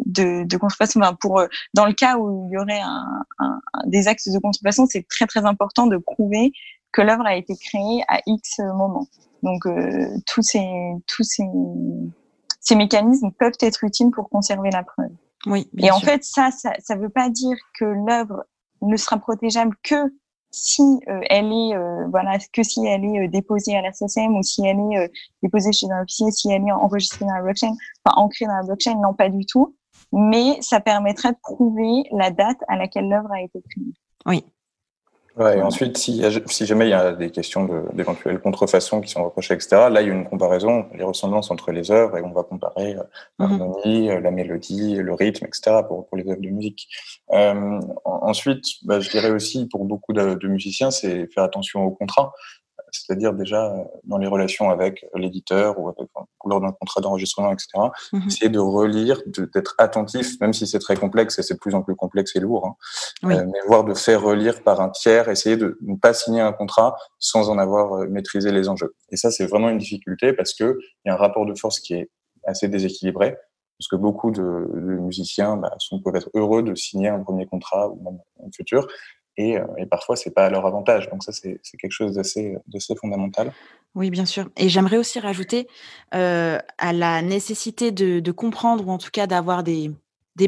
de, 0.06 0.44
de 0.44 0.58
contrefaçon. 0.58 1.02
pour 1.20 1.40
euh, 1.40 1.48
dans 1.74 1.86
le 1.86 1.94
cas 1.94 2.18
où 2.18 2.48
il 2.48 2.54
y 2.54 2.58
aurait 2.58 2.82
un, 2.82 3.24
un, 3.40 3.60
des 3.86 4.08
axes 4.08 4.30
de 4.30 4.40
contrefaçon, 4.40 4.86
c'est 4.88 5.08
très 5.08 5.26
très 5.26 5.46
important 5.46 5.88
de 5.88 5.98
prouver 5.98 6.52
que 6.92 7.02
l'œuvre 7.02 7.26
a 7.26 7.36
été 7.36 7.56
créée 7.56 8.04
à 8.08 8.20
X 8.26 8.60
moment. 8.60 9.08
Donc 9.44 9.66
euh, 9.66 10.08
tous 10.26 10.42
ces 10.42 10.68
tous 11.08 11.24
ces 11.24 11.44
ces 12.62 12.76
mécanismes 12.76 13.32
peuvent 13.32 13.58
être 13.60 13.84
utiles 13.84 14.12
pour 14.12 14.30
conserver 14.30 14.72
la 14.72 14.84
preuve. 14.84 15.12
Oui. 15.46 15.70
Et 15.78 15.92
en 15.92 16.00
fait, 16.00 16.24
ça, 16.24 16.52
ça, 16.52 16.74
ça 16.80 16.96
veut 16.96 17.10
pas 17.10 17.30
dire 17.30 17.58
que 17.80 17.86
l'œuvre 17.86 18.44
ne 18.82 18.98
sera 18.98 19.18
protégeable 19.18 19.76
que 19.84 19.96
si 20.52 20.82
euh, 21.10 21.20
elle 21.30 21.52
est 21.52 21.78
voilà 22.10 22.38
que 22.54 22.64
si 22.64 22.86
elle 22.86 23.04
est 23.04 23.28
déposée 23.28 23.76
à 23.76 23.82
la 23.82 23.92
SSM 23.92 24.36
ou 24.38 24.44
si 24.44 24.66
elle 24.66 24.80
est 24.80 25.12
déposée 25.44 25.74
chez 25.74 25.88
un 25.92 26.02
officier, 26.04 26.32
si 26.32 26.50
elle 26.50 26.66
est 26.66 26.72
enregistrée 26.72 27.26
dans 27.26 27.34
la 27.34 27.42
blockchain, 27.42 27.74
enfin 28.06 28.16
ancrée 28.22 28.46
dans 28.46 28.56
la 28.56 28.64
blockchain, 28.64 28.96
non 29.02 29.14
pas 29.14 29.30
du 29.30 29.46
tout 29.46 29.76
mais 30.12 30.62
ça 30.62 30.80
permettrait 30.80 31.34
de 31.34 31.38
prouver 31.42 32.04
la 32.12 32.32
date 32.32 32.60
à 32.68 32.78
laquelle 32.78 33.10
l'œuvre 33.10 33.32
a 33.32 33.42
été 33.42 33.62
créée. 33.70 33.94
Oui. 34.26 34.46
Ouais, 35.38 35.58
et 35.58 35.62
ensuite, 35.62 35.98
si, 35.98 36.24
si, 36.46 36.66
jamais 36.66 36.86
il 36.88 36.92
y 36.92 36.94
a 36.94 37.12
des 37.12 37.30
questions 37.30 37.68
d'éventuelles 37.94 38.40
contrefaçons 38.40 39.02
qui 39.02 39.10
sont 39.10 39.26
reprochées, 39.26 39.54
etc., 39.54 39.90
là, 39.92 40.02
il 40.02 40.08
y 40.08 40.12
a 40.12 40.14
une 40.14 40.26
comparaison, 40.26 40.86
les 40.94 41.04
ressemblances 41.04 41.52
entre 41.52 41.74
les 41.74 41.92
œuvres, 41.92 42.18
et 42.18 42.22
on 42.22 42.32
va 42.32 42.44
comparer 42.44 42.96
euh, 42.96 43.04
mhm. 43.40 43.58
l'harmonie, 43.58 44.10
euh, 44.12 44.22
la 44.22 44.32
mélodie, 44.32 44.96
le 44.96 45.14
rythme, 45.14 45.46
etc., 45.46 45.82
pour, 45.88 46.08
pour 46.08 46.18
les 46.18 46.26
œuvres 46.30 46.42
de 46.42 46.50
musique. 46.50 46.88
Euh, 47.32 47.82
ensuite, 48.06 48.66
bah, 48.84 49.02
je 49.02 49.10
dirais 49.10 49.32
aussi, 49.32 49.68
pour 49.68 49.84
beaucoup 49.84 50.14
de, 50.14 50.36
de 50.36 50.48
musiciens, 50.48 50.90
c'est 50.90 51.28
faire 51.34 51.44
attention 51.44 51.84
au 51.84 51.92
contrat 51.92 52.32
c'est-à-dire 53.02 53.34
déjà 53.34 53.72
euh, 53.72 53.84
dans 54.04 54.18
les 54.18 54.28
relations 54.28 54.70
avec 54.70 55.06
l'éditeur 55.16 55.80
ou 55.80 55.90
avec, 55.90 56.10
lors 56.46 56.62
d'un 56.62 56.72
contrat 56.72 57.02
d'enregistrement, 57.02 57.52
etc. 57.52 57.68
Mhm. 58.14 58.24
Essayer 58.28 58.50
de 58.50 58.60
relire, 58.60 59.22
d'être 59.26 59.76
attentif, 59.78 60.40
même 60.42 60.54
si 60.54 60.68
c'est 60.68 60.80
très 60.80 60.96
complexe 60.96 61.40
et 61.40 61.44
c'est 61.44 61.56
de 61.56 61.60
plus 61.60 61.76
en 61.76 61.82
plus 61.82 61.96
complexe 61.96 62.36
et 62.36 62.40
lourd, 62.40 62.66
hein, 62.66 63.30
euh, 63.32 63.46
mais 63.46 63.60
voir 63.68 63.84
de 63.84 63.94
faire 63.94 64.22
relire 64.22 64.64
par 64.64 64.82
un 64.82 64.90
tiers, 64.90 65.30
essayer 65.30 65.58
de 65.58 65.78
ne 65.82 65.96
pas 65.96 66.14
signer 66.14 66.42
un 66.42 66.54
contrat 66.54 66.96
sans 67.20 67.50
en 67.50 67.58
avoir 67.58 67.94
euh, 67.94 68.08
maîtrisé 68.08 68.52
les 68.52 68.70
enjeux. 68.70 68.96
Et 69.12 69.18
ça, 69.18 69.32
c'est 69.32 69.46
vraiment 69.46 69.70
une 69.70 69.78
difficulté 69.78 70.34
parce 70.34 70.54
que 70.54 70.78
il 71.04 71.10
y 71.10 71.12
a 71.12 71.14
un 71.14 71.18
rapport 71.18 71.46
de 71.46 71.54
force 71.56 71.80
qui 71.80 71.94
est 71.94 72.10
assez 72.46 72.68
déséquilibré 72.68 73.36
parce 73.78 73.88
que 73.90 73.96
beaucoup 73.96 74.32
de, 74.32 74.42
musiciens 75.02 75.58
bah, 75.58 75.74
sont, 75.80 76.00
peuvent 76.00 76.16
être 76.16 76.30
heureux 76.34 76.64
de 76.64 76.76
signer 76.76 77.10
un 77.10 77.20
premier 77.20 77.46
contrat 77.46 77.90
ou 77.90 78.02
même 78.04 78.20
un 78.46 78.50
futur, 78.56 78.88
et, 79.38 79.58
euh, 79.58 79.66
et 79.78 79.86
parfois 79.86 80.16
c'est 80.16 80.32
pas 80.32 80.46
à 80.46 80.50
leur 80.50 80.66
avantage. 80.66 81.10
Donc 81.10 81.24
ça 81.24 81.32
c'est 81.32 81.60
quelque 81.78 81.92
chose 81.92 82.14
d'assez 82.14 82.56
fondamental. 83.00 83.52
Oui, 83.96 84.10
bien 84.10 84.26
sûr. 84.26 84.50
Et 84.58 84.68
j'aimerais 84.68 84.98
aussi 84.98 85.20
rajouter 85.20 85.68
euh, 86.14 86.60
à 86.78 86.92
la 86.92 87.22
nécessité 87.22 87.92
de, 87.92 88.32
comprendre 88.32 88.86
ou 88.86 88.92
en 88.92 88.98
tout 88.98 89.10
cas 89.12 89.26
d'avoir 89.26 89.64
des, 89.64 89.90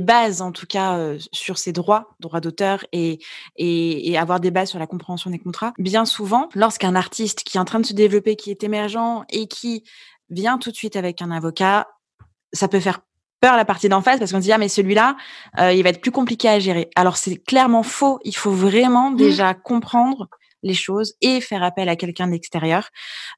bases 0.01 0.41
en 0.41 0.51
tout 0.51 0.65
cas 0.67 0.97
euh, 0.97 1.17
sur 1.31 1.57
ces 1.57 1.71
droits, 1.71 2.09
droits 2.19 2.41
d'auteur 2.41 2.85
et, 2.91 3.19
et, 3.55 4.17
avoir 4.17 4.41
des 4.41 4.51
bases 4.51 4.69
sur 4.69 4.79
la 4.79 4.87
compréhension 4.87 5.31
des 5.31 5.39
contrats. 5.39 5.73
Bien 5.77 6.03
souvent, 6.03 6.49
lorsqu'un 6.55 6.93
artiste 6.93 7.43
qui 7.43 7.57
est 7.57 7.59
en 7.61 7.65
train 7.65 7.79
de 7.79 7.85
se 7.85 7.93
développer, 7.93 8.35
qui 8.35 8.51
est 8.51 8.65
émergent 8.65 9.23
et 9.29 9.47
qui 9.47 9.85
vient 10.29 10.57
tout 10.57 10.71
de 10.71 10.75
suite 10.75 10.97
avec 10.97 11.21
un 11.21 11.31
avocat, 11.31 11.87
ça 12.51 12.67
peut 12.67 12.81
faire 12.81 12.99
peur 13.41 13.55
la 13.55 13.65
partie 13.65 13.89
d'en 13.89 14.01
face 14.01 14.19
parce 14.19 14.31
qu'on 14.31 14.37
se 14.37 14.43
dit 14.43 14.51
ah 14.51 14.57
mais 14.57 14.69
celui-là 14.69 15.15
euh, 15.59 15.71
il 15.71 15.83
va 15.83 15.89
être 15.89 16.01
plus 16.01 16.11
compliqué 16.11 16.49
à 16.49 16.59
gérer. 16.59 16.89
Alors 16.95 17.17
c'est 17.17 17.37
clairement 17.37 17.83
faux. 17.83 18.19
Il 18.23 18.35
faut 18.35 18.51
vraiment 18.51 19.11
mmh. 19.11 19.15
déjà 19.15 19.53
comprendre 19.53 20.29
les 20.63 20.73
choses 20.73 21.13
et 21.21 21.41
faire 21.41 21.63
appel 21.63 21.89
à 21.89 21.95
quelqu'un 21.95 22.27
d'extérieur, 22.27 22.89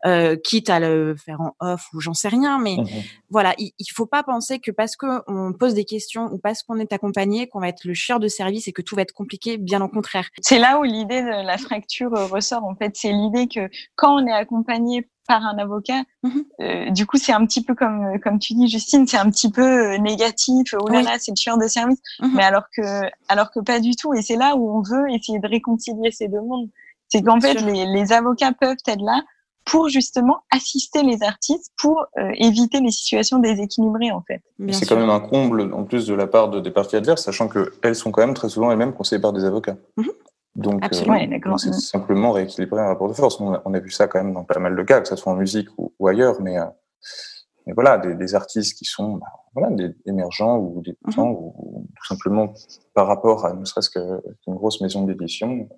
euh, 0.06 0.36
quitte 0.36 0.70
à 0.70 0.80
le 0.80 1.16
faire 1.16 1.42
en 1.42 1.56
off 1.60 1.88
ou 1.94 2.02
j'en 2.02 2.14
sais 2.14 2.30
rien. 2.30 2.60
Mais 2.60 2.78
mmh 2.78 2.88
voilà, 3.32 3.54
il, 3.60 3.72
il 3.78 3.86
faut 3.94 4.08
pas 4.08 4.24
penser 4.24 4.60
que 4.60 4.72
parce 4.72 4.96
qu'on 4.96 5.54
pose 5.58 5.76
des 5.76 5.86
questions 5.86 6.30
ou 6.32 6.40
parce 6.40 6.64
qu'on 6.64 6.80
est 6.80 6.92
accompagné 6.92 7.48
qu'on 7.48 7.60
va 7.60 7.68
être 7.68 7.86
le 7.86 7.94
chieur 7.94 8.20
de 8.20 8.28
service 8.28 8.68
et 8.68 8.72
que 8.72 8.82
tout 8.82 8.96
va 8.96 9.04
être 9.04 9.14
compliqué. 9.14 9.58
Bien 9.58 9.82
au 9.82 9.88
contraire. 9.88 10.30
C'est 10.42 10.58
là 10.58 10.80
où 10.80 10.84
l'idée 10.84 11.22
de 11.22 11.46
la 11.46 11.58
fracture 11.60 12.12
ressort. 12.12 12.64
En 12.64 12.76
fait, 12.76 12.94
c'est 12.96 13.12
l'idée 13.12 13.48
que 13.48 13.70
quand 13.96 14.16
on 14.16 14.26
est 14.26 14.34
accompagné 14.34 15.08
par 15.30 15.46
un 15.46 15.60
avocat. 15.60 16.02
Mhm. 16.24 16.44
Euh, 16.62 16.90
du 16.90 17.06
coup, 17.06 17.18
c'est 17.18 17.32
un 17.32 17.46
petit 17.46 17.64
peu 17.64 17.76
comme 17.76 18.04
euh, 18.04 18.18
comme 18.18 18.40
tu 18.40 18.56
dis, 18.56 18.68
Justine, 18.68 19.06
c'est 19.06 19.18
un 19.18 19.30
petit 19.30 19.52
peu 19.52 19.94
euh, 19.94 19.98
négatif. 20.00 20.74
Oh 20.74 20.90
là 20.90 21.04
là, 21.04 21.18
c'est 21.20 21.32
le 21.32 21.38
tueur 21.38 21.60
de 21.60 21.68
service. 21.68 22.00
Mhm. 22.20 22.32
Mais 22.34 22.44
alors 22.44 22.66
que 22.76 22.82
alors 23.28 23.52
que 23.52 23.60
pas 23.60 23.80
du 23.80 23.96
tout. 23.96 24.14
Et 24.16 24.24
c'est 24.24 24.36
là 24.36 24.56
où 24.56 24.76
on 24.76 24.82
veut 24.82 25.08
essayer 25.12 25.40
de 25.40 25.48
réconcilier 25.48 26.12
ces 26.12 26.28
deux 26.28 26.42
mondes. 26.42 26.70
C'est 27.10 27.22
qu'en 27.22 27.40
fait, 27.42 27.56
les, 27.56 27.86
les, 27.86 28.12
avocats 28.14 28.52
peuvent 28.54 28.78
être 28.88 29.02
là 29.02 29.22
pour 29.66 29.90
justement 29.90 30.40
assister 30.52 31.04
les 31.04 31.22
artistes 31.22 31.72
pour 31.78 32.08
éviter 32.36 32.80
les 32.80 32.92
situations 32.92 33.38
déséquilibrées 33.40 34.12
en 34.12 34.22
fait. 34.22 34.42
C'est 34.72 34.88
quand 34.88 34.96
même 34.96 35.10
un 35.10 35.20
comble 35.20 35.74
en 35.74 35.84
plus 35.84 36.08
de 36.08 36.14
la 36.16 36.28
part 36.28 36.50
de, 36.50 36.60
des 36.60 36.72
parties 36.72 36.96
adverses, 36.96 37.24
sachant 37.24 37.48
que 37.48 37.74
elles 37.84 37.96
sont 37.96 38.12
quand 38.12 38.22
même 38.26 38.34
très 38.34 38.50
souvent 38.50 38.72
elles-mêmes 38.72 38.94
conseillées 38.94 39.22
par 39.22 39.34
des 39.34 39.46
avocats. 39.46 39.78
Mhm. 39.98 40.10
Donc, 40.56 40.84
euh, 40.84 41.58
c'est 41.58 41.74
simplement 41.74 42.32
rééquilibrer 42.32 42.82
un 42.82 42.88
rapport 42.88 43.08
de 43.08 43.14
force. 43.14 43.40
On 43.40 43.54
a, 43.54 43.80
vu 43.80 43.92
ça 43.92 44.08
quand 44.08 44.22
même 44.22 44.34
dans 44.34 44.44
pas 44.44 44.60
mal 44.60 44.76
de 44.76 44.84
cas, 44.84 45.00
que 45.00 45.08
ce 45.08 45.16
soit 45.16 45.32
en 45.32 45.36
musique 45.36 45.70
ou, 45.78 46.08
ailleurs, 46.08 46.42
mais, 46.42 46.60
euh, 46.60 46.66
mais 47.66 47.74
voilà, 47.74 47.98
des, 47.98 48.16
des, 48.16 48.36
artistes 48.36 48.78
qui 48.78 48.84
sont 48.84 49.14
bah, 49.14 49.28
voilà, 49.54 49.70
des 49.74 49.96
émergents 50.06 50.58
ou 50.58 50.82
des 50.82 50.98
mm 51.06 51.20
ou, 51.20 51.86
tout 51.96 52.06
simplement 52.06 52.54
par 52.94 53.08
rapport 53.08 53.46
à 53.46 53.54
ne 53.54 53.64
serait-ce 53.64 53.90
qu'une 53.90 54.56
grosse 54.56 54.82
maison 54.82 55.06
d'édition, 55.06 55.70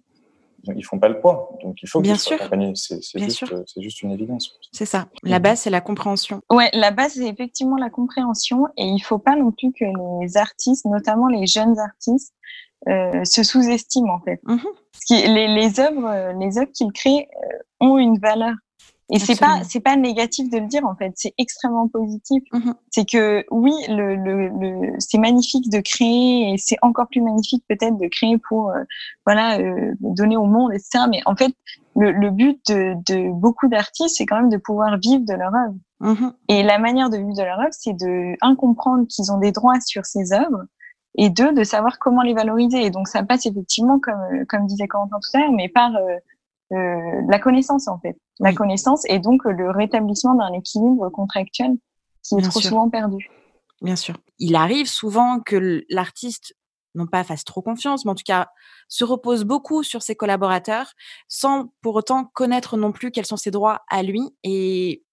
ils 0.64 0.84
font 0.84 1.00
pas 1.00 1.10
le 1.10 1.20
poids. 1.20 1.58
Donc 1.64 1.82
il 1.82 1.88
faut 1.88 2.02
qu'ils 2.02 2.18
soient 2.18 2.36
accompagnés. 2.36 2.74
C'est 2.76 3.00
juste, 3.16 3.46
juste, 3.78 4.02
une 4.02 4.12
évidence. 4.12 4.60
C'est 4.72 4.86
ça. 4.86 5.08
La 5.24 5.40
base, 5.40 5.62
c'est 5.62 5.70
la 5.70 5.82
compréhension. 5.82 6.42
Ouais, 6.50 6.70
la 6.74 6.92
base, 6.92 7.14
c'est 7.14 7.28
effectivement 7.28 7.78
la 7.78 7.90
compréhension. 7.90 8.68
Et 8.78 8.86
il 8.86 9.00
faut 9.00 9.20
pas 9.20 9.36
non 9.36 9.52
plus 9.52 9.72
que 9.72 9.86
les 10.22 10.38
artistes, 10.38 10.86
notamment 10.86 11.28
les 11.28 11.48
jeunes 11.48 11.80
artistes, 11.80 12.34
euh, 12.90 13.24
se 13.26 13.44
sous-estiment 13.44 14.14
en 14.16 14.22
fait. 14.22 14.40
Mmh 14.44 14.58
les, 15.10 15.48
les 15.48 15.80
œuvres, 15.80 16.08
euh, 16.08 16.34
les 16.34 16.58
œuvres 16.58 16.72
qu'ils 16.72 16.92
créent 16.92 17.28
euh, 17.44 17.58
ont 17.80 17.98
une 17.98 18.18
valeur. 18.20 18.54
Et 19.12 19.20
c'est 19.20 19.40
pas 19.40 19.62
c'est 19.64 19.82
pas 19.82 19.96
négatif 19.96 20.50
de 20.50 20.58
le 20.58 20.68
dire 20.68 20.86
en 20.86 20.96
fait, 20.96 21.12
c'est 21.16 21.34
extrêmement 21.38 21.88
positif. 21.88 22.44
Mmh 22.54 22.72
c'est 22.90 23.08
que 23.08 23.46
oui, 23.52 23.74
le, 23.88 24.16
le, 24.16 24.48
le 24.48 24.94
c'est 25.00 25.18
magnifique 25.18 25.70
de 25.70 25.80
créer 25.80 26.54
et 26.54 26.58
c'est 26.58 26.78
encore 26.82 27.08
plus 27.08 27.22
magnifique 27.22 27.64
peut-être 27.68 27.98
de 27.98 28.08
créer 28.08 28.38
pour 28.38 28.72
voilà 29.26 29.58
donner 30.00 30.38
au 30.38 30.46
monde 30.46 30.72
etc. 30.74 31.06
Mais 31.10 31.22
en 31.26 31.36
fait, 31.36 31.54
le, 31.96 32.12
le 32.12 32.32
but 32.32 32.60
de, 32.70 32.96
de 33.06 33.32
beaucoup 33.34 33.68
d'artistes, 33.68 34.16
c'est 34.18 34.26
quand 34.26 34.38
même 34.38 34.50
de 34.50 34.58
pouvoir 34.58 34.98
vivre 34.98 35.26
de 35.26 35.34
leur 35.34 35.54
œuvre. 35.54 35.76
Mmh 36.00 36.32
et 36.48 36.64
la 36.64 36.80
manière 36.80 37.10
de 37.10 37.18
vivre 37.18 37.36
de 37.36 37.44
leur 37.44 37.60
œuvre, 37.60 37.74
c'est 37.74 37.94
de 37.94 38.36
un 38.42 38.56
comprendre 38.56 39.06
qu'ils 39.08 39.32
ont 39.32 39.38
des 39.38 39.52
droits 39.52 39.80
sur 39.82 40.06
ces 40.06 40.34
œuvres 40.34 40.66
et 41.16 41.30
deux, 41.30 41.54
de 41.54 41.64
savoir 41.64 42.00
comment 42.00 42.22
les 42.22 42.34
valoriser. 42.34 42.86
Et 42.86 42.90
donc, 42.90 43.08
ça 43.08 43.24
passe 43.24 43.46
effectivement, 43.46 44.00
comme, 44.00 44.46
comme 44.48 44.66
disait 44.66 44.88
Corentin 44.88 45.18
tout 45.22 45.38
à 45.38 45.42
l'heure, 45.42 45.52
mais 45.52 45.70
par 45.70 45.96
euh, 45.96 46.00
euh 46.02 46.18
la 46.72 47.40
connaissance, 47.40 47.88
en 47.88 48.00
fait. 48.00 48.18
La 48.40 48.54
connaissance 48.54 49.04
et 49.08 49.20
donc 49.20 49.44
le 49.46 49.70
rétablissement 49.70 50.36
d'un 50.36 50.54
équilibre 50.54 51.10
contractuel 51.10 51.78
qui 52.24 52.36
est 52.36 52.42
trop 52.42 52.62
souvent 52.62 52.90
perdu. 52.90 53.30
Bien 53.82 53.96
sûr. 53.96 54.16
Il 54.40 54.56
arrive 54.56 54.88
souvent 54.88 55.40
que 55.40 55.84
l'artiste 55.90 56.56
non 56.96 57.08
pas 57.08 57.24
fasse 57.24 57.46
trop 57.46 57.62
confiance, 57.62 58.06
mais 58.06 58.12
en 58.12 58.16
tout 58.16 58.24
cas 58.26 58.50
se 58.88 59.04
repose 59.04 59.44
beaucoup 59.44 59.84
sur 59.84 60.02
ses 60.02 60.16
collaborateurs 60.16 60.92
sans 61.28 61.74
pour 61.82 61.96
autant 61.96 62.26
connaître 62.26 62.78
non 62.78 62.92
plus 62.92 63.12
quels 63.12 63.26
sont 63.26 63.38
ses 63.38 63.52
droits 63.52 63.82
à 63.90 64.04
lui 64.04 64.22
et 64.44 65.04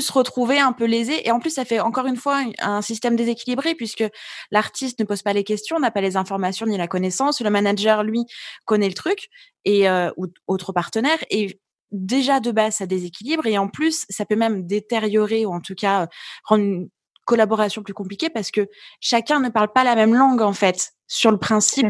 se 0.00 0.12
retrouver 0.12 0.58
un 0.58 0.72
peu 0.72 0.84
lésé. 0.84 1.26
Et 1.26 1.30
en 1.30 1.40
plus, 1.40 1.50
ça 1.50 1.64
fait 1.64 1.80
encore 1.80 2.06
une 2.06 2.16
fois 2.16 2.42
un 2.60 2.82
système 2.82 3.16
déséquilibré 3.16 3.74
puisque 3.74 4.04
l'artiste 4.50 4.98
ne 5.00 5.04
pose 5.04 5.22
pas 5.22 5.32
les 5.32 5.44
questions, 5.44 5.78
n'a 5.78 5.90
pas 5.90 6.00
les 6.00 6.16
informations 6.16 6.66
ni 6.66 6.76
la 6.76 6.88
connaissance. 6.88 7.40
Le 7.40 7.50
manager, 7.50 8.02
lui, 8.02 8.24
connaît 8.64 8.88
le 8.88 8.94
truc 8.94 9.28
et 9.64 9.88
euh, 9.88 10.10
ou 10.16 10.26
autre 10.46 10.72
partenaire. 10.72 11.18
Et 11.30 11.60
déjà 11.90 12.40
de 12.40 12.50
base, 12.50 12.76
ça 12.76 12.86
déséquilibre. 12.86 13.46
Et 13.46 13.58
en 13.58 13.68
plus, 13.68 14.04
ça 14.08 14.24
peut 14.24 14.36
même 14.36 14.66
détériorer 14.66 15.46
ou 15.46 15.52
en 15.52 15.60
tout 15.60 15.74
cas 15.74 16.08
rendre 16.44 16.86
collaboration 17.24 17.82
plus 17.82 17.94
compliquée 17.94 18.30
parce 18.30 18.50
que 18.50 18.68
chacun 19.00 19.40
ne 19.40 19.48
parle 19.48 19.72
pas 19.72 19.84
la 19.84 19.94
même 19.94 20.14
langue 20.14 20.42
en 20.42 20.52
fait 20.52 20.92
sur 21.12 21.30
le 21.30 21.36
principe 21.36 21.88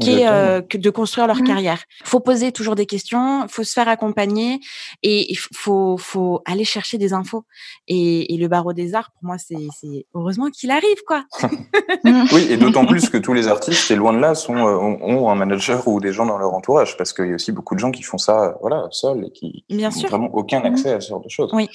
qui 0.00 0.12
est 0.12 0.26
euh, 0.26 0.62
de 0.62 0.90
construire 0.90 1.26
leur 1.26 1.36
mmh. 1.36 1.44
carrière. 1.44 1.84
Il 2.00 2.06
faut 2.06 2.20
poser 2.20 2.52
toujours 2.52 2.74
des 2.74 2.86
questions, 2.86 3.42
il 3.42 3.50
faut 3.50 3.64
se 3.64 3.72
faire 3.74 3.86
accompagner 3.86 4.60
et 5.02 5.30
il 5.30 5.36
faut, 5.36 5.98
faut 5.98 6.40
aller 6.46 6.64
chercher 6.64 6.96
des 6.96 7.12
infos. 7.12 7.44
Et, 7.86 8.32
et 8.32 8.38
le 8.38 8.48
barreau 8.48 8.72
des 8.72 8.94
arts, 8.94 9.10
pour 9.12 9.24
moi, 9.24 9.36
c'est 9.36 10.06
heureusement 10.14 10.48
qu'il 10.48 10.70
arrive, 10.70 11.02
quoi. 11.06 11.24
oui, 12.32 12.46
et 12.48 12.56
d'autant 12.56 12.86
plus 12.86 13.10
que 13.10 13.18
tous 13.18 13.34
les 13.34 13.46
artistes, 13.46 13.90
et 13.90 13.94
loin 13.94 14.14
de 14.14 14.20
là, 14.20 14.34
sont, 14.34 14.56
euh, 14.56 14.76
ont, 14.78 15.28
un 15.28 15.34
manager 15.34 15.86
ou 15.86 16.00
des 16.00 16.14
gens 16.14 16.24
dans 16.24 16.38
leur 16.38 16.54
entourage, 16.54 16.96
parce 16.96 17.12
qu'il 17.12 17.26
y 17.26 17.32
a 17.32 17.34
aussi 17.34 17.52
beaucoup 17.52 17.74
de 17.74 17.80
gens 17.80 17.90
qui 17.90 18.02
font 18.02 18.18
ça, 18.18 18.56
voilà, 18.62 18.88
seuls 18.90 19.26
et 19.26 19.32
qui 19.32 19.66
n'ont 19.68 19.90
vraiment 19.90 20.30
aucun 20.32 20.60
mmh. 20.60 20.66
accès 20.66 20.92
à 20.94 21.00
ce 21.00 21.10
genre 21.10 21.22
de 21.22 21.28
choses. 21.28 21.50
Oui. 21.52 21.68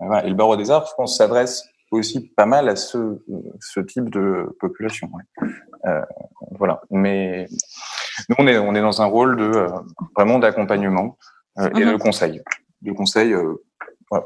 Et 0.00 0.28
le 0.28 0.34
barreau 0.34 0.56
des 0.56 0.70
arts, 0.70 0.86
je 0.88 0.94
pense, 0.96 1.16
s'adresse 1.16 1.64
aussi 1.98 2.28
pas 2.28 2.46
mal 2.46 2.68
à 2.68 2.76
ce, 2.76 3.22
ce 3.60 3.80
type 3.80 4.10
de 4.10 4.56
population. 4.60 5.10
Euh, 5.86 6.02
voilà. 6.52 6.82
Mais 6.90 7.46
nous, 8.28 8.36
on 8.38 8.46
est, 8.46 8.58
on 8.58 8.74
est 8.74 8.80
dans 8.80 9.02
un 9.02 9.06
rôle 9.06 9.36
de 9.36 9.44
euh, 9.44 9.68
vraiment 10.16 10.38
d'accompagnement 10.38 11.18
euh, 11.58 11.70
et 11.70 11.84
de 11.84 11.92
mhm. 11.92 11.98
conseil, 11.98 12.42
de 12.82 12.92
conseil 12.92 13.34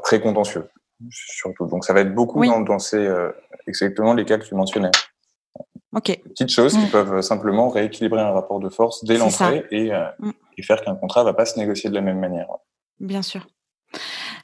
pré-contentieux 0.03 0.67
surtout. 1.09 1.65
Donc 1.67 1.85
ça 1.85 1.93
va 1.93 2.01
être 2.01 2.13
beaucoup 2.13 2.45
dans, 2.45 2.59
dans, 2.59 2.79
ces 2.79 3.09
exactement 3.67 4.13
les 4.13 4.25
cas 4.25 4.37
que 4.37 4.43
tu 4.43 4.53
mentionnais. 4.53 4.91
Ok. 5.95 6.19
Petites 6.23 6.51
choses 6.51 6.73
qui 6.73 6.85
mm. 6.85 6.91
peuvent 6.91 7.21
simplement 7.21 7.69
rééquilibrer 7.69 8.19
un 8.19 8.31
rapport 8.31 8.59
de 8.59 8.67
force 8.67 9.05
dès 9.05 9.17
l'entrée 9.17 9.65
et, 9.71 9.91
mm. 9.91 10.31
et, 10.57 10.61
faire 10.61 10.81
qu'un 10.81 10.95
contrat 10.95 11.23
va 11.23 11.33
pas 11.33 11.45
se 11.45 11.57
négocier 11.57 11.89
de 11.89 11.95
la 11.95 12.01
même 12.01 12.19
manière. 12.19 12.49
Bien 12.99 13.21
sûr. 13.21 13.47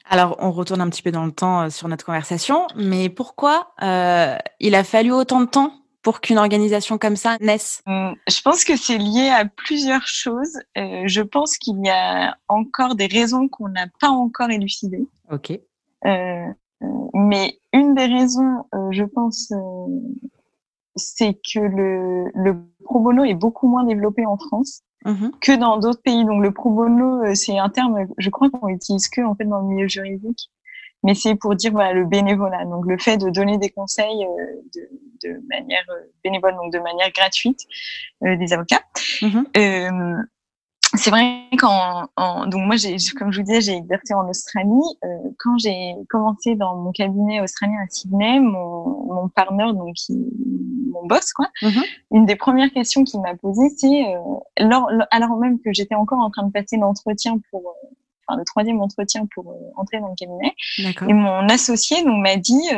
Alors, 0.07 0.35
on 0.39 0.51
retourne 0.51 0.81
un 0.81 0.89
petit 0.89 1.01
peu 1.01 1.11
dans 1.11 1.25
le 1.25 1.31
temps 1.31 1.63
euh, 1.63 1.69
sur 1.69 1.87
notre 1.87 2.05
conversation, 2.05 2.67
mais 2.75 3.09
pourquoi 3.09 3.73
euh, 3.81 4.37
il 4.59 4.75
a 4.75 4.83
fallu 4.83 5.11
autant 5.11 5.41
de 5.41 5.45
temps 5.47 5.73
pour 6.03 6.21
qu'une 6.21 6.37
organisation 6.37 6.97
comme 6.99 7.15
ça 7.15 7.37
naisse? 7.41 7.81
Hum, 7.87 8.15
Je 8.27 8.41
pense 8.41 8.63
que 8.63 8.77
c'est 8.77 8.99
lié 8.99 9.29
à 9.29 9.45
plusieurs 9.45 10.05
choses. 10.07 10.59
Euh, 10.77 11.03
je 11.05 11.21
pense 11.21 11.57
qu'il 11.57 11.83
y 11.83 11.89
a 11.89 12.37
encore 12.47 12.95
des 12.95 13.07
raisons 13.07 13.47
qu'on 13.47 13.69
n'a 13.69 13.87
pas 13.99 14.09
encore 14.09 14.51
élucidées. 14.51 15.07
Ok. 15.31 15.59
mais 16.03 17.59
une 17.73 17.95
des 17.95 18.05
raisons, 18.05 18.65
je 18.91 19.03
pense, 19.03 19.51
c'est 20.95 21.33
que 21.33 21.59
le, 21.59 22.31
le 22.35 22.55
pro 22.86 22.99
bono 22.99 23.25
est 23.25 23.33
beaucoup 23.33 23.67
moins 23.67 23.83
développé 23.83 24.25
en 24.25 24.38
France. 24.38 24.81
Mhm. 25.05 25.31
que 25.39 25.55
dans 25.55 25.77
d'autres 25.77 26.01
pays. 26.01 26.25
Donc 26.25 26.41
le 26.41 26.51
pro 26.51 26.71
bono, 26.71 27.23
euh, 27.23 27.36
c'est 27.36 27.59
un 27.59 27.69
terme, 27.69 28.07
je 28.17 28.29
crois 28.31 28.49
qu'on 28.49 28.69
utilise 28.69 29.07
que 29.07 29.21
en 29.21 29.36
fait 29.36 29.45
dans 29.45 29.59
le 29.59 29.67
milieu 29.67 29.88
juridique, 29.88 30.49
mais 31.03 31.13
c'est 31.13 31.36
pour 31.36 31.53
dire 31.55 31.71
voilà 31.71 31.93
le 31.93 32.05
bénévolat, 32.05 32.65
donc 32.65 32.88
le 32.88 32.97
fait 32.97 33.17
de 33.17 33.29
donner 33.29 33.59
des 33.59 33.69
conseils 33.69 34.25
euh, 34.25 34.61
de, 34.73 35.29
de, 35.29 35.47
manière 35.47 35.86
euh, 35.91 36.11
bénévole, 36.23 36.55
donc 36.55 36.73
de 36.73 36.79
manière 36.79 37.11
gratuite, 37.11 37.59
des 38.21 38.51
avocats. 38.51 38.81
Mhm 39.21 40.25
c'est 40.97 41.09
vrai 41.09 41.47
qu'en 41.57 42.07
donc 42.47 42.65
moi 42.65 42.75
j'ai 42.75 42.97
comme 43.17 43.31
je 43.31 43.39
vous 43.39 43.45
disais 43.45 43.61
j'ai 43.61 43.77
exercé 43.77 44.13
en 44.13 44.27
Australie. 44.29 44.69
Euh, 45.03 45.07
quand 45.39 45.57
j'ai 45.57 45.95
commencé 46.09 46.55
dans 46.55 46.75
mon 46.75 46.91
cabinet 46.91 47.41
australien 47.41 47.77
à 47.83 47.89
Sydney 47.89 48.39
mon 48.39 49.05
mon 49.13 49.29
partner 49.29 49.65
donc 49.73 49.95
mon 50.09 51.05
boss 51.05 51.33
quoi 51.33 51.47
mm-hmm. 51.61 51.83
une 52.11 52.25
des 52.25 52.35
premières 52.35 52.71
questions 52.71 53.03
qu'il 53.03 53.21
m'a 53.21 53.35
posées 53.35 53.69
c'est 53.77 54.15
euh, 54.15 54.99
alors 55.11 55.37
même 55.37 55.59
que 55.59 55.71
j'étais 55.73 55.95
encore 55.95 56.19
en 56.19 56.29
train 56.29 56.45
de 56.45 56.51
passer 56.51 56.77
l'entretien 56.77 57.37
pour 57.51 57.61
euh, 57.61 57.87
enfin 58.27 58.37
le 58.37 58.45
troisième 58.45 58.81
entretien 58.81 59.27
pour 59.33 59.51
euh, 59.51 59.71
entrer 59.77 59.99
dans 59.99 60.09
le 60.09 60.15
cabinet 60.15 60.53
et 61.07 61.13
mon 61.13 61.47
associé 61.49 62.03
donc 62.03 62.21
m'a 62.21 62.37
dit 62.37 62.69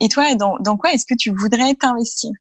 et 0.00 0.08
toi 0.08 0.34
dans 0.34 0.58
dans 0.58 0.76
quoi 0.76 0.92
est-ce 0.92 1.06
que 1.06 1.14
tu 1.14 1.30
voudrais 1.30 1.74
t'investir? 1.74 2.32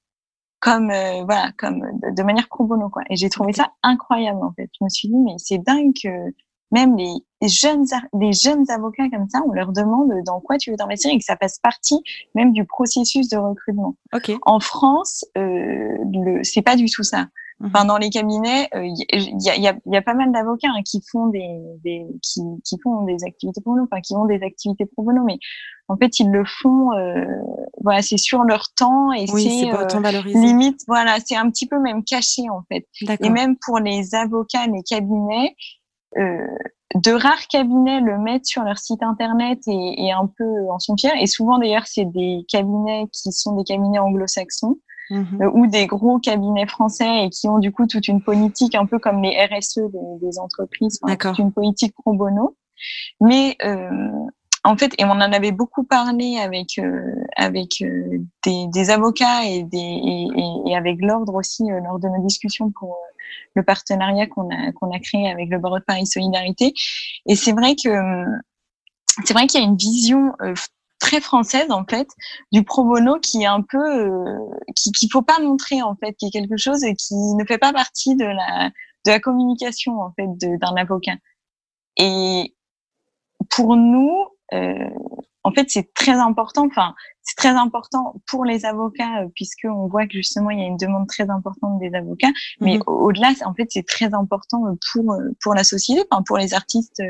Comme 0.64 0.92
euh, 0.92 1.26
voilà 1.26 1.52
comme 1.58 1.84
de, 2.02 2.24
manière 2.24 2.48
pro 2.48 2.64
bono 2.64 2.90
quoi. 2.90 3.04
Et 3.10 3.18
j'ai 3.18 3.30
trouvé 3.30 3.52
ça 3.52 3.74
incroyable 3.84 4.40
en 4.42 4.54
fait. 4.54 4.70
Je 4.80 4.86
me 4.86 4.90
suis 4.90 5.10
dit 5.10 5.18
mais 5.18 5.36
c'est 5.38 5.58
dingue 5.58 5.92
que 6.02 6.34
même 6.72 6.96
les, 6.96 7.22
jeunes 7.50 7.86
les 8.18 8.32
jeunes 8.32 8.64
avocats 8.72 9.10
comme 9.10 9.28
ça 9.28 9.42
on 9.46 9.52
leur 9.52 9.74
demande 9.74 10.14
dans 10.26 10.40
quoi 10.40 10.58
tu 10.58 10.72
veux 10.72 10.78
t'investir 10.78 11.12
et 11.12 11.18
que 11.18 11.26
ça 11.26 11.36
fasse 11.36 11.60
partie 11.60 12.02
même 12.34 12.54
du 12.54 12.64
processus 12.64 13.28
de 13.28 13.36
recrutement. 13.36 13.98
Okay. 14.14 14.38
en 14.44 14.62
France 14.62 15.26
euh, 15.38 15.98
c'est 16.44 16.62
pas 16.62 16.78
du 16.78 16.86
tout 16.86 17.04
ça 17.04 17.28
Enfin, 17.62 17.86
dans 17.86 17.98
les 17.98 18.10
cabinets, 18.10 18.68
il 18.74 18.80
euh, 18.80 19.28
y, 19.40 19.50
a, 19.50 19.56
y, 19.56 19.68
a, 19.68 19.76
y, 19.86 19.98
a, 19.98 20.02
pas 20.02 20.16
mal 20.16 20.32
d'avocats 20.32 20.70
hein, 20.70 20.82
qui 20.84 21.02
font 21.12 21.28
des, 21.28 21.60
des 21.84 22.06
qui, 22.22 22.42
qui, 22.66 22.78
font 22.84 23.04
des 23.04 23.24
activités 23.24 23.62
pro 23.62 23.72
bono, 23.72 23.84
enfin 23.84 24.02
qui 24.02 24.16
ont 24.16 24.26
des 24.26 24.42
activités 24.44 24.86
pro 24.86 25.04
bono, 25.04 25.24
mais 25.24 25.38
en 25.88 25.96
fait 25.96 26.20
ils 26.20 26.30
le 26.30 26.44
font, 26.46 26.92
euh, 26.94 27.26
voilà, 27.82 28.02
c'est 28.02 28.18
sur 28.18 28.44
leur 28.44 28.74
temps 28.76 29.14
et 29.14 29.28
c'est 29.28 29.72
euh, 29.74 30.22
limite, 30.26 30.82
voilà, 30.88 31.18
c'est 31.24 31.36
un 31.36 31.50
petit 31.50 31.68
peu 31.68 31.80
même 31.80 32.04
caché 32.04 32.44
en 32.50 32.64
fait. 32.70 32.88
Et 33.22 33.30
même 33.30 33.56
pour 33.66 33.80
les 33.80 34.16
avocats, 34.16 34.68
les 34.68 34.84
cabinets, 34.84 35.56
euh, 36.18 36.48
de 36.96 37.12
rares 37.12 37.48
cabinets 37.48 38.02
le 38.02 38.20
mettent 38.20 38.46
sur 38.46 38.64
leur 38.64 38.78
site 38.78 39.02
internet 39.02 39.60
et, 39.68 40.06
et 40.06 40.12
un 40.12 40.28
peu 40.38 40.70
en 40.70 40.80
sont 40.80 40.96
fiers. 40.98 41.20
Et 41.20 41.28
souvent 41.28 41.58
d'ailleurs, 41.58 41.88
c'est 41.88 42.06
des 42.06 42.46
cabinets 42.48 43.08
qui 43.12 43.32
sont 43.32 43.56
des 43.56 43.64
cabinets 43.64 44.00
anglo-saxons. 44.00 44.78
Mhm. 45.10 45.42
Euh, 45.42 45.52
ou 45.54 45.68
des 45.68 45.86
gros 45.86 46.20
cabinets 46.20 46.68
français 46.68 47.26
et 47.26 47.30
qui 47.30 47.48
ont 47.50 47.60
du 47.60 47.72
coup 47.72 47.88
toute 47.88 48.08
une 48.08 48.22
politique 48.22 48.76
un 48.76 48.86
peu 48.86 49.00
comme 49.00 49.22
les 49.22 49.36
RSE 49.46 49.80
des, 49.92 50.26
des 50.26 50.40
entreprises, 50.40 51.00
toute 51.20 51.40
une 51.40 51.52
politique 51.52 51.94
pro 51.94 52.14
bono. 52.14 52.56
Mais 53.20 53.56
euh, 53.64 54.10
en 54.64 54.78
fait, 54.78 54.94
et 54.98 55.06
on 55.06 55.12
en 55.12 55.20
avait 55.20 55.52
beaucoup 55.52 55.84
parlé 55.84 56.38
avec 56.38 56.80
euh, 56.80 57.16
avec 57.36 57.82
euh, 57.82 58.20
des, 58.46 58.68
des, 58.68 58.90
avocats 58.90 59.46
et, 59.46 59.64
des, 59.64 59.78
et, 59.78 60.28
et 60.68 60.76
avec 60.76 60.98
l'ordre 61.02 61.36
aussi 61.36 61.64
lors 61.68 62.00
de 62.00 62.08
nos 62.08 62.24
discussions 62.24 62.72
pour 62.72 62.98
le 63.56 63.64
partenariat 63.64 64.28
qu'on 64.28 64.50
a 64.50 64.72
qu'on 64.72 64.92
a 64.92 65.00
créé 65.00 65.30
avec 65.30 65.50
le 65.50 65.60
Barreau 65.60 65.80
de 65.80 65.84
Paris 65.84 66.08
Solidarité. 66.08 66.74
Et 67.26 67.36
c'est 67.36 67.52
vrai 67.52 67.76
que 67.76 67.90
c'est 69.26 69.34
vrai 69.34 69.48
qu'il 69.48 69.62
y 69.62 69.64
a 69.64 69.68
une 69.68 69.78
vision 69.78 70.34
très 71.04 71.20
française 71.20 71.70
en 71.70 71.84
fait 71.84 72.08
du 72.54 72.64
pro 72.64 72.86
bono 72.86 73.20
qui 73.20 73.44
est 73.44 73.46
un 73.46 73.62
peu 73.62 73.78
euh, 73.78 74.40
qui 74.74 74.94
qu'il 74.94 75.10
faut 75.12 75.22
pas 75.22 75.38
montrer 75.40 75.82
en 75.82 75.96
fait 75.96 76.14
qui 76.14 76.28
est 76.28 76.32
quelque 76.32 76.56
chose 76.56 76.80
qui 76.98 77.14
ne 77.14 77.44
fait 77.46 77.58
pas 77.58 77.74
partie 77.74 78.16
de 78.16 78.24
la 78.24 78.70
de 79.06 79.12
la 79.12 79.20
communication 79.20 80.00
en 80.00 80.14
fait 80.14 80.30
d'un 80.38 80.76
avocat. 80.78 81.18
Et 81.98 82.56
pour 83.50 83.76
nous 83.76 84.28
euh, 84.54 84.90
en 85.44 85.52
fait 85.52 85.70
c'est 85.70 85.94
très 85.94 86.14
important 86.14 86.66
enfin 86.66 86.94
c'est 87.22 87.38
très 87.38 87.50
important 87.50 88.16
pour 88.28 88.46
les 88.46 88.66
avocats 88.66 89.24
euh, 89.24 89.28
puisque 89.36 89.66
on 89.66 89.88
voit 89.88 90.06
que 90.06 90.14
justement 90.14 90.50
il 90.50 90.60
y 90.60 90.64
a 90.64 90.66
une 90.66 90.78
demande 90.78 91.08
très 91.08 91.30
importante 91.30 91.80
des 91.80 91.94
avocats 91.94 92.32
mais 92.60 92.76
mhm. 92.76 92.84
au-delà 92.88 93.32
en 93.46 93.54
fait 93.54 93.68
c'est 93.70 93.86
très 93.86 94.14
important 94.14 94.66
euh, 94.68 94.74
pour 94.92 95.14
euh, 95.14 95.30
pour 95.42 95.54
la 95.54 95.64
société 95.64 96.04
enfin 96.10 96.24
pour 96.26 96.38
les 96.38 96.54
artistes 96.54 97.02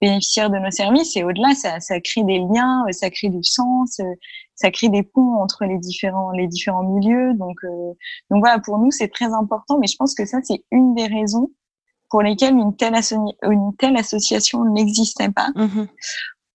bénéficiaires 0.00 0.50
de 0.50 0.58
nos 0.58 0.70
services 0.70 1.16
et 1.16 1.24
au-delà 1.24 1.54
ça 1.54 1.80
ça 1.80 2.00
crée 2.00 2.24
des 2.24 2.38
liens 2.38 2.84
ça 2.90 3.10
crée 3.10 3.28
du 3.28 3.42
sens 3.42 4.00
ça 4.54 4.70
crée 4.70 4.88
des 4.88 5.02
ponts 5.02 5.36
entre 5.42 5.64
les 5.64 5.78
différents 5.78 6.30
les 6.32 6.48
différents 6.48 6.84
milieux 6.84 7.34
donc 7.34 7.56
donc 8.30 8.40
voilà 8.40 8.58
pour 8.58 8.78
nous 8.78 8.90
c'est 8.90 9.08
très 9.08 9.32
important 9.32 9.78
mais 9.78 9.86
je 9.86 9.96
pense 9.96 10.14
que 10.14 10.24
ça 10.26 10.38
c'est 10.42 10.64
une 10.70 10.94
des 10.94 11.06
raisons 11.06 11.50
pour 12.10 12.22
lesquelles 12.22 12.54
une 12.54 12.76
telle, 12.76 12.94
une 13.44 13.74
telle 13.78 13.96
association 13.96 14.64
n'existait 14.64 15.30
pas. 15.30 15.50
Mhm. 15.54 15.88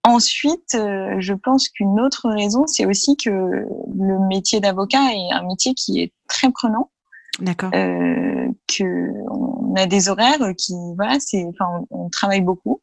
Ensuite, 0.06 0.76
euh, 0.76 1.16
je 1.18 1.34
pense 1.34 1.68
qu'une 1.68 1.99
autre 1.99 2.30
raison, 2.30 2.68
c'est 2.68 2.86
aussi 2.86 3.18
que 3.18 3.30
le 3.30 4.28
métier 4.28 4.60
d'avocat 4.60 5.01
est 5.12 5.34
un 5.34 5.43
métier 5.43 5.74
qui 5.74 5.99
est 5.99 6.14
très 6.28 6.51
prenant. 6.51 6.91
D'accord. 7.39 7.72
Euh, 7.74 8.47
que 8.68 9.12
on 9.30 9.74
a 9.76 9.88
des 9.88 10.10
horaires 10.10 10.53
qui, 10.58 10.74
voilà, 10.95 11.18
c'est, 11.20 11.45
enfin, 11.45 11.86
on, 11.89 12.10
travaille 12.10 12.41
beaucoup. 12.41 12.82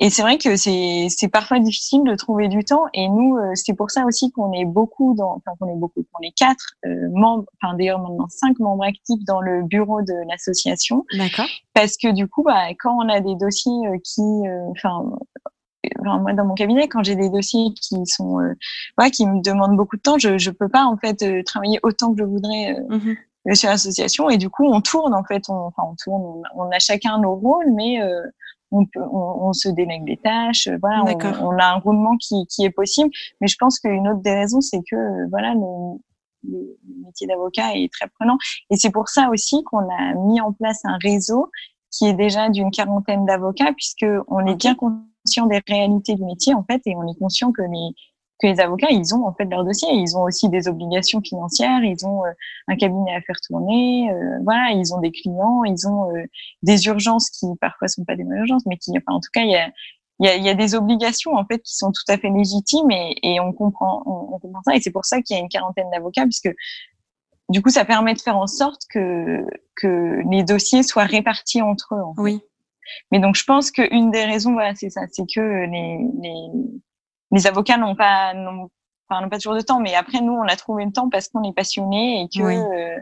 Et 0.00 0.10
c'est 0.10 0.22
vrai 0.22 0.38
que 0.38 0.56
c'est, 0.56 1.06
c'est 1.08 1.28
parfois 1.28 1.60
difficile 1.60 2.02
de 2.04 2.14
trouver 2.16 2.48
du 2.48 2.64
temps. 2.64 2.86
Et 2.92 3.08
nous, 3.08 3.36
euh, 3.36 3.52
c'est 3.54 3.74
pour 3.74 3.90
ça 3.90 4.04
aussi 4.04 4.32
qu'on 4.32 4.52
est 4.52 4.64
beaucoup 4.64 5.14
dans, 5.14 5.34
enfin, 5.34 5.52
qu'on 5.60 5.68
est 5.68 5.78
beaucoup, 5.78 6.04
qu'on 6.12 6.22
est 6.22 6.32
quatre 6.36 6.74
euh, 6.86 7.08
membres, 7.12 7.44
enfin, 7.62 7.76
d'ailleurs, 7.76 8.00
maintenant 8.00 8.26
cinq 8.28 8.58
membres 8.58 8.84
actifs 8.84 9.24
dans 9.26 9.40
le 9.40 9.62
bureau 9.62 10.02
de 10.02 10.14
l'association. 10.28 11.04
D'accord. 11.16 11.48
Parce 11.74 11.96
que 11.96 12.10
du 12.10 12.26
coup, 12.26 12.42
bah, 12.42 12.70
quand 12.80 12.96
on 12.96 13.08
a 13.08 13.20
des 13.20 13.36
dossiers 13.36 13.72
qui, 14.02 14.22
enfin, 14.70 15.04
moi 16.02 16.32
dans 16.32 16.44
mon 16.44 16.54
cabinet 16.54 16.88
quand 16.88 17.02
j'ai 17.02 17.16
des 17.16 17.30
dossiers 17.30 17.72
qui 17.74 18.04
sont 18.06 18.40
euh, 18.40 19.08
qui 19.10 19.26
me 19.26 19.42
demandent 19.42 19.76
beaucoup 19.76 19.96
de 19.96 20.02
temps 20.02 20.18
je 20.18 20.38
je 20.38 20.50
peux 20.50 20.68
pas 20.68 20.84
en 20.84 20.96
fait 20.96 21.22
euh, 21.22 21.42
travailler 21.42 21.80
autant 21.82 22.12
que 22.12 22.18
je 22.18 22.24
voudrais 22.24 22.76
euh, 22.76 22.96
mmh 22.96 23.14
sur 23.52 23.68
l'association. 23.68 24.30
Et 24.30 24.38
du 24.38 24.48
coup 24.48 24.64
on 24.64 24.80
tourne 24.80 25.12
en 25.12 25.22
fait 25.22 25.50
on 25.50 25.66
enfin 25.66 25.82
on 25.86 25.94
tourne 26.02 26.42
on, 26.56 26.70
a 26.70 26.78
chacun 26.78 27.18
nos 27.18 27.34
rôles 27.34 27.72
mais 27.74 28.00
on, 28.70 28.86
peut, 28.86 29.02
on, 29.12 29.52
se 29.52 29.68
délègue 29.68 30.06
des 30.06 30.16
tâches 30.16 30.70
voilà 30.80 31.04
on, 31.04 31.48
on, 31.48 31.58
a 31.58 31.66
un 31.74 31.78
roulement 31.78 32.16
qui 32.16 32.46
qui 32.46 32.64
est 32.64 32.70
possible. 32.70 33.10
Mais 33.42 33.46
je 33.46 33.56
pense 33.60 33.78
qu'une 33.78 34.08
autre 34.08 34.22
des 34.22 34.32
raisons 34.32 34.62
c'est 34.62 34.80
que 34.90 35.28
voilà 35.28 35.52
le, 35.52 35.98
le 36.50 36.78
métier 37.04 37.26
d'avocat 37.26 37.74
est 37.74 37.92
très 37.92 38.08
prenant. 38.18 38.38
Et 38.70 38.76
c'est 38.76 38.90
pour 38.90 39.10
ça 39.10 39.28
aussi 39.30 39.62
qu'on 39.64 39.90
a 39.90 40.14
mis 40.26 40.40
en 40.40 40.52
place 40.52 40.80
un 40.84 40.96
réseau 41.02 41.50
qui 41.90 42.06
est 42.06 42.14
déjà 42.14 42.48
d'une 42.48 42.70
quarantaine 42.70 43.24
d'avocats 43.24 43.72
puisque 43.72 44.06
on 44.28 44.46
est 44.46 44.56
bien 44.56 44.74
conscient 44.74 45.04
des 45.24 45.62
réalités 45.66 46.14
du 46.14 46.24
métier 46.24 46.54
en 46.54 46.64
fait 46.64 46.82
et 46.86 46.94
on 46.96 47.06
est 47.08 47.18
conscient 47.18 47.52
que 47.52 47.62
les 47.62 47.94
que 48.40 48.48
les 48.48 48.60
avocats, 48.60 48.90
ils 48.90 49.14
ont 49.14 49.26
en 49.26 49.32
fait 49.32 49.44
leur 49.44 49.64
dossier. 49.64 49.88
Ils 49.92 50.16
ont 50.16 50.22
aussi 50.22 50.48
des 50.48 50.66
obligations 50.68 51.20
financières, 51.20 51.84
ils 51.84 52.04
ont 52.04 52.24
euh, 52.24 52.30
un 52.68 52.76
cabinet 52.76 53.14
à 53.14 53.20
faire 53.20 53.40
tourner, 53.40 54.10
euh, 54.10 54.38
voilà, 54.42 54.72
ils 54.72 54.92
ont 54.92 55.00
des 55.00 55.12
clients, 55.12 55.62
ils 55.64 55.86
ont 55.86 56.10
euh, 56.10 56.24
des 56.62 56.86
urgences 56.86 57.30
qui 57.30 57.46
parfois 57.60 57.88
sont 57.88 58.04
pas 58.04 58.16
des 58.16 58.24
urgences, 58.24 58.66
mais 58.66 58.76
qui, 58.76 58.90
enfin, 58.90 59.16
en 59.16 59.20
tout 59.20 59.30
cas, 59.32 59.42
il 59.42 59.50
y 59.50 59.56
a, 59.56 59.70
il 60.20 60.26
y 60.26 60.28
a, 60.28 60.36
y 60.36 60.48
a, 60.48 60.54
des 60.54 60.74
obligations 60.74 61.34
en 61.34 61.44
fait 61.44 61.60
qui 61.60 61.76
sont 61.76 61.92
tout 61.92 62.04
à 62.12 62.18
fait 62.18 62.30
légitimes 62.30 62.90
et, 62.90 63.16
et 63.22 63.40
on 63.40 63.52
comprend, 63.52 64.02
on, 64.06 64.34
on, 64.34 64.38
comprend 64.38 64.62
ça. 64.64 64.74
Et 64.74 64.80
c'est 64.80 64.92
pour 64.92 65.04
ça 65.04 65.22
qu'il 65.22 65.36
y 65.36 65.38
a 65.38 65.42
une 65.42 65.48
quarantaine 65.48 65.90
d'avocats, 65.90 66.24
puisque 66.24 66.50
du 67.50 67.62
coup, 67.62 67.70
ça 67.70 67.84
permet 67.84 68.14
de 68.14 68.20
faire 68.20 68.36
en 68.36 68.46
sorte 68.46 68.82
que 68.90 69.44
que 69.76 70.22
les 70.30 70.44
dossiers 70.44 70.82
soient 70.82 71.04
répartis 71.04 71.62
entre 71.62 71.94
eux. 71.94 72.02
Oui. 72.16 72.40
Mais 73.10 73.20
donc, 73.20 73.36
je 73.36 73.44
pense 73.44 73.70
qu'une 73.70 74.10
des 74.10 74.24
raisons, 74.24 74.52
voilà, 74.52 74.74
c'est 74.74 74.90
ça, 74.90 75.02
c'est 75.10 75.24
que 75.32 75.40
les, 75.40 75.98
les 76.20 76.48
les 77.34 77.46
avocats 77.46 77.76
n'ont 77.76 77.96
pas, 77.96 78.32
n'ont, 78.32 78.70
enfin, 79.08 79.20
n'ont 79.20 79.28
pas 79.28 79.38
toujours 79.38 79.54
de 79.56 79.60
temps, 79.60 79.80
mais 79.80 79.94
après 79.94 80.20
nous, 80.20 80.32
on 80.32 80.46
a 80.46 80.56
trouvé 80.56 80.84
le 80.84 80.92
temps 80.92 81.10
parce 81.10 81.28
qu'on 81.28 81.42
est 81.42 81.54
passionné 81.54 82.22
et 82.22 82.28
que 82.28 82.42
euh, 82.42 83.00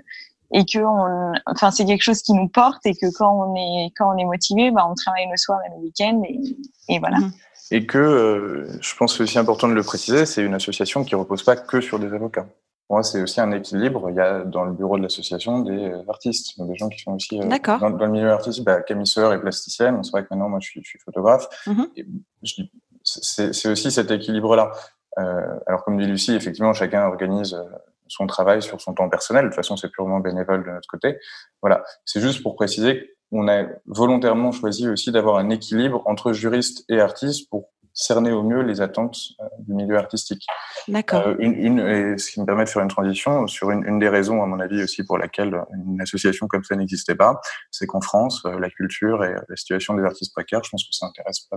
et 0.54 0.64
que 0.66 0.78
on, 0.78 1.32
enfin, 1.46 1.70
c'est 1.70 1.84
quelque 1.86 2.02
chose 2.02 2.20
qui 2.22 2.34
nous 2.34 2.48
porte 2.48 2.84
et 2.84 2.94
que 2.94 3.06
quand 3.16 3.32
on 3.32 3.54
est 3.54 3.90
quand 3.96 4.14
on 4.14 4.18
est 4.18 4.24
motivé, 4.24 4.70
bah, 4.70 4.86
on 4.90 4.94
travaille 4.94 5.28
le 5.30 5.36
soir 5.36 5.60
et 5.66 5.70
le 5.70 5.82
week-end 5.82 6.22
et, 6.24 6.40
et 6.88 6.98
voilà. 6.98 7.18
Mhm. 7.18 7.32
Et 7.70 7.86
que 7.86 7.98
euh, 7.98 8.68
je 8.82 8.94
pense 8.96 9.12
que 9.12 9.18
c'est 9.18 9.22
aussi 9.22 9.38
important 9.38 9.68
de 9.68 9.72
le 9.72 9.82
préciser, 9.82 10.26
c'est 10.26 10.42
une 10.42 10.54
association 10.54 11.04
qui 11.04 11.14
repose 11.14 11.42
pas 11.42 11.56
que 11.56 11.80
sur 11.80 11.98
des 11.98 12.12
avocats. 12.12 12.46
Pour 12.92 12.98
moi, 12.98 13.04
c'est 13.04 13.22
aussi 13.22 13.40
un 13.40 13.52
équilibre. 13.52 14.10
Il 14.10 14.16
y 14.16 14.20
a 14.20 14.44
dans 14.44 14.64
le 14.66 14.72
bureau 14.74 14.98
de 14.98 15.02
l'association 15.02 15.60
des 15.60 15.94
artistes, 16.08 16.62
des 16.62 16.76
gens 16.76 16.90
qui 16.90 17.00
sont 17.00 17.14
aussi 17.14 17.40
euh, 17.40 17.58
dans, 17.80 17.88
dans, 17.88 18.04
le 18.04 18.12
milieu 18.12 18.30
artistique, 18.30 18.66
bah, 18.66 18.80
est 18.80 19.38
plasticienne. 19.38 20.04
C'est 20.04 20.10
vrai 20.10 20.24
que 20.24 20.26
maintenant, 20.30 20.50
moi, 20.50 20.58
je 20.60 20.68
suis, 20.68 20.82
je 20.84 20.90
suis 20.90 20.98
photographe. 20.98 21.48
Mm 21.66 21.84
et 21.96 22.06
je, 22.42 22.62
c'est 23.02 23.68
aussi 23.70 23.90
cet 23.90 24.10
équilibre-là. 24.10 24.72
Euh, 25.18 25.58
alors, 25.66 25.84
comme 25.84 25.96
dit 25.96 26.04
Lucie, 26.04 26.34
effectivement, 26.34 26.74
chacun 26.74 27.06
organise 27.06 27.54
euh, 27.54 27.64
son 28.08 28.26
travail 28.26 28.60
sur 28.60 28.78
son 28.82 28.92
temps 28.92 29.08
personnel. 29.08 29.44
De 29.44 29.48
toute 29.48 29.56
façon, 29.56 29.78
c'est 29.78 29.88
purement 29.88 30.20
bénévole 30.20 30.62
de 30.62 30.70
notre 30.70 30.86
côté. 30.86 31.16
Voilà. 31.62 31.84
C'est 32.04 32.20
juste 32.20 32.42
pour 32.42 32.56
préciser 32.56 33.16
qu'on 33.30 33.48
a 33.48 33.68
volontairement 33.86 34.52
choisi 34.52 34.86
aussi 34.86 35.12
d'avoir 35.12 35.38
un 35.38 35.48
équilibre 35.48 36.02
entre 36.04 36.34
juristes 36.34 36.84
et 36.90 37.00
artistes 37.00 37.48
pour 37.48 37.70
cerner 37.94 38.32
au 38.32 38.42
mieux 38.42 38.62
les 38.62 38.80
attentes 38.80 39.18
euh, 39.40 39.44
du 39.58 39.74
milieu 39.74 39.98
artistique. 39.98 40.44
D'accord. 40.88 41.26
Euh, 41.26 41.36
une, 41.38 41.54
une, 41.54 41.78
et 41.80 42.18
ce 42.18 42.30
qui 42.30 42.40
me 42.40 42.46
permet 42.46 42.64
de 42.64 42.68
faire 42.68 42.82
une 42.82 42.88
transition 42.88 43.46
sur 43.46 43.70
une, 43.70 43.84
une, 43.84 43.98
des 43.98 44.08
raisons, 44.08 44.42
à 44.42 44.46
mon 44.46 44.60
avis, 44.60 44.82
aussi 44.82 45.04
pour 45.04 45.18
laquelle 45.18 45.62
une 45.86 46.00
association 46.00 46.46
comme 46.48 46.64
ça 46.64 46.76
n'existait 46.76 47.14
pas, 47.14 47.40
c'est 47.70 47.86
qu'en 47.86 48.00
France, 48.00 48.44
la 48.44 48.70
culture 48.70 49.24
et 49.24 49.34
la 49.48 49.56
situation 49.56 49.94
des 49.94 50.04
artistes 50.04 50.32
précaires, 50.34 50.62
je 50.64 50.70
pense 50.70 50.84
que 50.84 50.92
ça 50.92 51.06
intéresse 51.06 51.40
pas, 51.50 51.56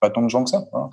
pas 0.00 0.10
tant 0.10 0.22
de 0.22 0.28
gens 0.28 0.44
que 0.44 0.50
ça. 0.50 0.64
Hein. 0.72 0.88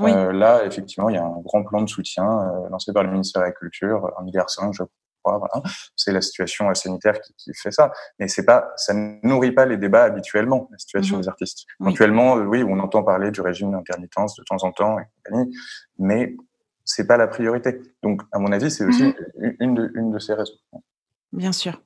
Oui. 0.00 0.10
Euh, 0.10 0.32
là, 0.32 0.64
effectivement, 0.64 1.08
il 1.08 1.14
y 1.14 1.18
a 1.18 1.24
un 1.24 1.40
grand 1.44 1.62
plan 1.62 1.80
de 1.82 1.88
soutien 1.88 2.24
euh, 2.24 2.68
lancé 2.70 2.92
par 2.92 3.04
le 3.04 3.10
ministère 3.10 3.42
de 3.42 3.46
la 3.46 3.52
Culture, 3.52 4.10
un 4.18 4.24
milliard 4.24 4.50
cinq, 4.50 4.72
je 4.72 4.82
crois. 5.24 5.38
Voilà. 5.38 5.66
C'est 5.96 6.12
la 6.12 6.20
situation 6.20 6.72
sanitaire 6.74 7.20
qui, 7.20 7.34
qui, 7.34 7.50
fait 7.54 7.70
ça, 7.70 7.92
mais 8.18 8.28
c'est 8.28 8.44
pas, 8.44 8.68
ça 8.76 8.94
ne 8.94 9.18
nourrit 9.22 9.52
pas 9.52 9.66
les 9.66 9.76
débats 9.76 10.04
habituellement. 10.04 10.68
La 10.70 10.78
situation 10.78 11.16
mmh. 11.16 11.20
des 11.22 11.28
artistes. 11.28 11.64
Oui. 11.80 11.90
Actuellement, 11.90 12.34
oui, 12.34 12.62
on 12.62 12.78
entend 12.78 13.02
parler 13.02 13.30
du 13.30 13.40
régime 13.40 13.72
d'intermittence 13.72 14.36
de 14.36 14.44
temps 14.44 14.62
en 14.62 14.72
temps 14.72 14.98
et 14.98 15.04
compagnie, 15.24 15.56
mais 15.98 16.36
c'est 16.84 17.06
pas 17.06 17.16
la 17.16 17.26
priorité. 17.26 17.80
Donc, 18.02 18.22
à 18.32 18.38
mon 18.38 18.52
avis, 18.52 18.70
c'est 18.70 18.84
aussi 18.84 19.04
mmh. 19.04 19.14
une, 19.60 19.74
de, 19.74 19.90
une 19.94 20.10
de 20.10 20.18
ces 20.18 20.34
raisons. 20.34 20.58
Bien 21.32 21.52
sûr. 21.52 21.80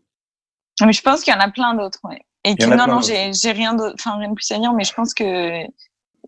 Mais 0.84 0.92
je 0.92 1.02
pense 1.02 1.22
qu'il 1.22 1.32
y 1.32 1.36
en 1.36 1.40
a 1.40 1.50
plein 1.50 1.74
d'autres. 1.74 2.00
Ouais. 2.04 2.20
Et 2.44 2.56
que 2.56 2.66
non, 2.66 2.86
non, 2.86 3.00
j'ai 3.00 3.52
rien 3.52 3.74
de, 3.74 3.92
enfin 3.94 4.16
rien 4.16 4.30
de 4.30 4.34
plus 4.34 4.50
à 4.52 4.58
dire, 4.58 4.72
mais 4.72 4.84
je 4.84 4.94
pense 4.94 5.12
que 5.12 5.64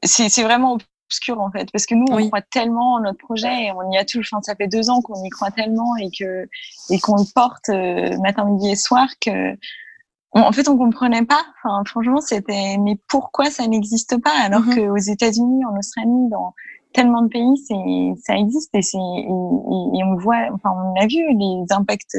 c'est 0.03 0.43
vraiment 0.43 0.79
obscur 1.11 1.41
en 1.41 1.51
fait, 1.51 1.69
parce 1.73 1.87
que 1.87 1.95
nous 1.95 2.07
on 2.11 2.17
oui. 2.17 2.29
croit 2.29 2.43
tellement 2.43 2.95
en 2.95 3.01
notre 3.01 3.19
projet 3.19 3.65
et 3.65 3.73
on 3.73 3.91
y 3.91 3.99
a 3.99 4.05
tout. 4.05 4.21
Enfin, 4.21 4.41
ça 4.43 4.55
fait 4.55 4.69
deux 4.69 4.87
ans 4.91 5.01
qu'on 5.03 5.23
y 5.25 5.31
croit 5.31 5.51
tellement 5.51 5.97
et 5.97 6.11
que 6.17 6.49
et 6.93 6.99
qu'on 7.01 7.17
le 7.17 7.33
porte 7.35 7.69
euh, 7.69 8.17
matin, 8.21 8.45
midi 8.45 8.71
et 8.71 8.77
soir 8.77 9.09
que 9.25 9.37
on, 10.33 10.41
en 10.43 10.53
fait 10.53 10.69
on 10.69 10.77
comprenait 10.79 11.25
pas. 11.25 11.45
Enfin, 11.57 11.83
franchement, 11.85 12.21
c'était 12.21 12.77
mais 12.79 12.97
pourquoi 13.09 13.47
ça 13.51 13.67
n'existe 13.67 14.15
pas? 14.27 14.37
Alors 14.47 14.61
mm 14.63 14.71
-hmm. 14.71 14.75
qu'aux 14.75 15.05
États-Unis, 15.15 15.63
en 15.71 15.75
Australie, 15.83 16.25
dans 16.31 16.55
tellement 16.97 17.23
de 17.27 17.31
pays, 17.39 17.57
c'est 17.67 17.85
ça 18.27 18.35
existe 18.45 18.71
et 18.81 18.85
c'est 18.91 18.99
et, 18.99 19.31
et, 19.99 20.03
on 20.11 20.15
voit, 20.25 20.43
enfin 20.57 20.71
on 20.89 20.95
a 21.05 21.07
vu 21.15 21.23
les 21.45 21.57
impacts 21.79 22.19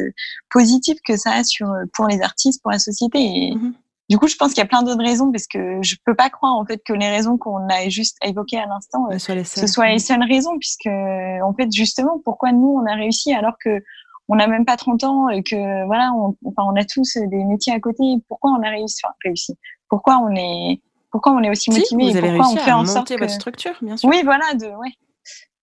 positifs 0.58 1.02
que 1.08 1.16
ça 1.24 1.32
a 1.40 1.44
sur 1.54 1.68
pour 1.96 2.06
les 2.12 2.20
artistes, 2.30 2.60
pour 2.64 2.72
la 2.78 2.82
société. 2.90 3.20
Et, 3.20 3.56
mm 3.56 3.60
-hmm. 3.60 3.74
Du 4.12 4.18
coup, 4.18 4.28
je 4.28 4.36
pense 4.36 4.50
qu'il 4.50 4.58
y 4.58 4.64
a 4.64 4.68
plein 4.68 4.84
d'autres 4.84 5.06
raisons 5.06 5.32
parce 5.32 5.48
que 5.48 5.82
je 5.82 5.96
peux 6.04 6.16
pas 6.16 6.30
croire 6.30 6.56
en 6.56 6.66
fait 6.66 6.82
que 6.86 6.92
les 6.92 7.10
raisons 7.10 7.38
qu'on 7.38 7.66
a 7.70 7.88
juste 7.88 8.18
évoquées 8.26 8.58
à 8.58 8.66
l'instant 8.66 9.08
ce 9.10 9.18
soit 9.18 9.36
les 9.36 9.46
seules, 9.46 9.66
ce 9.66 9.74
soit 9.74 9.88
les 9.88 10.00
seules 10.00 10.22
raisons 10.22 10.60
puisque 10.60 10.88
en 10.88 11.54
fait 11.54 11.72
justement 11.72 12.20
pourquoi 12.26 12.52
nous 12.52 12.78
on 12.78 12.86
a 12.86 12.96
réussi 12.96 13.34
alors 13.34 13.54
que 13.64 13.82
on 14.28 14.36
n'a 14.36 14.48
même 14.48 14.66
pas 14.66 14.76
30 14.76 15.06
ans 15.06 15.30
et 15.30 15.44
que 15.44 15.86
voilà 15.86 16.12
on, 16.14 16.36
enfin 16.46 16.64
on 16.66 16.76
a 16.76 16.84
tous 16.84 17.16
des 17.16 17.46
métiers 17.46 17.72
à 17.72 17.80
côté 17.80 18.04
pourquoi 18.28 18.52
on 18.52 18.62
a 18.62 18.70
réussi 18.70 19.00
enfin 19.02 19.14
réussi 19.24 19.58
pourquoi 19.88 20.18
on 20.18 20.36
est 20.36 20.82
pourquoi 21.10 21.32
on 21.32 21.42
est 21.42 21.50
aussi 21.50 21.72
motivé 21.72 22.12
si, 22.12 22.18
et 22.18 22.22
pourquoi 22.22 22.50
on 22.50 22.58
fait 22.58 22.72
à 22.72 22.78
en 22.78 22.86
sorte 22.86 23.08
que 23.08 23.18
votre 23.18 23.32
structure 23.32 23.78
bien 23.82 23.96
sûr. 23.96 24.10
Oui 24.10 24.24
voilà 24.26 24.56
de 24.56 24.66
ouais. 24.66 24.92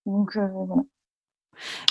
Donc 0.07 0.39
euh, 0.39 0.49
voilà. 0.55 0.85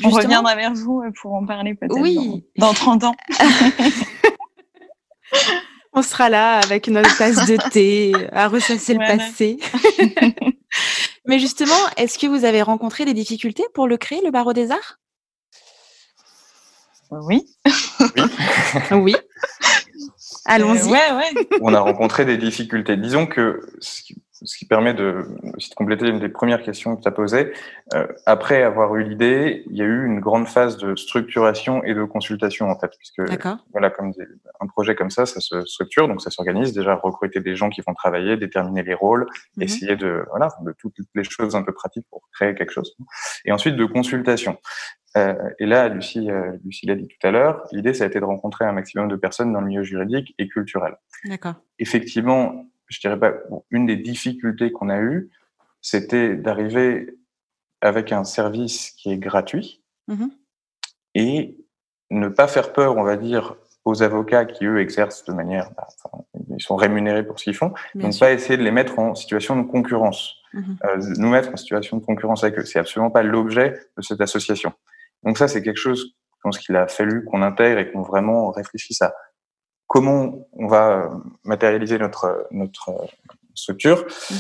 On 0.03 0.09
reviendra 0.09 0.55
vers 0.55 0.73
vous 0.73 1.03
pour 1.21 1.35
en 1.35 1.45
parler 1.45 1.75
peut-être 1.75 1.99
oui. 1.99 2.47
dans, 2.57 2.69
dans 2.69 2.73
30 2.73 3.03
ans 3.03 3.15
on 5.97 6.01
sera 6.03 6.29
là 6.29 6.59
avec 6.59 6.87
notre 6.89 7.17
tasse 7.17 7.47
de 7.47 7.57
thé 7.71 8.13
à 8.31 8.47
ressasser 8.47 8.93
voilà. 8.93 9.13
le 9.13 9.17
passé. 9.17 9.57
Mais 11.25 11.39
justement, 11.39 11.73
est-ce 11.97 12.19
que 12.19 12.27
vous 12.27 12.45
avez 12.45 12.61
rencontré 12.61 13.03
des 13.03 13.15
difficultés 13.15 13.63
pour 13.73 13.87
le 13.87 13.97
créer, 13.97 14.21
le 14.23 14.29
barreau 14.29 14.53
des 14.53 14.71
arts? 14.71 14.99
Oui. 17.09 17.47
Oui. 17.99 18.23
oui. 18.91 19.15
Allons-y. 20.45 20.87
Euh, 20.87 20.91
ouais, 20.91 21.11
ouais. 21.13 21.47
On 21.61 21.73
a 21.73 21.79
rencontré 21.79 22.25
des 22.25 22.37
difficultés. 22.37 22.95
Disons 22.95 23.25
que 23.25 23.67
ce 23.79 24.03
qui, 24.03 24.21
ce 24.43 24.57
qui 24.57 24.65
permet 24.65 24.93
de, 24.93 25.25
aussi 25.55 25.69
de 25.69 25.75
compléter 25.75 26.07
une 26.07 26.19
des 26.19 26.29
premières 26.29 26.61
questions 26.61 26.95
que 26.95 27.01
tu 27.01 27.07
as 27.07 27.11
posées. 27.11 27.53
Euh, 27.93 28.07
après 28.25 28.63
avoir 28.63 28.95
eu 28.95 29.03
l'idée, 29.03 29.63
il 29.69 29.75
y 29.77 29.81
a 29.81 29.85
eu 29.85 30.05
une 30.05 30.19
grande 30.19 30.47
phase 30.47 30.77
de 30.77 30.95
structuration 30.95 31.83
et 31.83 31.93
de 31.93 32.03
consultation 32.03 32.69
en 32.69 32.79
fait, 32.79 32.91
puisque 32.97 33.21
voilà, 33.71 33.89
comme 33.89 34.11
des, 34.11 34.25
un 34.59 34.67
projet 34.67 34.95
comme 34.95 35.09
ça, 35.09 35.25
ça 35.25 35.39
se 35.39 35.61
structure, 35.65 36.07
donc 36.07 36.21
ça 36.21 36.29
s'organise. 36.29 36.73
Déjà 36.73 36.95
recruter 36.95 37.39
des 37.39 37.55
gens 37.55 37.69
qui 37.69 37.81
vont 37.81 37.93
travailler, 37.93 38.37
déterminer 38.37 38.83
les 38.83 38.93
rôles, 38.93 39.23
mm 39.23 39.27
-hmm. 39.27 39.63
essayer 39.63 39.95
de 39.95 40.25
voilà, 40.29 40.47
de 40.65 40.73
toutes 40.79 40.95
les 41.15 41.23
choses 41.23 41.55
un 41.55 41.63
peu 41.63 41.73
pratiques 41.73 42.07
pour 42.11 42.21
créer 42.35 42.53
quelque 42.55 42.73
chose. 42.77 42.95
Et 43.45 43.51
ensuite 43.51 43.75
de 43.75 43.85
consultation. 43.85 44.57
Euh, 45.17 45.33
et 45.59 45.65
là, 45.65 45.87
Lucie, 45.89 46.29
euh, 46.29 46.57
Lucie 46.63 46.85
l'a 46.85 46.95
dit 46.95 47.07
tout 47.07 47.27
à 47.27 47.31
l'heure, 47.31 47.63
l'idée 47.71 47.93
ça 47.93 48.03
a 48.03 48.07
été 48.07 48.19
de 48.19 48.25
rencontrer 48.25 48.65
un 48.65 48.71
maximum 48.71 49.07
de 49.07 49.15
personnes 49.15 49.51
dans 49.53 49.61
le 49.61 49.67
milieu 49.67 49.83
juridique 49.83 50.35
et 50.37 50.47
culturel. 50.47 50.95
D'accord. 51.25 51.55
Effectivement, 51.79 52.65
je 52.87 52.99
dirais 52.99 53.19
pas, 53.19 53.33
bon, 53.49 53.63
une 53.69 53.85
des 53.85 53.97
difficultés 53.97 54.71
qu'on 54.71 54.89
a 54.89 54.99
eues, 54.99 55.29
c'était 55.81 56.35
d'arriver 56.35 57.17
avec 57.81 58.11
un 58.11 58.23
service 58.23 58.91
qui 58.91 59.11
est 59.11 59.17
gratuit 59.17 59.83
mmh. 60.07 60.27
et 61.15 61.57
ne 62.09 62.27
pas 62.29 62.47
faire 62.47 62.73
peur, 62.73 62.97
on 62.97 63.03
va 63.03 63.17
dire, 63.17 63.55
aux 63.85 64.03
avocats 64.03 64.45
qui, 64.45 64.65
eux, 64.65 64.79
exercent 64.79 65.23
de 65.25 65.33
manière, 65.33 65.71
bah, 65.75 65.87
enfin, 66.03 66.23
ils 66.49 66.61
sont 66.61 66.75
rémunérés 66.75 67.25
pour 67.25 67.39
ce 67.39 67.45
qu'ils 67.45 67.55
font, 67.55 67.73
Bien 67.95 68.05
donc 68.05 68.13
sûr. 68.13 68.25
pas 68.25 68.33
essayer 68.33 68.57
de 68.57 68.63
les 68.63 68.71
mettre 68.71 68.99
en 68.99 69.15
situation 69.15 69.55
de 69.55 69.63
concurrence, 69.63 70.35
mmh. 70.53 70.73
euh, 70.85 70.97
nous 71.17 71.29
mettre 71.29 71.49
en 71.49 71.57
situation 71.57 71.97
de 71.97 72.05
concurrence 72.05 72.43
avec 72.43 72.57
eux. 72.59 72.65
C'est 72.65 72.79
absolument 72.79 73.11
pas 73.11 73.23
l'objet 73.23 73.79
de 73.97 74.01
cette 74.01 74.21
association. 74.21 74.73
Donc 75.23 75.37
ça, 75.37 75.47
c'est 75.47 75.61
quelque 75.61 75.77
chose, 75.77 76.15
je 76.35 76.41
pense 76.43 76.57
qu'il 76.57 76.75
a 76.75 76.87
fallu 76.87 77.23
qu'on 77.25 77.41
intègre 77.41 77.79
et 77.79 77.91
qu'on 77.91 78.01
vraiment 78.01 78.51
réfléchisse 78.51 79.01
à 79.01 79.13
comment 79.87 80.47
on 80.53 80.67
va 80.67 81.09
matérialiser 81.43 81.97
notre, 81.97 82.47
notre 82.51 83.07
structure. 83.55 84.05
Mmh. 84.29 84.35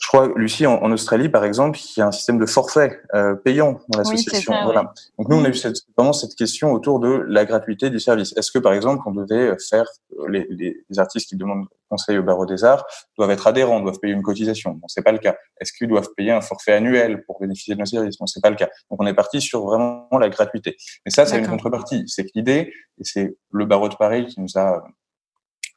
Je 0.00 0.08
crois, 0.08 0.30
Lucie, 0.36 0.66
en, 0.66 0.74
en, 0.82 0.92
Australie, 0.92 1.28
par 1.28 1.44
exemple, 1.44 1.78
il 1.78 2.00
y 2.00 2.02
a 2.02 2.06
un 2.06 2.12
système 2.12 2.38
de 2.38 2.46
forfait 2.46 3.00
euh, 3.14 3.34
payant 3.34 3.80
dans 3.88 3.98
l'association. 3.98 4.52
Oui, 4.52 4.58
voilà. 4.64 4.82
Ouais. 4.82 4.88
Donc 5.18 5.28
nous, 5.28 5.36
on 5.36 5.44
a 5.44 5.48
eu 5.48 5.54
cette, 5.54 5.76
vraiment 5.96 6.12
cette 6.12 6.34
question 6.34 6.72
autour 6.72 7.00
de 7.00 7.24
la 7.28 7.44
gratuité 7.44 7.88
du 7.88 7.98
service. 7.98 8.36
Est-ce 8.36 8.50
que, 8.50 8.58
par 8.58 8.74
exemple, 8.74 9.02
on 9.06 9.12
devait 9.12 9.56
faire 9.70 9.86
les, 10.28 10.46
les, 10.50 10.76
les, 10.88 10.98
artistes 10.98 11.28
qui 11.28 11.36
demandent 11.36 11.66
conseil 11.88 12.18
au 12.18 12.22
barreau 12.22 12.46
des 12.46 12.64
arts 12.64 12.84
doivent 13.16 13.30
être 13.30 13.46
adhérents, 13.46 13.80
doivent 13.80 13.98
payer 13.98 14.12
une 14.12 14.22
cotisation? 14.22 14.72
Bon, 14.72 14.86
c'est 14.88 15.02
pas 15.02 15.12
le 15.12 15.18
cas. 15.18 15.36
Est-ce 15.60 15.72
qu'ils 15.72 15.88
doivent 15.88 16.08
payer 16.14 16.32
un 16.32 16.42
forfait 16.42 16.72
annuel 16.72 17.24
pour 17.24 17.40
bénéficier 17.40 17.74
de 17.74 17.80
nos 17.80 17.86
services? 17.86 18.18
Bon, 18.18 18.26
c'est 18.26 18.42
pas 18.42 18.50
le 18.50 18.56
cas. 18.56 18.68
Donc 18.90 19.02
on 19.02 19.06
est 19.06 19.14
parti 19.14 19.40
sur 19.40 19.64
vraiment 19.64 20.08
la 20.20 20.28
gratuité. 20.28 20.76
Mais 21.06 21.10
ça, 21.10 21.24
c'est 21.24 21.38
une 21.38 21.48
contrepartie. 21.48 22.04
C'est 22.06 22.24
que 22.24 22.30
l'idée, 22.34 22.72
et 22.98 23.04
c'est 23.04 23.36
le 23.50 23.64
barreau 23.64 23.88
de 23.88 23.94
Paris 23.94 24.26
qui 24.26 24.40
nous 24.40 24.58
a 24.58 24.84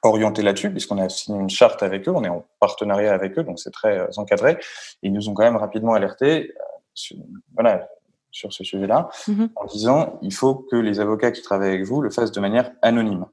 orienté 0.04 0.42
là-dessus, 0.42 0.72
puisqu'on 0.72 0.98
a 0.98 1.10
signé 1.10 1.40
une 1.40 1.50
charte 1.50 1.84
avec 1.84 2.08
eux, 2.08 2.12
on 2.16 2.24
est 2.24 2.30
en 2.30 2.46
partenariat 2.60 3.14
avec 3.14 3.38
eux, 3.38 3.44
donc 3.44 3.60
c'est 3.60 3.72
très 3.72 4.00
euh, 4.00 4.08
encadré. 4.18 4.58
Ils 5.02 5.12
nous 5.12 5.30
ont 5.30 5.34
quand 5.34 5.44
même 5.44 5.58
rapidement 5.58 5.94
alerté 5.94 6.52
euh, 6.52 6.64
sur, 6.94 7.18
voilà, 7.54 7.90
sur 8.32 8.54
ce 8.54 8.64
sujet-là, 8.64 9.10
mm 9.28 9.34
-hmm. 9.34 9.50
en 9.56 9.66
disant 9.66 10.20
il 10.22 10.34
faut 10.34 10.56
que 10.70 10.78
les 10.78 11.00
avocats 11.00 11.32
qui 11.32 11.42
travaillent 11.42 11.76
avec 11.76 11.86
vous 11.86 12.02
le 12.02 12.10
fassent 12.10 12.32
de 12.32 12.42
manière 12.42 12.72
anonyme. 12.82 13.26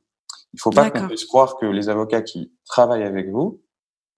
Il 0.53 0.57
ne 0.59 0.61
faut 0.61 0.71
pas 0.71 0.91
qu'on 0.91 1.07
puisse 1.09 1.27
croire 1.27 1.57
que 1.61 1.67
les 1.67 1.89
avocats 1.89 2.23
qui 2.23 2.41
travaillent 2.65 3.09
avec 3.15 3.27
vous 3.31 3.49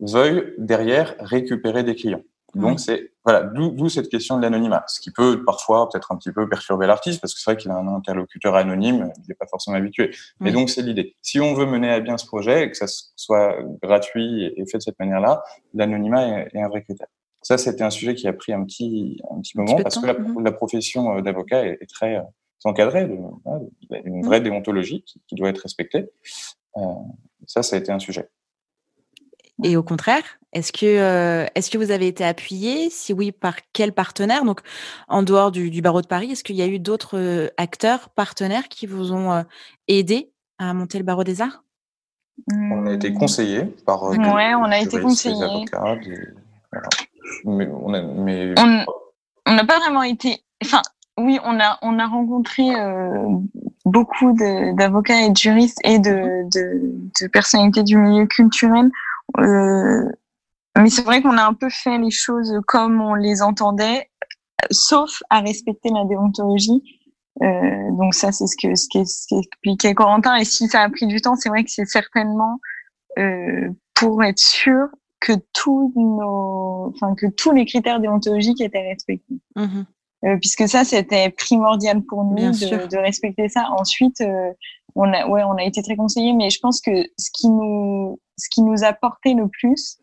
veuillent 0.01 0.55
derrière 0.59 1.09
récupérer 1.19 1.83
des 1.83 1.97
clients. 2.01 2.25
Donc 2.55 2.81
c'est 2.81 3.13
voilà, 3.25 3.43
d'où 3.43 3.89
cette 3.91 4.09
question 4.09 4.39
de 4.39 4.43
l'anonymat, 4.43 4.85
ce 4.87 5.01
qui 5.01 5.11
peut 5.11 5.45
parfois 5.45 5.89
peut-être 5.91 6.13
un 6.13 6.17
petit 6.17 6.33
peu 6.33 6.49
perturber 6.49 6.87
l'artiste 6.87 7.21
parce 7.21 7.35
que 7.35 7.41
c'est 7.41 7.51
vrai 7.51 7.61
qu'il 7.61 7.71
a 7.71 7.77
un 7.77 7.87
interlocuteur 7.89 8.55
anonyme, 8.55 9.13
il 9.19 9.29
n'est 9.29 9.35
pas 9.35 9.47
forcément 9.47 9.77
habitué. 9.77 10.15
Mais 10.41 10.51
donc 10.51 10.71
c'est 10.71 10.81
l'idée. 10.81 11.15
Si 11.21 11.41
on 11.41 11.53
veut 11.53 11.67
mener 11.67 11.91
à 11.91 12.01
bien 12.01 12.17
ce 12.17 12.27
projet 12.27 12.65
et 12.65 12.71
que 12.71 12.77
ça 12.77 12.87
soit 13.17 13.55
gratuit 13.83 14.45
et 14.57 14.65
fait 14.67 14.79
de 14.79 14.83
cette 14.83 14.99
manière-là, 14.99 15.43
l'anonymat 15.75 16.47
est, 16.53 16.59
un 16.59 16.69
vrai 16.69 16.83
critère. 16.83 17.09
Ça, 17.43 17.59
c'était 17.59 17.85
un 17.85 17.91
sujet 17.91 18.15
qui 18.15 18.27
a 18.27 18.33
pris 18.33 18.53
un 18.53 18.65
petit 18.65 19.21
un 19.31 19.41
petit 19.41 19.57
moment 19.59 19.77
parce 19.83 19.99
que 19.99 20.07
la, 20.07 20.15
mhm. 20.15 20.43
la 20.43 20.53
profession 20.53 21.19
euh, 21.19 21.21
d'avocat 21.21 21.67
est, 21.67 21.87
très 21.93 22.17
euh, 22.17 22.23
encadrée, 22.65 23.09
il 23.11 23.89
y 23.91 23.95
a 23.95 24.01
une 24.05 24.25
vraie 24.25 24.41
déontologie 24.41 25.03
qui, 25.03 25.21
qui, 25.27 25.35
doit 25.35 25.51
être 25.51 25.59
respectée. 25.59 26.11
Euh, 26.79 26.81
ça, 27.47 27.63
ça 27.63 27.77
a 27.77 27.79
été 27.79 27.93
un 27.93 27.99
sujet. 27.99 28.29
Et 29.65 29.77
au 29.77 29.83
contraire, 29.83 30.23
est-ce 30.53 30.73
que, 30.73 30.87
euh, 30.87 31.47
est-ce 31.55 31.71
que 31.71 31.79
vous 31.79 31.91
avez 31.91 32.07
été 32.07 32.25
appuyé? 32.25 32.91
Si 32.91 33.13
oui, 33.13 33.33
par 33.33 33.57
quel 33.73 33.93
partenaire? 33.93 34.45
Donc, 34.45 34.61
en 35.09 35.23
dehors 35.23 35.51
du, 35.51 35.83
barreau 35.83 36.01
de 36.01 36.07
Paris, 36.07 36.33
est-ce 36.33 36.45
qu'il 36.45 36.57
y 36.57 36.63
a 36.63 36.67
eu 36.67 36.79
d'autres 36.79 37.19
euh, 37.19 37.49
acteurs, 37.57 38.09
partenaires 38.11 38.69
qui 38.69 38.87
vous 38.87 39.13
ont 39.13 39.33
euh, 39.33 39.43
aidé 39.89 40.31
à 40.59 40.73
monter 40.75 40.99
le 40.99 41.05
barreau 41.05 41.25
des 41.25 41.43
arts? 41.43 41.65
On 42.53 42.87
a 42.87 42.93
été 42.93 43.13
conseillés 43.13 43.65
par. 43.85 44.03
ouais, 44.05 44.55
on 44.55 44.65
a 44.65 44.79
été 44.79 45.01
conseillés. 45.01 45.65
Mais 47.45 47.69
on 47.69 47.91
n'a 47.91 49.65
pas 49.65 49.79
vraiment 49.81 50.05
été. 50.05 50.43
Enfin, 50.63 50.83
oui, 51.19 51.41
on 51.45 51.59
a, 51.59 51.79
on 51.83 51.99
a 51.99 52.07
rencontré 52.07 52.63
beaucoup 53.85 54.33
d'avocats 54.77 55.23
et 55.23 55.31
de 55.31 55.37
juristes 55.37 55.81
et 55.83 55.99
de, 55.99 56.49
de, 56.49 56.81
de 57.21 57.27
personnalités 57.27 57.83
du 57.83 57.97
milieu 57.97 58.27
culturel 58.27 58.87
euh, 58.87 59.08
mais 59.41 60.91
c'est 60.91 61.03
vrai 61.03 61.23
qu'on 61.23 61.37
a 61.37 61.45
un 61.45 61.55
peu 61.55 61.69
fait 61.71 61.99
les 61.99 62.11
choses 62.11 62.61
comme 62.67 63.01
on 63.01 63.15
les 63.15 63.43
entendait, 63.43 64.11
sauf 64.71 65.23
à 65.31 65.41
respecter 65.41 65.91
la 65.91 66.05
déontologie. 66.05 66.83
Euh, 67.43 67.91
donc 67.93 68.15
ça, 68.15 68.33
c'est 68.33 68.47
ce 68.47 68.57
que 68.57 68.75
ce 68.75 68.89
qu'expliquait 68.91 69.95
Corentin. 69.95 70.37
Et 70.37 70.45
si 70.45 70.67
ça 70.69 70.83
a 70.83 70.89
pris 70.91 71.07
du 71.07 71.21
temps, 71.21 71.37
c'est 71.37 71.49
vrai 71.49 71.65
que 71.65 71.71
c'est 71.71 71.87
certainement 71.87 72.61
euh, 73.19 73.69
pour 73.95 74.23
être 74.25 74.39
sûr 74.39 74.89
que 75.21 75.33
tous 75.53 75.93
nos, 75.97 76.93
enfin 76.95 77.15
que 77.15 77.27
tous 77.27 77.53
les 77.53 77.67
critères 77.67 78.01
déontologiques 78.01 78.61
étaient 78.61 78.89
respectés. 78.89 79.41
Mmh 79.57 79.83
euh, 80.25 80.37
puisque 80.41 80.67
ça, 80.67 80.83
c'était 80.85 81.31
primordial 81.31 82.03
pour 82.03 82.25
nous 82.25 82.51
de, 82.51 82.89
de, 82.89 82.97
respecter 82.97 83.49
ça. 83.49 83.69
Ensuite, 83.79 84.21
euh, 84.21 84.51
on 84.97 85.13
a, 85.13 85.29
ouais, 85.29 85.45
on 85.45 85.53
a 85.53 85.63
été 85.63 85.81
très 85.81 85.95
conseillés, 85.95 86.33
mais 86.33 86.51
je 86.51 86.59
pense 86.59 86.81
que 86.81 86.91
ce 87.17 87.31
qui 87.33 87.49
nous, 87.49 88.19
ce 88.39 88.49
qui 88.51 88.63
nous 88.63 88.85
a 88.85 88.93
porté 88.93 89.35
le 89.35 89.49
plus, 89.49 89.99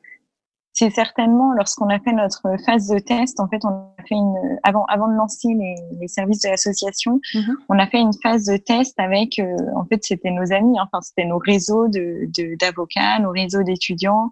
c'est 0.75 0.89
certainement 0.89 1.53
lorsqu'on 1.53 1.87
a 1.87 1.99
fait 1.99 2.11
notre 2.11 2.41
phase 2.65 2.89
de 2.89 2.99
test. 2.99 3.39
En 3.39 3.47
fait, 3.47 3.63
on 3.63 3.69
a 3.69 4.03
fait 4.07 4.15
une 4.15 4.59
avant 4.61 4.83
avant 4.85 5.07
de 5.07 5.13
lancer 5.13 5.47
les, 5.47 5.75
les 5.99 6.07
services 6.09 6.41
de 6.41 6.49
l'association, 6.49 7.21
mm-hmm. 7.33 7.53
on 7.69 7.79
a 7.79 7.87
fait 7.87 7.99
une 7.99 8.11
phase 8.21 8.45
de 8.45 8.57
test 8.57 8.99
avec. 8.99 9.39
Euh, 9.39 9.55
en 9.75 9.85
fait, 9.85 10.03
c'était 10.03 10.31
nos 10.31 10.51
amis, 10.51 10.77
hein. 10.77 10.83
enfin 10.91 11.01
c'était 11.01 11.25
nos 11.25 11.37
réseaux 11.37 11.87
de 11.87 12.27
d'avocats, 12.59 13.19
nos 13.19 13.31
réseaux 13.31 13.63
d'étudiants 13.63 14.29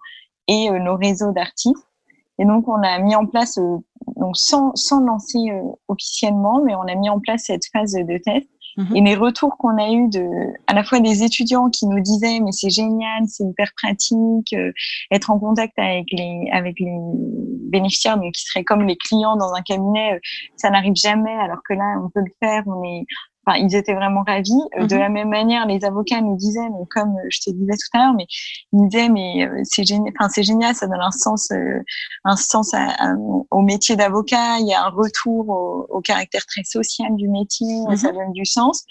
et 0.49 0.69
euh, 0.69 0.79
nos 0.79 0.97
réseaux 0.97 1.31
d'artistes. 1.31 1.87
Et 2.39 2.45
donc, 2.45 2.67
on 2.67 2.81
a 2.81 2.99
mis 2.99 3.15
en 3.15 3.25
place, 3.25 3.57
euh, 3.57 3.77
donc 4.17 4.35
sans 4.35 4.75
sans 4.75 4.99
lancer 4.99 5.39
officiellement, 5.87 6.61
mais 6.61 6.75
on 6.75 6.81
a 6.81 6.95
mis 6.95 7.09
en 7.09 7.21
place 7.21 7.43
cette 7.45 7.65
phase 7.71 7.93
de 7.93 8.17
test 8.17 8.49
Mhm. 8.77 8.95
Et 8.95 9.01
les 9.01 9.15
retours 9.15 9.57
qu'on 9.57 9.77
a 9.77 9.91
eu 9.91 10.09
de, 10.09 10.25
à 10.67 10.73
la 10.73 10.83
fois 10.83 10.99
des 10.99 11.23
étudiants 11.23 11.69
qui 11.69 11.85
nous 11.85 11.99
disaient 11.99 12.39
mais 12.39 12.51
c'est 12.51 12.69
génial, 12.69 13.23
c'est 13.27 13.43
hyper 13.43 13.71
pratique, 13.75 14.53
euh, 14.53 14.71
être 15.11 15.29
en 15.29 15.39
contact 15.39 15.77
avec 15.77 16.05
les 16.11 16.49
avec 16.51 16.79
les 16.79 16.95
bénéficiaires, 17.69 18.17
donc 18.17 18.33
qui 18.33 18.43
seraient 18.43 18.63
comme 18.63 18.87
les 18.87 18.97
clients 18.97 19.35
dans 19.35 19.53
un 19.53 19.61
cabinet, 19.61 20.15
euh, 20.15 20.19
ça 20.55 20.69
n'arrive 20.69 20.95
jamais, 20.95 21.33
alors 21.33 21.59
que 21.67 21.73
là 21.73 21.99
on 22.03 22.09
peut 22.09 22.21
le 22.21 22.33
faire, 22.39 22.63
on 22.67 22.83
est 22.83 23.05
Enfin, 23.45 23.59
ils 23.59 23.75
étaient 23.75 23.93
vraiment 23.93 24.23
ravis. 24.25 24.51
Euh, 24.77 24.87
de 24.87 24.95
mhm. 24.95 25.01
la 25.01 25.09
même 25.09 25.29
manière, 25.29 25.65
les 25.65 25.83
avocats 25.83 26.21
nous 26.21 26.37
disaient, 26.37 26.69
mais 26.69 26.85
comme 26.89 27.15
je 27.29 27.39
te 27.41 27.49
disais 27.49 27.73
tout 27.73 27.97
à 27.97 28.03
l'heure, 28.03 28.13
mais 28.13 28.25
ils 28.71 28.79
nous 28.79 28.87
disaient, 28.87 29.09
mais 29.09 29.45
euh, 29.45 29.61
c'est 29.63 29.83
génial, 29.83 30.13
enfin 30.17 30.29
c'est 30.29 30.43
génial, 30.43 30.73
ça 30.75 30.87
donne 30.87 31.01
un 31.01 31.11
sens, 31.11 31.51
euh, 31.51 31.79
un 32.23 32.35
sens 32.35 32.73
au 33.51 33.61
métier 33.61 33.95
d'avocat. 33.95 34.59
Il 34.59 34.67
y 34.67 34.73
a 34.73 34.85
un 34.85 34.89
retour 34.89 35.49
au, 35.49 35.87
au, 35.89 36.01
caractère 36.01 36.45
très 36.45 36.63
social 36.63 37.15
du 37.15 37.27
métier, 37.27 37.67
ça 37.95 38.09
mhm. 38.09 38.17
donne 38.17 38.31
du 38.31 38.45
sens. 38.45 38.85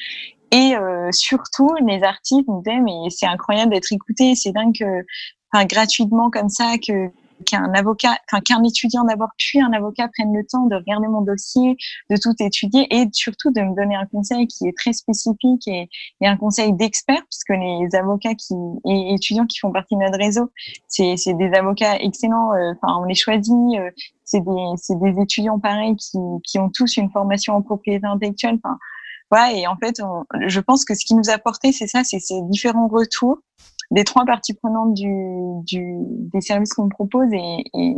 Et 0.51 0.75
surtout, 1.13 1.71
les 1.87 2.03
artistes 2.03 2.47
nous 2.47 2.61
disaient, 2.63 2.81
mais 2.81 3.09
c'est 3.09 3.27
incroyable 3.27 3.73
d'être 3.73 3.91
écouté, 3.91 4.35
c'est 4.35 4.53
dingue 4.53 4.75
que, 4.79 5.05
enfin, 5.51 5.65
gratuitement 5.65 6.31
comme 6.31 6.51
ça, 6.51 6.75
que 6.77 7.11
qu'un 7.45 7.73
avocat, 7.75 8.17
qu'un 8.45 8.63
étudiant 8.63 9.05
d'abord 9.05 9.31
puis 9.39 9.61
un 9.61 9.73
avocat 9.73 10.09
prenne 10.09 10.35
le 10.35 10.45
temps 10.45 10.67
de 10.67 10.77
regarder 10.77 11.09
mon 11.09 11.23
dossier, 11.23 11.77
de 12.11 12.17
tout 12.17 12.35
étudier 12.41 12.87
et 12.95 13.07
surtout 13.13 13.51
de 13.51 13.61
me 13.61 13.75
donner 13.75 13.97
un 13.97 14.07
conseil 14.07 14.47
qui 14.47 14.67
est 14.67 14.77
très 14.77 14.93
spécifique 14.93 15.67
et, 15.67 15.89
un 16.23 16.37
conseil 16.37 16.73
d'expert 16.73 17.23
puisque 17.29 17.51
les 17.51 17.89
avocats 17.95 18.35
qui 18.35 18.55
et 18.87 19.15
étudiants 19.15 19.47
qui 19.47 19.59
font 19.59 19.73
partie 19.73 19.97
de 19.97 20.01
notre 20.01 20.19
réseau, 20.19 20.51
c'est 20.89 21.17
des 21.35 21.53
avocats 21.55 21.97
excellents. 21.97 22.53
Euh, 22.55 22.73
enfin, 22.81 23.01
on 23.01 23.05
les 23.05 23.15
choisit. 23.15 23.53
Euh, 23.53 23.91
c'est 24.25 24.41
des 24.41 25.21
étudiants 25.21 25.59
pareils 25.59 25.97
qui 25.97 26.19
qui 26.45 26.59
ont 26.59 26.71
tous 26.71 26.97
une 26.97 27.11
formation 27.11 27.55
en 27.55 27.63
propriété 27.63 28.07
intellectuelle. 28.07 28.59
Enfin, 28.65 28.79
voilà. 29.31 29.53
Et 29.53 29.67
en 29.67 29.77
fait, 29.77 30.01
je 30.47 30.61
pense 30.61 30.85
que 30.85 30.95
ce 30.95 31.05
qui 31.05 31.15
nous 31.15 31.29
a 31.29 31.35
apporté, 31.35 31.73
c'est 31.73 31.87
ça, 31.87 32.05
c'est 32.05 32.21
ces 32.21 32.41
différents 32.43 32.89
retours 32.89 33.39
des 33.93 34.05
trois 34.05 34.25
parties 34.25 34.55
prenantes 34.55 34.95
du, 34.95 35.13
du 35.65 35.95
des 36.33 36.41
services 36.41 36.73
qu'on 36.73 36.89
propose 36.89 37.33
et, 37.33 37.65
et, 37.75 37.95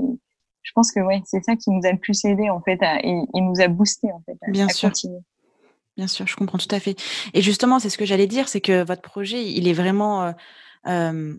je 0.63 0.73
pense 0.75 0.91
que 0.93 1.01
ouais, 1.01 1.23
c'est 1.27 1.45
ça 1.45 1.57
qui 1.57 1.71
nous 1.71 1.83
a 1.85 1.93
le 1.93 1.99
plus 1.99 2.25
aidé 2.25 2.49
en 2.49 2.61
fait 2.61 2.83
à, 2.83 2.99
et, 3.05 3.23
nous 3.35 3.61
a 3.61 3.69
boosté 3.69 4.11
en 4.11 4.23
fait 4.27 4.37
à, 4.43 4.51
Bien 4.51 4.69
sûr. 4.69 4.89
continuer. 4.89 5.21
Bien 5.97 6.07
sûr, 6.09 6.27
je 6.27 6.35
comprends 6.35 6.59
tout 6.59 6.75
à 6.75 6.81
fait. 6.81 6.97
Et 7.35 7.43
justement, 7.43 7.79
c'est 7.79 7.91
ce 7.91 7.99
que 7.99 8.07
j'allais 8.07 8.27
dire, 8.27 8.49
c'est 8.49 8.63
que 8.63 8.83
votre 8.83 9.03
projet, 9.03 9.45
il 9.45 9.69
est 9.69 9.75
vraiment, 9.75 10.25
euh, 10.25 10.33
euh, 10.89 11.37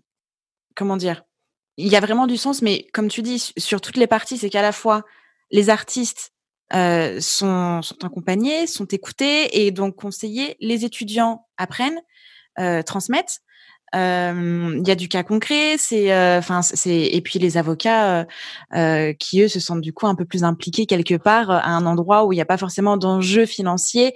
comment 0.76 0.95
dire, 0.95 1.24
il 1.78 1.88
y 1.88 1.95
a 1.97 1.99
vraiment 1.99 2.28
du 2.28 2.38
sens, 2.38 2.62
mais 2.62 2.88
comme 2.93 3.10
tu 3.10 3.22
dis, 3.22 3.51
sur 3.58 3.82
toutes 3.82 3.97
les 3.97 4.08
parties, 4.08 4.38
c'est 4.38 4.49
qu'à 4.49 4.62
la 4.62 4.72
fois 4.72 5.03
les 5.51 5.70
artistes 5.70 6.32
euh, 6.74 7.20
sont, 7.20 7.82
sont 7.82 8.06
accompagnés, 8.06 8.68
sont 8.68 8.86
écoutés 8.86 9.66
et 9.66 9.72
donc 9.72 9.95
conseillés, 9.95 10.56
les 10.62 10.86
étudiants 10.86 11.47
apprennent, 11.58 11.99
transmettent, 12.86 13.41
il 13.96 14.88
y 14.88 14.91
a 14.91 14.96
du 14.96 15.08
cas 15.08 15.24
concret, 15.24 15.78
c'est 15.78 16.14
enfin 16.38 16.62
c'est 16.62 17.04
et 17.06 17.22
puis 17.22 17.39
les 17.39 17.58
avocats 17.58 18.26
qui 19.20 19.41
eux 19.41 19.48
se 19.48 19.60
sentent 19.60 19.82
du 19.82 19.93
coup 19.93 20.08
un 20.08 20.16
peu 20.16 20.26
plus 20.26 20.43
impliqués 20.43 20.86
quelque 20.86 21.16
part 21.16 21.50
à 21.50 21.70
un 21.70 21.86
endroit 21.86 22.26
où 22.26 22.34
il 22.34 22.36
n'y 22.36 22.41
a 22.41 22.46
pas 22.46 22.58
forcément 22.58 22.98
d'enjeux 22.98 23.46
financiers 23.46 24.14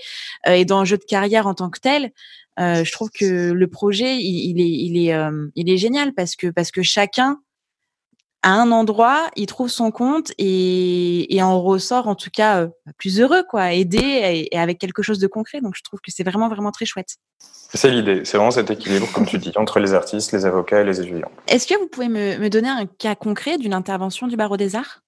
et 0.48 0.66
d'enjeux 0.66 0.98
de 0.98 1.06
carrière 1.06 1.48
en 1.48 1.54
tant 1.54 1.70
que 1.70 1.80
tel. 1.80 2.12
je 2.58 2.92
trouve 2.92 3.10
que 3.10 3.52
le 3.52 3.68
projet 3.68 4.18
il, 4.18 4.60
est 4.60 4.70
il 4.70 4.98
est 4.98 5.16
il 5.56 5.70
est 5.70 5.78
génial 5.78 6.14
parce 6.14 6.36
que 6.36 6.48
parce 6.48 6.72
que 6.72 6.82
chacun 6.82 7.40
à 8.42 8.54
un 8.54 8.72
endroit, 8.72 9.30
il 9.36 9.46
trouve 9.46 9.70
son 9.70 9.92
compte 9.92 10.32
et, 10.38 11.36
et 11.36 11.42
en 11.44 11.62
ressort 11.62 12.08
en 12.08 12.16
tout 12.16 12.30
cas 12.32 12.68
plus 12.98 13.20
heureux, 13.20 13.44
quoi, 13.50 13.74
aidé 13.74 14.48
et, 14.52 14.58
avec 14.58 14.80
quelque 14.80 15.02
chose 15.02 15.20
de 15.20 15.28
concret. 15.28 15.62
Donc 15.62 15.74
je 15.76 15.84
trouve 15.84 16.00
que 16.00 16.12
c'est 16.12 16.24
vraiment 16.24 16.50
vraiment 16.50 16.72
très 16.72 16.86
chouette. 16.86 17.18
C'est 17.74 17.92
l'idée, 17.92 18.26
c'est 18.26 18.38
vraiment 18.38 18.52
cet 18.52 18.72
équilibre, 18.72 19.08
comme 19.14 19.26
tu 19.26 19.38
dis, 19.38 19.52
entre 19.56 19.80
les 19.80 19.94
artistes, 19.94 20.32
les 20.32 20.46
avocats 20.46 20.82
et 20.82 20.84
les 20.84 21.00
étudiants. 21.02 21.32
Est-ce 21.48 21.68
que 21.68 21.78
vous 21.78 21.88
pouvez 21.88 22.10
me, 22.10 22.38
me 22.38 22.50
donner 22.50 22.70
un 22.70 22.86
cas 22.86 23.16
concret 23.16 23.58
d'une 23.58 23.74
intervention 23.74 24.28
du 24.28 24.36
barreau 24.36 24.58
des 24.58 24.76
arts? 24.76 25.02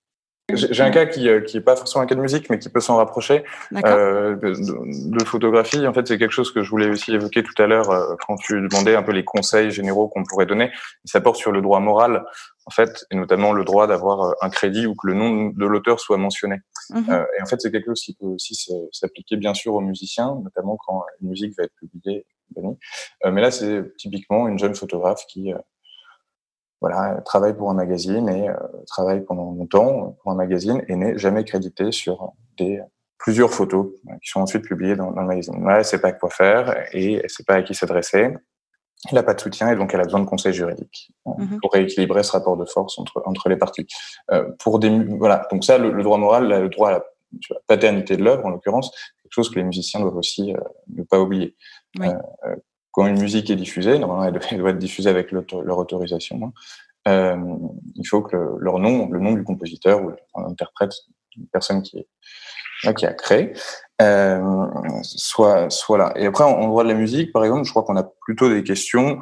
J'ai 0.56 0.84
un 0.84 0.92
cas 0.92 1.06
qui 1.06 1.24
n'est 1.24 1.30
euh, 1.30 1.62
pas 1.64 1.76
forcément 1.76 2.04
un 2.04 2.08
cas 2.08 2.16
de 2.16 2.22
musique, 2.22 2.50
mais 2.50 2.60
qui 2.60 2.70
peut 2.70 2.80
s'en 2.80 2.98
rapprocher 2.98 3.44
euh, 3.86 4.36
de, 4.36 5.18
de, 5.18 5.24
photographie. 5.24 5.86
En 5.88 5.94
fait, 5.94 6.08
c'est 6.08 6.18
quelque 6.18 6.32
chose 6.32 6.52
que 6.52 6.64
je 6.64 6.70
voulais 6.70 6.90
aussi 6.90 7.14
évoquer 7.14 7.44
tout 7.44 7.60
à 7.62 7.68
l'heure 7.68 7.90
euh, 7.90 8.16
quand 8.26 8.36
tu 8.38 8.62
demandais 8.62 8.96
un 8.96 9.04
peu 9.04 9.12
les 9.12 9.24
conseils 9.24 9.72
généraux 9.72 10.08
qu'on 10.08 10.24
pourrait 10.24 10.46
donner. 10.46 10.72
Ça 11.06 11.22
porte 11.22 11.38
sur 11.38 11.52
le 11.52 11.62
droit 11.62 11.80
moral, 11.80 12.24
en 12.66 12.72
fait, 12.72 13.06
et 13.12 13.16
notamment 13.16 13.54
le 13.54 13.64
droit 13.64 13.88
d'avoir 13.88 14.22
euh, 14.22 14.34
un 14.42 14.50
crédit 14.50 14.86
ou 14.86 14.96
que 14.96 15.08
le 15.08 15.14
nom 15.14 15.50
de 15.50 15.66
l'auteur 15.66 16.00
soit 16.00 16.18
mentionné. 16.18 16.58
Mhm. 16.90 17.06
Euh, 17.10 17.26
et 17.38 17.42
en 17.42 17.46
fait, 17.46 17.62
c'est 17.62 17.72
quelque 17.72 17.88
chose 17.88 18.02
qui 18.02 18.14
peut 18.14 18.28
aussi 18.28 18.56
s'appliquer 18.92 19.38
bien 19.38 19.54
sûr 19.54 19.74
aux 19.74 19.82
musiciens, 19.82 20.40
notamment 20.44 20.78
quand 20.86 21.04
une 21.22 21.30
musique 21.30 21.58
va 21.58 21.64
être 21.64 21.76
publiée. 21.76 22.26
mais 23.26 23.42
là, 23.42 23.52
c'est 23.52 23.96
typiquement 23.98 24.48
une 24.48 24.60
jeune 24.60 24.76
photographe 24.76 25.26
qui 25.28 25.54
voilà, 26.82 27.22
travaille 27.24 27.56
pour 27.56 27.70
un 27.70 27.76
magazine 27.76 28.28
et 28.28 28.50
euh, 28.50 28.56
travaille 28.88 29.22
pendant 29.22 29.52
longtemps 29.52 30.18
pour 30.22 30.32
un 30.32 30.36
magazine 30.36 30.84
et 30.88 30.96
n'est 30.96 31.18
jamais 31.18 31.44
crédité 31.46 31.92
sur 31.92 32.34
des 32.58 32.82
plusieurs 33.20 33.52
photos 33.52 33.88
euh, 34.10 34.14
qui 34.24 34.30
sont 34.30 34.42
ensuite 34.42 34.64
publiées 34.64 34.96
dans, 34.96 35.12
dans 35.12 35.22
le 35.22 35.28
magazine. 35.28 35.56
Voilà, 35.62 35.80
elle 35.80 35.86
sait 35.86 36.02
pas 36.02 36.12
quoi 36.12 36.30
faire 36.30 36.88
et 36.92 37.22
elle 37.24 37.30
sait 37.30 37.44
pas 37.44 37.56
à 37.56 37.62
qui 37.62 37.76
s'adresser. 37.76 38.34
Elle 39.10 39.16
n'a 39.16 39.24
pas 39.24 39.34
de 39.34 39.42
soutien 39.42 39.72
et 39.72 39.76
donc 39.76 39.94
elle 39.94 40.02
a 40.02 40.04
besoin 40.04 40.20
de 40.20 40.26
conseils 40.26 40.54
juridiques 40.54 41.12
euh, 41.28 41.32
mm-hmm. 41.32 41.60
pour 41.60 41.72
rééquilibrer 41.72 42.24
ce 42.24 42.32
rapport 42.32 42.58
de 42.58 42.66
force 42.66 42.98
entre 42.98 43.22
entre 43.26 43.48
les 43.48 43.58
parties. 43.58 43.88
Euh, 44.32 44.50
pour 44.60 44.80
des 44.80 44.90
voilà, 44.90 45.48
donc 45.52 45.64
ça, 45.64 45.78
le, 45.78 46.04
droit 46.04 46.18
moral, 46.18 46.48
le 46.48 46.70
droit 46.70 46.90
à 46.90 46.92
la 46.94 47.04
paternité 47.68 48.18
de 48.18 48.24
l'œuvre 48.24 48.46
en 48.46 48.50
l'occurrence, 48.50 48.92
quelque 49.22 49.34
chose 49.34 49.50
que 49.50 49.56
les 49.56 49.64
musiciens 49.64 50.02
doivent 50.02 50.18
aussi 50.18 50.54
ne 50.90 51.04
pas 51.04 51.20
oublier. 51.20 51.56
Oui 52.00 52.08
quand 52.92 53.08
une 53.08 53.20
musique 53.20 53.50
est 53.50 53.56
diffusée, 53.56 54.00
normalement 54.00 54.40
elle 54.50 54.58
doit 54.60 54.70
être 54.72 54.78
diffusée 54.78 55.10
avec 55.10 55.32
leur 55.32 55.78
autorisation, 55.78 56.54
hein. 57.06 57.38
il 57.96 58.08
faut 58.08 58.22
que 58.22 58.38
leur 58.60 58.80
nom, 58.80 59.10
le 59.10 59.20
nom 59.20 59.34
du 59.34 59.44
compositeur 59.44 60.04
ou 60.04 60.12
l'interprète, 60.40 60.94
une 61.38 61.48
personne 61.48 61.82
qui 61.82 62.00
est 62.00 62.08
qui 62.96 63.06
a 63.06 63.14
créé, 63.14 63.54
euh, 64.02 64.40
soit 65.04 65.70
soit 65.70 65.98
là. 65.98 66.14
Et 66.16 66.26
après, 66.26 66.44
en 66.44 66.68
droit 66.68 66.84
de 66.84 66.90
la 66.90 66.96
musique, 66.96 67.32
par 67.32 67.44
exemple, 67.44 67.66
je 67.66 67.70
crois 67.70 67.84
qu'on 67.84 67.96
a 67.96 68.04
plutôt 68.26 68.50
des 68.50 68.64
questions 68.64 69.20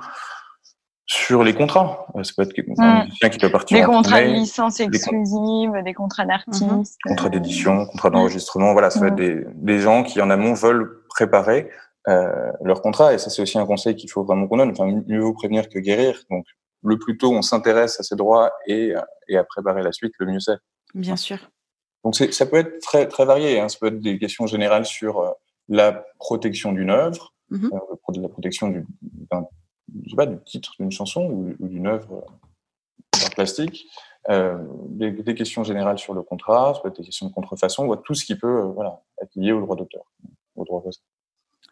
sur 1.06 1.44
les 1.44 1.54
contrats. 1.54 2.06
Ça 2.24 2.32
peut 2.38 2.44
être 2.44 2.54
un 2.78 3.06
mmh. 3.06 3.30
qui 3.30 3.40
peut 3.40 3.52
partir. 3.52 3.78
Des 3.78 3.84
contrats 3.84 4.22
de 4.22 4.28
licence 4.28 4.80
exclusive, 4.80 5.72
des, 5.84 5.94
contrats 5.94 6.26
d'artistes. 6.26 6.64
Mmh. 6.64 7.10
Contrats 7.10 7.30
d'édition, 7.30 7.86
contrats 7.88 8.12
d'enregistrement. 8.12 8.74
Voilà, 8.74 8.90
ça 8.92 9.00
va 9.00 9.08
être 9.08 9.16
des, 9.16 9.44
des 9.56 9.80
gens 9.80 10.04
qui 10.04 10.22
en 10.22 10.30
amont 10.30 10.54
veulent 10.54 11.04
préparer 11.10 11.70
euh, 12.08 12.52
leur 12.64 12.82
contrat. 12.82 13.14
Et 13.14 13.18
ça, 13.18 13.30
c'est 13.30 13.42
aussi 13.42 13.58
un 13.58 13.66
conseil 13.66 13.96
qu'il 13.96 14.10
faut 14.10 14.24
vraiment 14.24 14.48
qu'on 14.48 14.58
donne. 14.58 14.72
Enfin, 14.72 14.86
mieux 15.08 15.20
vaut 15.20 15.34
prévenir 15.34 15.70
que 15.70 15.80
guérir. 15.80 16.24
Donc, 16.30 16.46
le 16.82 16.98
plus 16.98 17.18
tôt 17.18 17.34
on 17.34 17.42
s'intéresse 17.42 18.00
à 18.00 18.04
ses 18.04 18.16
droits 18.16 18.54
et, 18.66 18.94
et 19.28 19.38
à 19.38 19.44
préparer 19.44 19.84
la 19.84 19.92
suite, 19.92 20.14
le 20.18 20.28
mieux 20.28 20.40
c'est. 20.40 20.58
Bien 20.94 21.18
sûr. 21.18 21.38
Donc, 22.04 22.16
ça 22.16 22.46
peut 22.46 22.58
être 22.58 22.80
très, 22.80 23.08
très 23.08 23.26
varié. 23.26 23.60
Hein. 23.60 23.68
Ça 23.68 23.78
peut 23.80 23.88
être 23.88 24.00
des 24.00 24.18
questions 24.18 24.48
générales 24.48 24.86
sur 24.86 25.20
euh, 25.20 25.32
la 25.68 26.06
protection 26.18 26.72
d'une 26.72 26.90
œuvre, 26.90 27.34
mmh. 27.50 27.66
euh, 27.74 28.22
la 28.22 28.30
protection 28.30 28.74
d'un 29.32 29.46
je 30.04 30.10
sais 30.10 30.16
pas, 30.16 30.26
du 30.26 30.38
titre 30.44 30.74
d'une 30.80 30.92
chanson 30.92 31.26
ou, 31.26 31.68
d'une 31.68 31.88
œuvre 31.88 32.14
euh, 32.14 33.26
en 33.26 33.30
plastique, 33.30 33.86
euh, 34.30 34.58
des, 34.88 35.12
des, 35.12 35.36
questions 35.36 35.64
générales 35.64 35.98
sur 35.98 36.14
le 36.14 36.22
contrat, 36.22 36.74
ça 36.76 36.82
peut 36.82 36.90
être 36.90 36.98
des 36.98 37.06
questions 37.06 37.28
de 37.28 37.34
contrefaçon, 37.34 37.88
ou 37.88 37.96
tout 37.96 38.14
ce 38.14 38.26
qui 38.26 38.36
peut 38.36 38.62
euh, 38.62 38.66
voilà, 38.66 39.02
être 39.22 39.36
lié 39.36 39.52
au 39.52 39.62
droit 39.62 39.76
d'auteur, 39.76 40.04
au 40.56 40.66
droit 40.66 40.84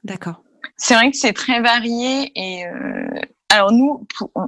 D'accord. 0.08 0.42
C'est 0.78 0.94
vrai 0.94 1.12
que 1.12 1.18
c'est 1.18 1.34
très 1.34 1.62
varié 1.62 2.32
et 2.36 2.66
euh, 2.66 3.22
alors 3.50 3.72
nous, 3.72 4.06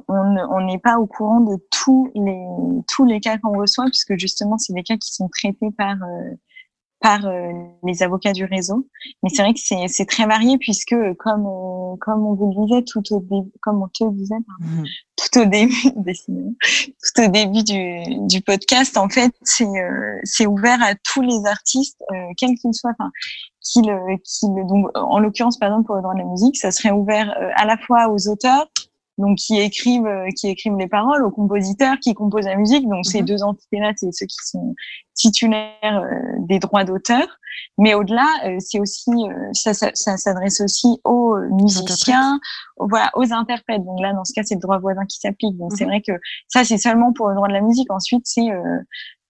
on 0.07 0.66
n'est 0.66 0.80
pas 0.80 0.97
au 0.97 1.05
courant 1.05 1.41
de 1.41 1.57
tous 1.72 2.12
les 2.16 2.45
tous 2.88 3.05
les 3.05 3.20
cas 3.20 3.38
qu'on 3.38 3.57
reçoit 3.57 3.86
puisque 3.86 4.18
justement 4.18 4.57
c'est 4.57 4.74
des 4.74 4.84
cas 4.84 4.97
qui 4.97 5.14
sont 5.14 5.30
traités 5.30 5.72
par 5.78 5.95
euh, 6.03 6.36
par 6.99 7.26
euh, 7.26 7.51
les 7.84 8.03
avocats 8.03 8.34
du 8.34 8.45
réseau. 8.45 8.88
Mais 9.24 9.30
c'est 9.30 9.41
vrai 9.41 9.53
que 9.53 9.60
c'est 9.60 10.05
très 10.05 10.26
varié 10.26 10.57
puisque, 10.57 10.95
comme 11.18 11.45
euh, 11.45 11.95
comme 12.01 12.26
on 12.26 12.34
vous 12.34 12.53
le 12.53 12.66
disait 12.68 12.84
tout 12.84 13.03
au 13.12 13.22
début, 13.22 13.51
comme 13.62 13.82
on 13.82 13.88
te 13.88 14.10
disait, 14.12 14.36
mmh. 14.60 14.84
tout 15.32 15.40
au 15.42 17.28
début, 17.28 17.64
du, 17.64 18.28
du 18.28 18.42
podcast, 18.42 18.98
en 18.98 19.10
fait, 19.10 19.32
c'est 19.44 19.66
euh, 19.66 20.48
ouvert 20.48 20.82
à 20.82 20.96
tous 20.96 21.22
les 21.22 21.46
artistes, 21.46 22.02
quels 22.38 22.56
qu'ils 22.56 22.74
soient. 22.74 22.92
Enfin, 22.92 23.12
qu'ils 23.62 23.92
qu'ils 24.24 24.66
donc 24.68 24.90
en 24.96 25.20
l'occurrence 25.20 25.60
par 25.60 25.70
exemple 25.70 25.86
pour 25.86 25.96
le 25.96 26.02
droit 26.02 26.14
de 26.14 26.20
la 26.20 26.26
musique, 26.26 26.58
ça 26.58 26.72
serait 26.72 26.92
ouvert 26.92 27.36
à 27.56 27.66
la 27.66 27.78
fois 27.78 28.10
aux 28.10 28.28
auteurs, 28.28 28.68
donc 29.20 29.38
qui 29.38 29.60
écrivent 29.60 30.08
euh, 30.08 30.30
qui 30.36 30.48
écrivent 30.48 30.78
les 30.78 30.88
paroles 30.88 31.24
aux 31.24 31.30
compositeurs 31.30 31.98
qui 32.02 32.14
composent 32.14 32.46
la 32.46 32.56
musique. 32.56 32.88
Donc 32.88 33.06
ces 33.06 33.20
mhm. 33.20 33.28
deux 33.28 33.44
entités 33.44 33.80
là 33.80 33.92
c'est 33.96 34.12
ceux 34.12 34.26
qui 34.26 34.38
sont 34.42 34.74
titulaires 35.14 35.74
euh, 35.84 36.10
des 36.40 36.60
droits 36.60 36.86
d'auteur. 36.86 37.28
Mais 37.78 37.94
au-delà 37.94 38.28
euh, 38.46 38.56
c'est 38.60 38.80
aussi 38.80 39.12
ça, 39.52 39.74
ça, 39.74 39.92
ça 39.94 40.16
s'adresse 40.16 40.62
aussi 40.62 41.00
aux 41.04 41.36
musiciens 41.52 42.40
voilà 42.78 43.12
aux 43.16 43.34
interprètes. 43.34 43.84
Donc 43.84 44.00
là 44.02 44.14
dans 44.14 44.24
ce 44.24 44.34
cas 44.34 44.44
c'est 44.44 44.56
le 44.56 44.62
droit 44.62 44.80
voisin 44.80 45.06
qui 45.06 45.20
s'applique. 45.20 45.58
Donc 45.58 45.74
c'est 45.78 45.84
mhm. 45.84 45.92
vrai 45.92 46.02
que 46.02 46.14
ça 46.48 46.64
c'est 46.64 46.78
seulement 46.78 47.12
pour 47.12 47.28
le 47.28 47.36
droit 47.36 47.50
de 47.50 47.54
la 47.54 47.62
musique. 47.62 47.92
Ensuite 47.92 48.24
c'est 48.24 48.48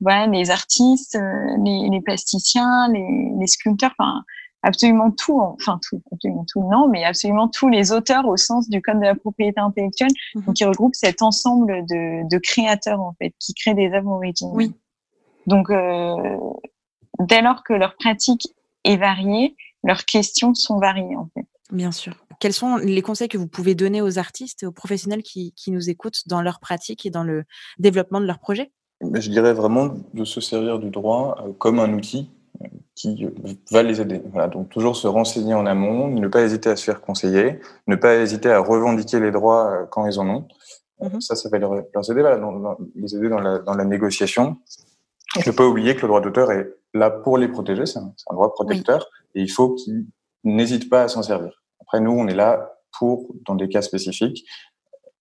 voilà 0.01 0.27
les 0.27 0.51
artistes 0.51 1.17
les, 1.65 1.89
les 1.89 2.01
plasticiens 2.01 2.89
les, 2.93 3.31
les 3.39 3.47
sculpteurs. 3.47 3.91
Enfin 3.97 4.23
absolument 4.61 5.11
tout, 5.11 5.39
enfin 5.39 5.79
tout, 5.87 6.01
absolument 6.11 6.45
tout, 6.51 6.61
non, 6.69 6.87
mais 6.89 7.03
absolument 7.03 7.47
tous 7.47 7.69
les 7.69 7.91
auteurs 7.91 8.27
au 8.27 8.37
sens 8.37 8.69
du 8.69 8.81
code 8.81 8.97
de 8.97 9.05
la 9.05 9.15
propriété 9.15 9.59
intellectuelle, 9.59 10.11
mhm. 10.35 10.43
donc 10.43 10.55
qui 10.55 10.65
regroupe 10.65 10.95
cet 10.95 11.21
ensemble 11.21 11.85
de, 11.85 12.27
de, 12.29 12.37
créateurs 12.37 12.99
en 12.99 13.15
fait, 13.21 13.33
qui 13.39 13.53
créent 13.53 13.73
des 13.73 13.91
œuvres 13.91 14.11
originales. 14.11 14.55
Oui. 14.55 14.73
Donc, 15.47 15.69
euh, 15.69 16.37
dès 17.19 17.41
lors 17.41 17.63
que 17.63 17.73
leur 17.73 17.95
pratique 17.95 18.53
est 18.83 18.97
variée, 18.97 19.55
leurs 19.83 20.05
questions 20.05 20.53
sont 20.53 20.79
variées 20.79 21.15
en 21.15 21.29
fait. 21.33 21.45
Bien 21.71 21.91
sûr. 21.91 22.13
Quels 22.39 22.53
sont 22.53 22.77
les 22.77 23.01
conseils 23.01 23.27
que 23.27 23.37
vous 23.37 23.47
pouvez 23.47 23.75
donner 23.75 24.01
aux 24.01 24.17
artistes 24.17 24.63
et 24.63 24.65
aux 24.65 24.71
professionnels 24.71 25.23
qui, 25.23 25.53
qui 25.53 25.71
nous 25.71 25.89
écoutent 25.89 26.27
dans 26.27 26.41
leur 26.41 26.59
pratique 26.59 27.05
et 27.05 27.09
dans 27.09 27.23
le 27.23 27.43
développement 27.77 28.19
de 28.19 28.25
leur 28.25 28.39
projet? 28.39 28.71
Je 29.01 29.29
dirais 29.29 29.53
vraiment 29.53 29.93
de 30.13 30.25
se 30.25 30.41
servir 30.41 30.79
du 30.79 30.89
droit 30.89 31.37
euh, 31.41 31.53
comme 31.53 31.79
un 31.79 31.93
outil 31.93 32.29
qui 32.95 33.27
va 33.71 33.83
les 33.83 34.01
aider. 34.01 34.21
Voilà, 34.31 34.47
donc 34.47 34.69
toujours 34.69 34.95
se 34.95 35.07
renseigner 35.07 35.53
en 35.53 35.65
amont, 35.65 36.07
ne 36.07 36.27
pas 36.27 36.41
hésiter 36.41 36.69
à 36.69 36.75
se 36.75 36.83
faire 36.83 37.01
conseiller, 37.01 37.59
ne 37.87 37.95
pas 37.95 38.15
hésiter 38.15 38.51
à 38.51 38.59
revendiquer 38.59 39.19
les 39.19 39.31
droits 39.31 39.71
euh, 39.71 39.85
quand 39.85 40.05
ils 40.05 40.19
en 40.19 40.29
ont. 40.29 40.47
Mhm. 41.01 41.21
Ça, 41.21 41.35
ça 41.35 41.47
va 41.49 41.59
leur, 41.59 41.75
aider, 41.75 42.21
voilà, 42.21 42.37
dans, 42.37 42.77
les 42.95 43.15
aider 43.15 43.29
dans 43.29 43.39
la, 43.39 43.59
dans 43.59 43.75
la 43.75 43.85
négociation. 43.85 44.57
ne 45.45 45.51
pas 45.51 45.65
oublier 45.65 45.95
que 45.95 46.01
le 46.01 46.09
droit 46.09 46.21
d'auteur 46.21 46.51
est 46.51 46.69
là 46.93 47.09
pour 47.09 47.37
les 47.37 47.47
protéger, 47.47 47.85
c'est 47.85 47.99
un, 47.99 48.13
un, 48.29 48.33
droit 48.33 48.51
protecteur, 48.53 49.07
et 49.35 49.41
il 49.41 49.49
faut 49.49 49.75
qu'ils 49.75 50.07
n'hésitent 50.43 50.89
pas 50.89 51.03
à 51.03 51.07
s'en 51.07 51.23
servir. 51.23 51.63
Après, 51.81 52.01
nous, 52.01 52.11
on 52.11 52.27
est 52.27 52.35
là 52.35 52.73
pour, 52.97 53.33
dans 53.45 53.55
des 53.55 53.69
cas 53.69 53.81
spécifiques, 53.81 54.45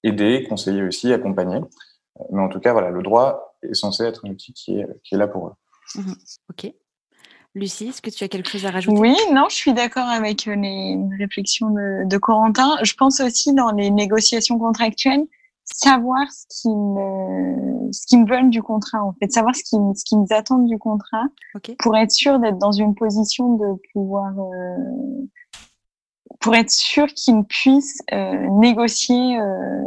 aider, 0.02 0.44
conseiller 0.48 0.82
aussi, 0.82 1.12
accompagner. 1.12 1.60
Mais 2.32 2.40
en 2.40 2.48
tout 2.48 2.58
cas, 2.58 2.72
voilà, 2.72 2.90
le 2.90 3.02
droit 3.02 3.56
est 3.62 3.74
censé 3.74 4.02
être 4.04 4.26
un 4.26 4.30
outil 4.30 4.52
qui 4.52 4.80
est, 4.80 4.86
qui 5.04 5.14
est 5.14 5.18
là 5.18 5.28
pour 5.28 5.48
eux. 5.48 5.52
Mhm. 5.94 6.14
Ok. 6.50 6.72
Lucie, 7.58 7.88
est-ce 7.88 8.00
que 8.00 8.10
tu 8.10 8.24
as 8.24 8.28
quelque 8.28 8.48
chose 8.48 8.64
à 8.66 8.70
rajouter? 8.70 8.98
Oui, 8.98 9.16
non, 9.32 9.46
je 9.50 9.54
suis 9.54 9.72
d'accord 9.72 10.06
avec 10.06 10.48
euh, 10.48 10.54
les 10.54 10.98
réflexions 11.18 11.70
de, 11.70 12.08
de, 12.08 12.18
Corentin. 12.18 12.76
Je 12.82 12.94
pense 12.94 13.20
aussi 13.20 13.52
dans 13.54 13.70
les 13.72 13.90
négociations 13.90 14.58
contractuelles, 14.58 15.24
savoir 15.64 16.26
ce 16.30 16.46
qu'ils 16.48 16.76
me, 16.76 17.92
ce 17.92 18.06
qu'ils 18.06 18.20
me 18.20 18.28
veulent 18.28 18.50
du 18.50 18.62
contrat, 18.62 19.02
en 19.02 19.14
fait, 19.20 19.30
savoir 19.30 19.54
ce 19.54 19.62
qu'ils, 19.62 19.80
ce 19.94 20.04
qu'ils 20.04 20.18
nous 20.18 20.26
attendent 20.30 20.68
du 20.68 20.78
contrat, 20.78 21.24
pour 21.78 21.96
être 21.96 22.10
sûr 22.10 22.38
d'être 22.38 22.58
dans 22.58 22.72
une 22.72 22.94
position 22.94 23.56
de 23.56 23.80
pouvoir, 23.92 24.32
euh, 24.38 24.76
pour 26.40 26.54
être 26.54 26.70
sûr 26.70 27.06
qu'ils 27.08 27.44
puissent 27.44 28.02
euh, 28.12 28.46
négocier 28.60 29.38
euh, 29.38 29.82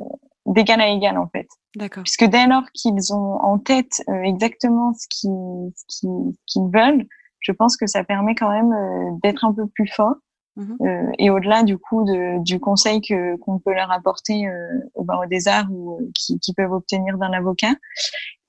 d'égal 0.46 0.82
à 0.82 0.90
égal, 0.90 1.18
en 1.18 1.28
fait. 1.28 1.48
D'accord. 1.76 2.04
Puisque 2.04 2.26
dès 2.26 2.48
lors 2.48 2.70
qu'ils 2.74 3.14
ont 3.14 3.42
en 3.42 3.58
tête 3.58 4.02
euh, 4.10 4.24
exactement 4.24 4.94
ce 4.94 5.08
qu'ils, 5.08 5.72
ce 5.88 6.08
qu'ils 6.46 6.70
veulent, 6.74 7.08
je 7.42 7.52
pense 7.52 7.78
que 7.78 7.88
ça 7.88 8.04
permet 8.04 8.36
quand 8.36 8.50
même 8.50 8.72
euh, 8.72 9.12
d'être 9.24 9.46
un 9.46 9.54
peu 9.54 9.68
plus 9.68 9.88
fort. 9.88 10.16
Mhm. 10.58 10.78
Euh, 10.82 11.12
et 11.18 11.30
au-delà 11.30 11.64
du 11.64 11.78
coup 11.78 12.04
de, 12.04 12.44
du 12.44 12.60
conseil 12.60 13.00
que 13.02 13.38
qu'on 13.38 13.60
peut 13.60 13.74
leur 13.74 13.90
apporter 13.90 14.48
euh, 14.48 14.68
au 14.96 15.04
barreau 15.04 15.26
des 15.26 15.48
arts 15.48 15.68
ou 15.72 15.94
euh, 15.94 16.12
qui, 16.14 16.40
qui, 16.40 16.54
peuvent 16.54 16.74
obtenir 16.74 17.18
d'un 17.18 17.32
avocat. 17.32 17.74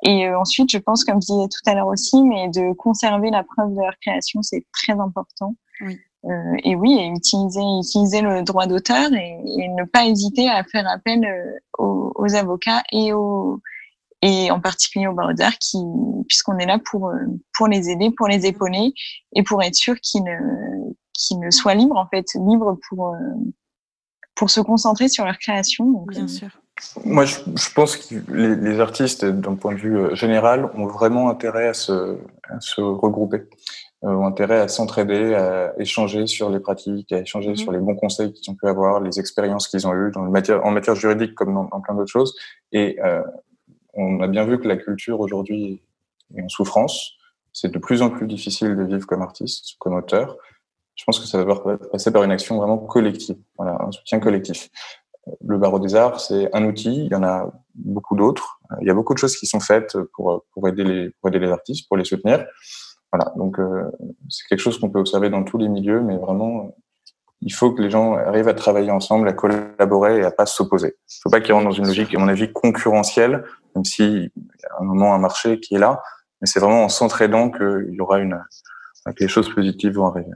Et 0.05 0.29
ensuite, 0.31 0.69
je 0.73 0.79
pense, 0.79 1.05
comme 1.05 1.23
je 1.23 1.27
disais 1.33 1.49
tout 1.49 1.71
à 1.71 1.75
l'heure 1.75 1.87
aussi, 1.87 2.25
mais 2.25 2.49
de 2.49 2.73
conserver 2.75 3.31
la 3.31 3.45
preuve 3.45 3.71
de 3.71 3.81
leur 3.81 3.97
création, 4.01 4.43
c'est 4.43 4.67
très 4.73 4.99
important. 4.99 5.55
Oui. 5.81 5.97
et 6.65 6.75
oui, 6.75 6.99
et 6.99 7.07
utiliser 7.07 7.61
utiliser 7.81 8.21
le 8.21 8.43
droit 8.43 8.67
d'auteur 8.67 9.13
et, 9.13 9.41
et, 9.59 9.69
ne 9.69 9.85
pas 9.85 10.07
hésiter 10.07 10.49
à 10.49 10.65
faire 10.65 10.89
appel 10.89 11.25
aux, 11.79 12.13
aux 12.17 12.35
avocats 12.35 12.83
et 12.91 13.13
aux 13.13 13.61
et 14.23 14.51
en 14.51 14.61
particulier 14.61 15.09
au 15.09 15.13
barreau 15.13 15.33
d'art 15.33 15.59
qui 15.59 15.79
puisqu'on 16.29 16.59
est 16.59 16.67
là 16.67 16.79
pour 16.79 17.09
euh, 17.09 17.19
pour 17.57 17.67
les 17.67 17.91
aider 17.91 18.11
pour 18.17 18.29
les 18.29 18.47
épauler 18.47 18.95
et 19.35 19.43
pour 19.43 19.63
être 19.63 19.75
sûr 19.75 19.97
qu'ils 20.01 20.23
ne 20.23 20.93
qu'ils 21.13 21.41
ne 21.41 21.51
soient 21.51 21.75
libres 21.75 21.97
en 21.97 22.07
fait 22.07 22.27
libres 22.35 22.79
pour 22.89 23.09
euh, 23.09 23.19
pour 24.35 24.49
se 24.51 24.61
concentrer 24.61 25.09
sur 25.09 25.25
leur 25.25 25.39
création 25.39 25.91
donc, 25.91 26.11
bien 26.11 26.25
euh, 26.25 26.29
sûr 26.29 26.49
moi 27.05 27.25
je, 27.25 27.37
je 27.55 27.73
pense 27.75 27.97
que 27.97 28.15
les, 28.33 28.57
les 28.57 28.81
artistes 28.81 29.25
d'un 29.25 29.57
point 29.57 29.75
de 29.75 29.79
vue 29.79 30.17
général 30.17 30.71
ont 30.75 30.87
vraiment 30.87 31.29
intérêt 31.29 31.69
à 31.69 31.75
se 31.75 32.19
à 32.49 32.61
se 32.61 32.81
regrouper 32.81 33.43
ont 34.05 34.27
intérêt 34.27 34.59
à 34.59 34.67
s'entraider, 34.67 35.33
à 35.35 35.75
échanger 35.79 36.27
sur 36.27 36.51
les 36.51 36.59
pratiques, 36.59 37.13
à 37.13 37.21
échanger 37.21 37.53
mm-hmm. 37.53 37.57
sur 37.57 37.71
les 37.71 37.79
bons 37.79 37.95
conseils 37.95 38.33
qu'ils 38.33 38.51
ont 38.51 38.57
pu 38.57 38.67
avoir, 38.67 38.99
les 38.99 39.21
expériences 39.21 39.69
qu'ils 39.69 39.87
ont 39.87 39.95
eues 39.95 40.11
dans 40.11 40.25
le 40.25 40.31
matière, 40.31 40.67
en 40.67 40.73
matière 40.73 40.97
juridique 40.97 41.37
comme 41.37 41.55
dans, 41.55 41.65
dans 41.67 41.81
plein 41.81 41.95
d'autres 41.95 42.11
choses. 42.11 42.35
Et 42.73 42.99
euh, 43.05 43.23
on 43.95 44.21
a 44.21 44.29
bien 44.29 44.45
vu 44.45 44.59
que 44.59 44.69
la 44.69 44.77
culture 44.77 45.21
aujourd'hui 45.21 45.83
est 46.35 46.43
en 46.43 46.49
souffrance. 46.49 47.13
C'est 47.53 47.71
de 47.73 47.79
plus 47.79 48.03
en 48.03 48.11
plus 48.11 48.27
difficile 48.27 48.77
de 48.77 48.83
vivre 48.85 49.07
comme 49.07 49.23
artiste, 49.23 49.77
comme 49.79 49.95
auteur. 49.95 50.37
Je 50.95 51.05
pense 51.05 51.19
que 51.19 51.27
ça 51.27 51.45
va 51.45 51.79
passer 51.91 52.11
par 52.11 52.23
une 52.23 52.31
action 52.31 52.59
vraiment 52.59 52.79
collective, 52.79 53.37
voilà, 53.57 53.77
un 53.81 53.91
soutien 53.93 54.21
collectif. 54.21 54.71
Le 55.45 55.57
barreau 55.57 55.79
des 55.79 55.95
arts, 55.95 56.21
c'est 56.21 56.55
un 56.55 56.65
outil. 56.65 57.05
Il 57.07 57.13
y 57.13 57.15
en 57.15 57.23
a 57.23 57.53
beaucoup 57.75 58.17
d'autres. 58.17 58.61
Il 58.81 58.87
y 58.87 58.91
a 58.91 58.95
beaucoup 58.95 59.15
de 59.15 59.19
choses 59.19 59.37
qui 59.37 59.47
sont 59.47 59.61
faites 59.61 59.97
pour 60.15 60.45
pour 60.53 60.67
aider 60.69 60.85
les 60.85 61.11
pour 61.11 61.29
aider 61.29 61.39
les 61.39 61.51
artistes, 61.51 61.87
pour 61.89 61.97
les 61.97 62.05
soutenir. 62.05 62.45
Voilà, 63.13 63.33
donc 63.37 63.59
euh, 63.59 63.91
c'est 64.29 64.47
quelque 64.49 64.61
chose 64.61 64.79
qu'on 64.81 64.91
peut 64.91 64.99
observer 64.99 65.29
dans 65.31 65.45
tous 65.45 65.59
les 65.59 65.69
milieux, 65.69 66.01
mais 66.01 66.17
vraiment 66.17 66.75
il 67.43 67.53
faut 67.53 67.73
que 67.73 67.83
les 67.83 67.91
gens 67.91 68.15
arrivent 68.15 68.49
à 68.49 68.55
travailler 68.55 68.91
ensemble, 68.91 69.29
à 69.29 69.33
collaborer 69.33 70.19
et 70.19 70.25
à 70.25 70.31
pas 70.31 70.47
s'opposer. 70.47 70.97
Il 71.09 71.19
ne 71.19 71.23
faut 71.23 71.31
pas 71.31 71.41
qu'ils 71.41 71.53
rentrent 71.53 71.67
dans 71.67 71.73
une 71.73 71.87
logique, 71.87 72.15
à 72.15 72.19
mon 72.19 72.29
avis, 72.29 72.53
concurrentielle, 72.53 73.45
même 73.75 73.85
s'il 73.85 74.25
y 74.25 74.67
a 74.67 74.81
un 74.81 74.85
moment 74.85 75.15
un 75.15 75.19
marché 75.19 75.61
qui 75.61 75.75
est 75.75 75.79
là, 75.79 76.03
mais 76.41 76.47
c'est 76.47 76.61
vraiment 76.61 76.85
en 76.85 76.89
s'entraidant 76.89 77.51
qu'il 77.51 77.91
y 77.93 78.01
aura 78.01 78.19
une, 78.19 78.39
que 79.07 79.21
les 79.21 79.29
choses 79.29 79.53
positives 79.53 79.95
vont 79.95 80.07
arriver. 80.07 80.31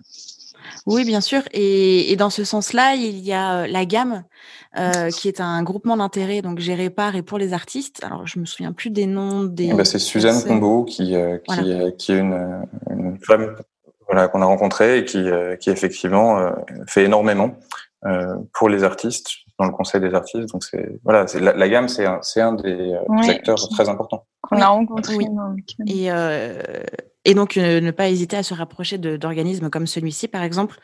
Oui, 0.87 1.05
bien 1.05 1.20
sûr. 1.20 1.43
Et, 1.53 2.14
dans 2.16 2.30
ce 2.30 2.45
sens-là, 2.45 2.95
il 2.95 3.18
y 3.18 3.32
a 3.32 3.66
la 3.66 3.84
gamme, 3.84 4.24
qui 5.12 5.28
est 5.28 5.41
un 5.41 5.62
groupement 5.62 5.97
d'intérêt 5.97 6.43
donc 6.43 6.61
géré 6.61 6.91
par 6.91 7.16
et 7.16 7.22
pour 7.22 7.39
les 7.39 7.53
artistes. 7.53 8.03
Alors, 8.05 8.26
je 8.26 8.39
me 8.39 8.45
souviens 8.45 8.72
plus 8.72 8.91
des 8.91 9.07
noms 9.07 9.45
des. 9.45 9.70
Eh 9.72 9.74
ben, 9.74 9.84
c'est 9.84 9.99
Suzanne 9.99 10.43
Combo 10.45 10.84
qui 10.84 11.14
qui, 11.49 11.72
est 11.72 12.09
une, 12.09 12.66
une 12.91 13.18
femme 13.20 13.57
voilà 14.07 14.28
qu'on 14.28 14.43
a 14.43 14.45
rencontrée 14.45 14.99
et 14.99 15.05
qui 15.05 15.24
qui 15.61 15.70
effectivement 15.70 16.53
fait 16.87 17.05
énormément 17.05 17.57
pour 18.53 18.68
les 18.68 18.84
artistes 18.84 19.46
dans 19.59 19.67
le 19.67 19.73
conseil 19.73 20.01
des 20.01 20.15
artistes. 20.15 20.53
Donc 20.53 20.65
c'est 20.65 20.99
voilà, 21.05 21.27
c'est 21.27 21.41
la, 21.41 21.69
gamme, 21.69 21.89
c'est 21.89 22.07
un, 22.07 22.19
c'est 22.23 22.41
un 22.41 22.53
des, 22.53 22.95
acteurs 23.29 23.69
très 23.71 23.89
importants 23.89 24.27
qu'on 24.43 24.61
a 24.61 24.67
rencontré. 24.67 25.17
Et 25.87 26.11
et 27.27 27.35
donc, 27.35 27.57
euh, 27.57 27.81
ne 27.81 27.91
pas 27.91 28.09
hésiter 28.09 28.37
à 28.37 28.45
se 28.45 28.55
rapprocher 28.55 28.99
d'organismes 28.99 29.69
comme 29.69 29.89
celui-ci, 29.89 30.29
par 30.29 30.45
exemple, 30.45 30.79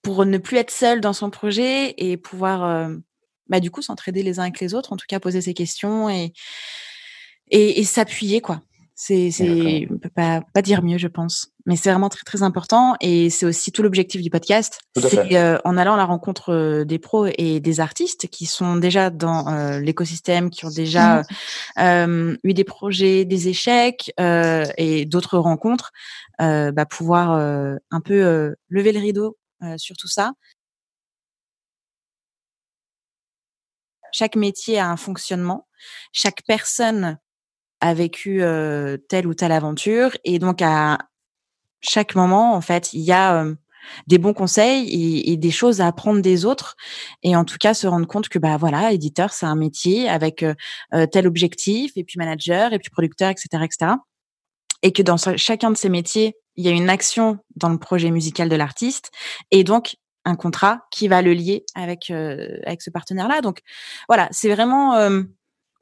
pour 0.00 0.24
ne 0.24 0.38
plus 0.38 0.56
être 0.56 0.70
seul 0.70 1.02
dans 1.02 1.12
son 1.12 1.28
projet 1.28 1.94
et 1.98 2.16
pouvoir, 2.16 2.64
euh, 2.64 2.96
bah, 3.50 3.60
du 3.60 3.70
coup, 3.70 3.82
s'entraider 3.82 4.22
les 4.22 4.38
uns 4.38 4.44
avec 4.44 4.60
les 4.60 4.74
autres, 4.74 4.94
en 4.94 4.96
tout 4.96 5.04
cas, 5.06 5.20
poser 5.20 5.42
ses 5.42 5.52
questions 5.52 6.08
et, 6.08 6.32
et, 7.50 7.80
et 7.80 7.84
s'appuyer, 7.84 8.40
quoi. 8.40 8.62
C'est, 8.96 9.32
c'est, 9.32 9.88
on 9.90 9.98
peut 9.98 10.08
pas, 10.08 10.42
pas 10.52 10.62
dire 10.62 10.84
mieux, 10.84 10.98
je 10.98 11.08
pense. 11.08 11.48
Mais 11.66 11.74
c'est 11.74 11.90
vraiment 11.90 12.08
très, 12.08 12.22
très 12.22 12.44
important. 12.44 12.94
Et 13.00 13.28
c'est 13.28 13.44
aussi 13.44 13.72
tout 13.72 13.82
l'objectif 13.82 14.22
du 14.22 14.30
podcast. 14.30 14.78
C'est 14.96 15.36
euh, 15.36 15.58
en 15.64 15.76
allant 15.76 15.94
à 15.94 15.96
la 15.96 16.04
rencontre 16.04 16.52
euh, 16.52 16.84
des 16.84 17.00
pros 17.00 17.26
et 17.26 17.58
des 17.58 17.80
artistes 17.80 18.28
qui 18.28 18.46
sont 18.46 18.76
déjà 18.76 19.10
dans 19.10 19.48
euh, 19.48 19.80
l'écosystème, 19.80 20.48
qui 20.48 20.64
ont 20.64 20.70
déjà 20.70 21.22
mmh. 21.76 22.36
eu 22.44 22.54
des 22.54 22.64
projets, 22.64 23.24
des 23.24 23.48
échecs 23.48 24.12
et 24.18 25.06
d'autres 25.06 25.38
rencontres, 25.38 25.90
bah, 26.38 26.86
pouvoir 26.88 27.32
un 27.90 28.00
peu 28.00 28.54
lever 28.68 28.92
le 28.92 29.00
rideau 29.00 29.36
sur 29.76 29.96
tout 29.96 30.08
ça. 30.08 30.32
Chaque 34.12 34.36
métier 34.36 34.78
a 34.78 34.88
un 34.88 34.96
fonctionnement. 34.96 35.66
Chaque 36.12 36.42
personne 36.46 37.18
a 37.84 37.92
vécu 37.92 38.42
telle 39.08 39.26
ou 39.26 39.34
telle 39.34 39.52
aventure. 39.52 40.16
Et 40.24 40.38
donc 40.38 40.62
à 40.62 40.98
chaque 41.80 42.14
moment 42.14 42.54
en 42.54 42.62
fait 42.62 42.94
il 42.94 43.02
y 43.02 43.12
a 43.12 43.44
des 44.06 44.16
bons 44.16 44.32
conseils 44.32 45.30
et, 45.30 45.36
des 45.36 45.50
choses 45.50 45.82
à 45.82 45.88
apprendre 45.88 46.22
des 46.22 46.46
autres. 46.46 46.76
Et 47.22 47.36
en 47.36 47.44
tout 47.44 47.58
cas 47.60 47.74
se 47.74 47.86
rendre 47.86 48.06
compte 48.06 48.30
que 48.30 48.38
bah 48.38 48.56
voilà 48.56 48.92
éditeur 48.92 49.32
c'est 49.34 49.46
un 49.46 49.54
métier 49.54 50.08
avec 50.08 50.44
tel 51.12 51.26
objectif 51.26 51.92
et 51.96 52.04
puis 52.04 52.18
manager 52.18 52.72
et 52.72 52.78
puis 52.78 52.90
producteur 52.90 53.30
etc 53.30 53.64
etc 53.64 53.92
et 54.82 54.92
que 54.92 55.02
dans 55.02 55.16
chacun 55.36 55.70
de 55.70 55.76
ces 55.76 55.90
métiers 55.90 56.36
il 56.56 56.64
y 56.64 56.68
a 56.68 56.72
une 56.72 56.88
action 56.88 57.38
dans 57.56 57.68
le 57.68 57.78
projet 57.78 58.10
musical 58.10 58.48
de 58.48 58.56
l'artiste 58.56 59.10
et 59.50 59.64
donc 59.64 59.96
un 60.24 60.36
contrat 60.36 60.80
qui 60.90 61.08
va 61.08 61.20
le 61.20 61.32
lier 61.34 61.64
avec 61.74 62.10
avec 62.10 62.80
ce 62.80 62.90
partenaire 62.90 63.28
là 63.28 63.42
donc 63.42 63.60
voilà 64.08 64.28
c'est 64.30 64.50
vraiment 64.50 64.94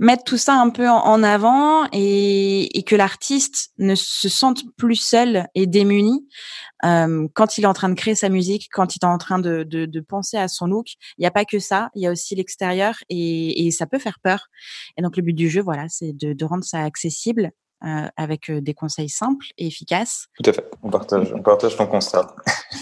mettre 0.02 0.24
tout 0.24 0.36
ça 0.36 0.54
un 0.60 0.68
peu 0.68 0.88
en 0.88 1.22
avant 1.22 1.86
et, 1.92 2.76
et 2.76 2.82
que 2.82 2.96
l'artiste 2.96 3.70
ne 3.78 3.94
se 3.94 4.28
sente 4.28 4.64
plus 4.76 4.96
seul 4.96 5.46
et 5.54 5.68
démuni 5.68 6.26
euh, 6.84 7.28
quand 7.34 7.56
il 7.56 7.62
est 7.62 7.68
en 7.68 7.72
train 7.72 7.88
de 7.88 7.94
créer 7.94 8.16
sa 8.16 8.28
musique, 8.28 8.68
quand 8.72 8.96
il 8.96 8.98
est 9.00 9.06
en 9.06 9.16
train 9.16 9.38
de, 9.38 9.62
de, 9.62 9.86
de 9.86 10.00
penser 10.00 10.36
à 10.36 10.48
son 10.48 10.66
look. 10.66 10.88
Il 11.18 11.20
n'y 11.20 11.26
a 11.26 11.30
pas 11.30 11.44
que 11.44 11.60
ça, 11.60 11.88
il 11.94 12.02
y 12.02 12.08
a 12.08 12.10
aussi 12.10 12.34
l'extérieur 12.34 12.96
et, 13.08 13.64
et, 13.64 13.70
ça 13.70 13.86
peut 13.86 14.00
faire 14.00 14.18
peur. 14.20 14.48
Et 14.96 15.02
donc 15.02 15.16
le 15.16 15.22
but 15.22 15.34
du 15.34 15.48
jeu, 15.48 15.62
voilà, 15.62 15.86
c'est 15.88 16.12
de, 16.12 16.32
de 16.32 16.44
rendre 16.44 16.64
ça 16.64 16.82
accessible 16.82 17.52
euh, 17.84 18.08
avec 18.16 18.50
euh, 18.50 18.60
des 18.60 18.74
conseils 18.74 19.08
simples 19.08 19.46
et 19.56 19.68
efficaces. 19.68 20.26
Tout 20.42 20.50
à 20.50 20.52
fait, 20.52 20.68
on 20.82 20.90
partage, 20.90 21.32
on 21.32 21.42
partage 21.42 21.76
ton 21.76 21.86
constat. 21.86 22.34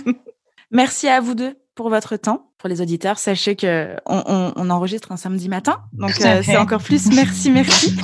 Merci 0.70 1.06
à 1.08 1.20
vous 1.20 1.34
deux 1.34 1.54
pour 1.80 1.88
votre 1.88 2.16
temps. 2.16 2.42
Pour 2.58 2.68
les 2.68 2.82
auditeurs, 2.82 3.18
sachez 3.18 3.56
que 3.56 3.96
on, 4.04 4.52
on, 4.54 4.68
enregistre 4.68 5.12
un 5.12 5.16
samedi 5.16 5.48
matin, 5.48 5.78
donc 5.94 6.10
euh, 6.20 6.42
c'est 6.44 6.58
encore 6.58 6.82
plus. 6.82 7.10
Merci, 7.10 7.50
merci. 7.50 7.96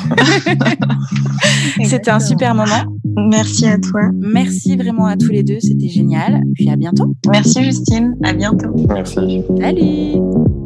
c'était 1.84 2.10
un 2.10 2.20
super 2.20 2.54
moment. 2.54 2.86
Merci 3.04 3.66
à 3.66 3.76
toi. 3.76 4.00
Merci 4.14 4.78
vraiment 4.78 5.04
à 5.04 5.18
tous 5.18 5.28
les 5.28 5.42
deux, 5.42 5.60
c'était 5.60 5.88
génial. 5.88 6.40
Puis 6.54 6.70
à 6.70 6.76
bientôt. 6.76 7.14
Merci 7.30 7.64
Justine, 7.64 8.16
à 8.24 8.32
bientôt. 8.32 8.74
Merci. 8.88 9.42
Salut. 9.60 10.65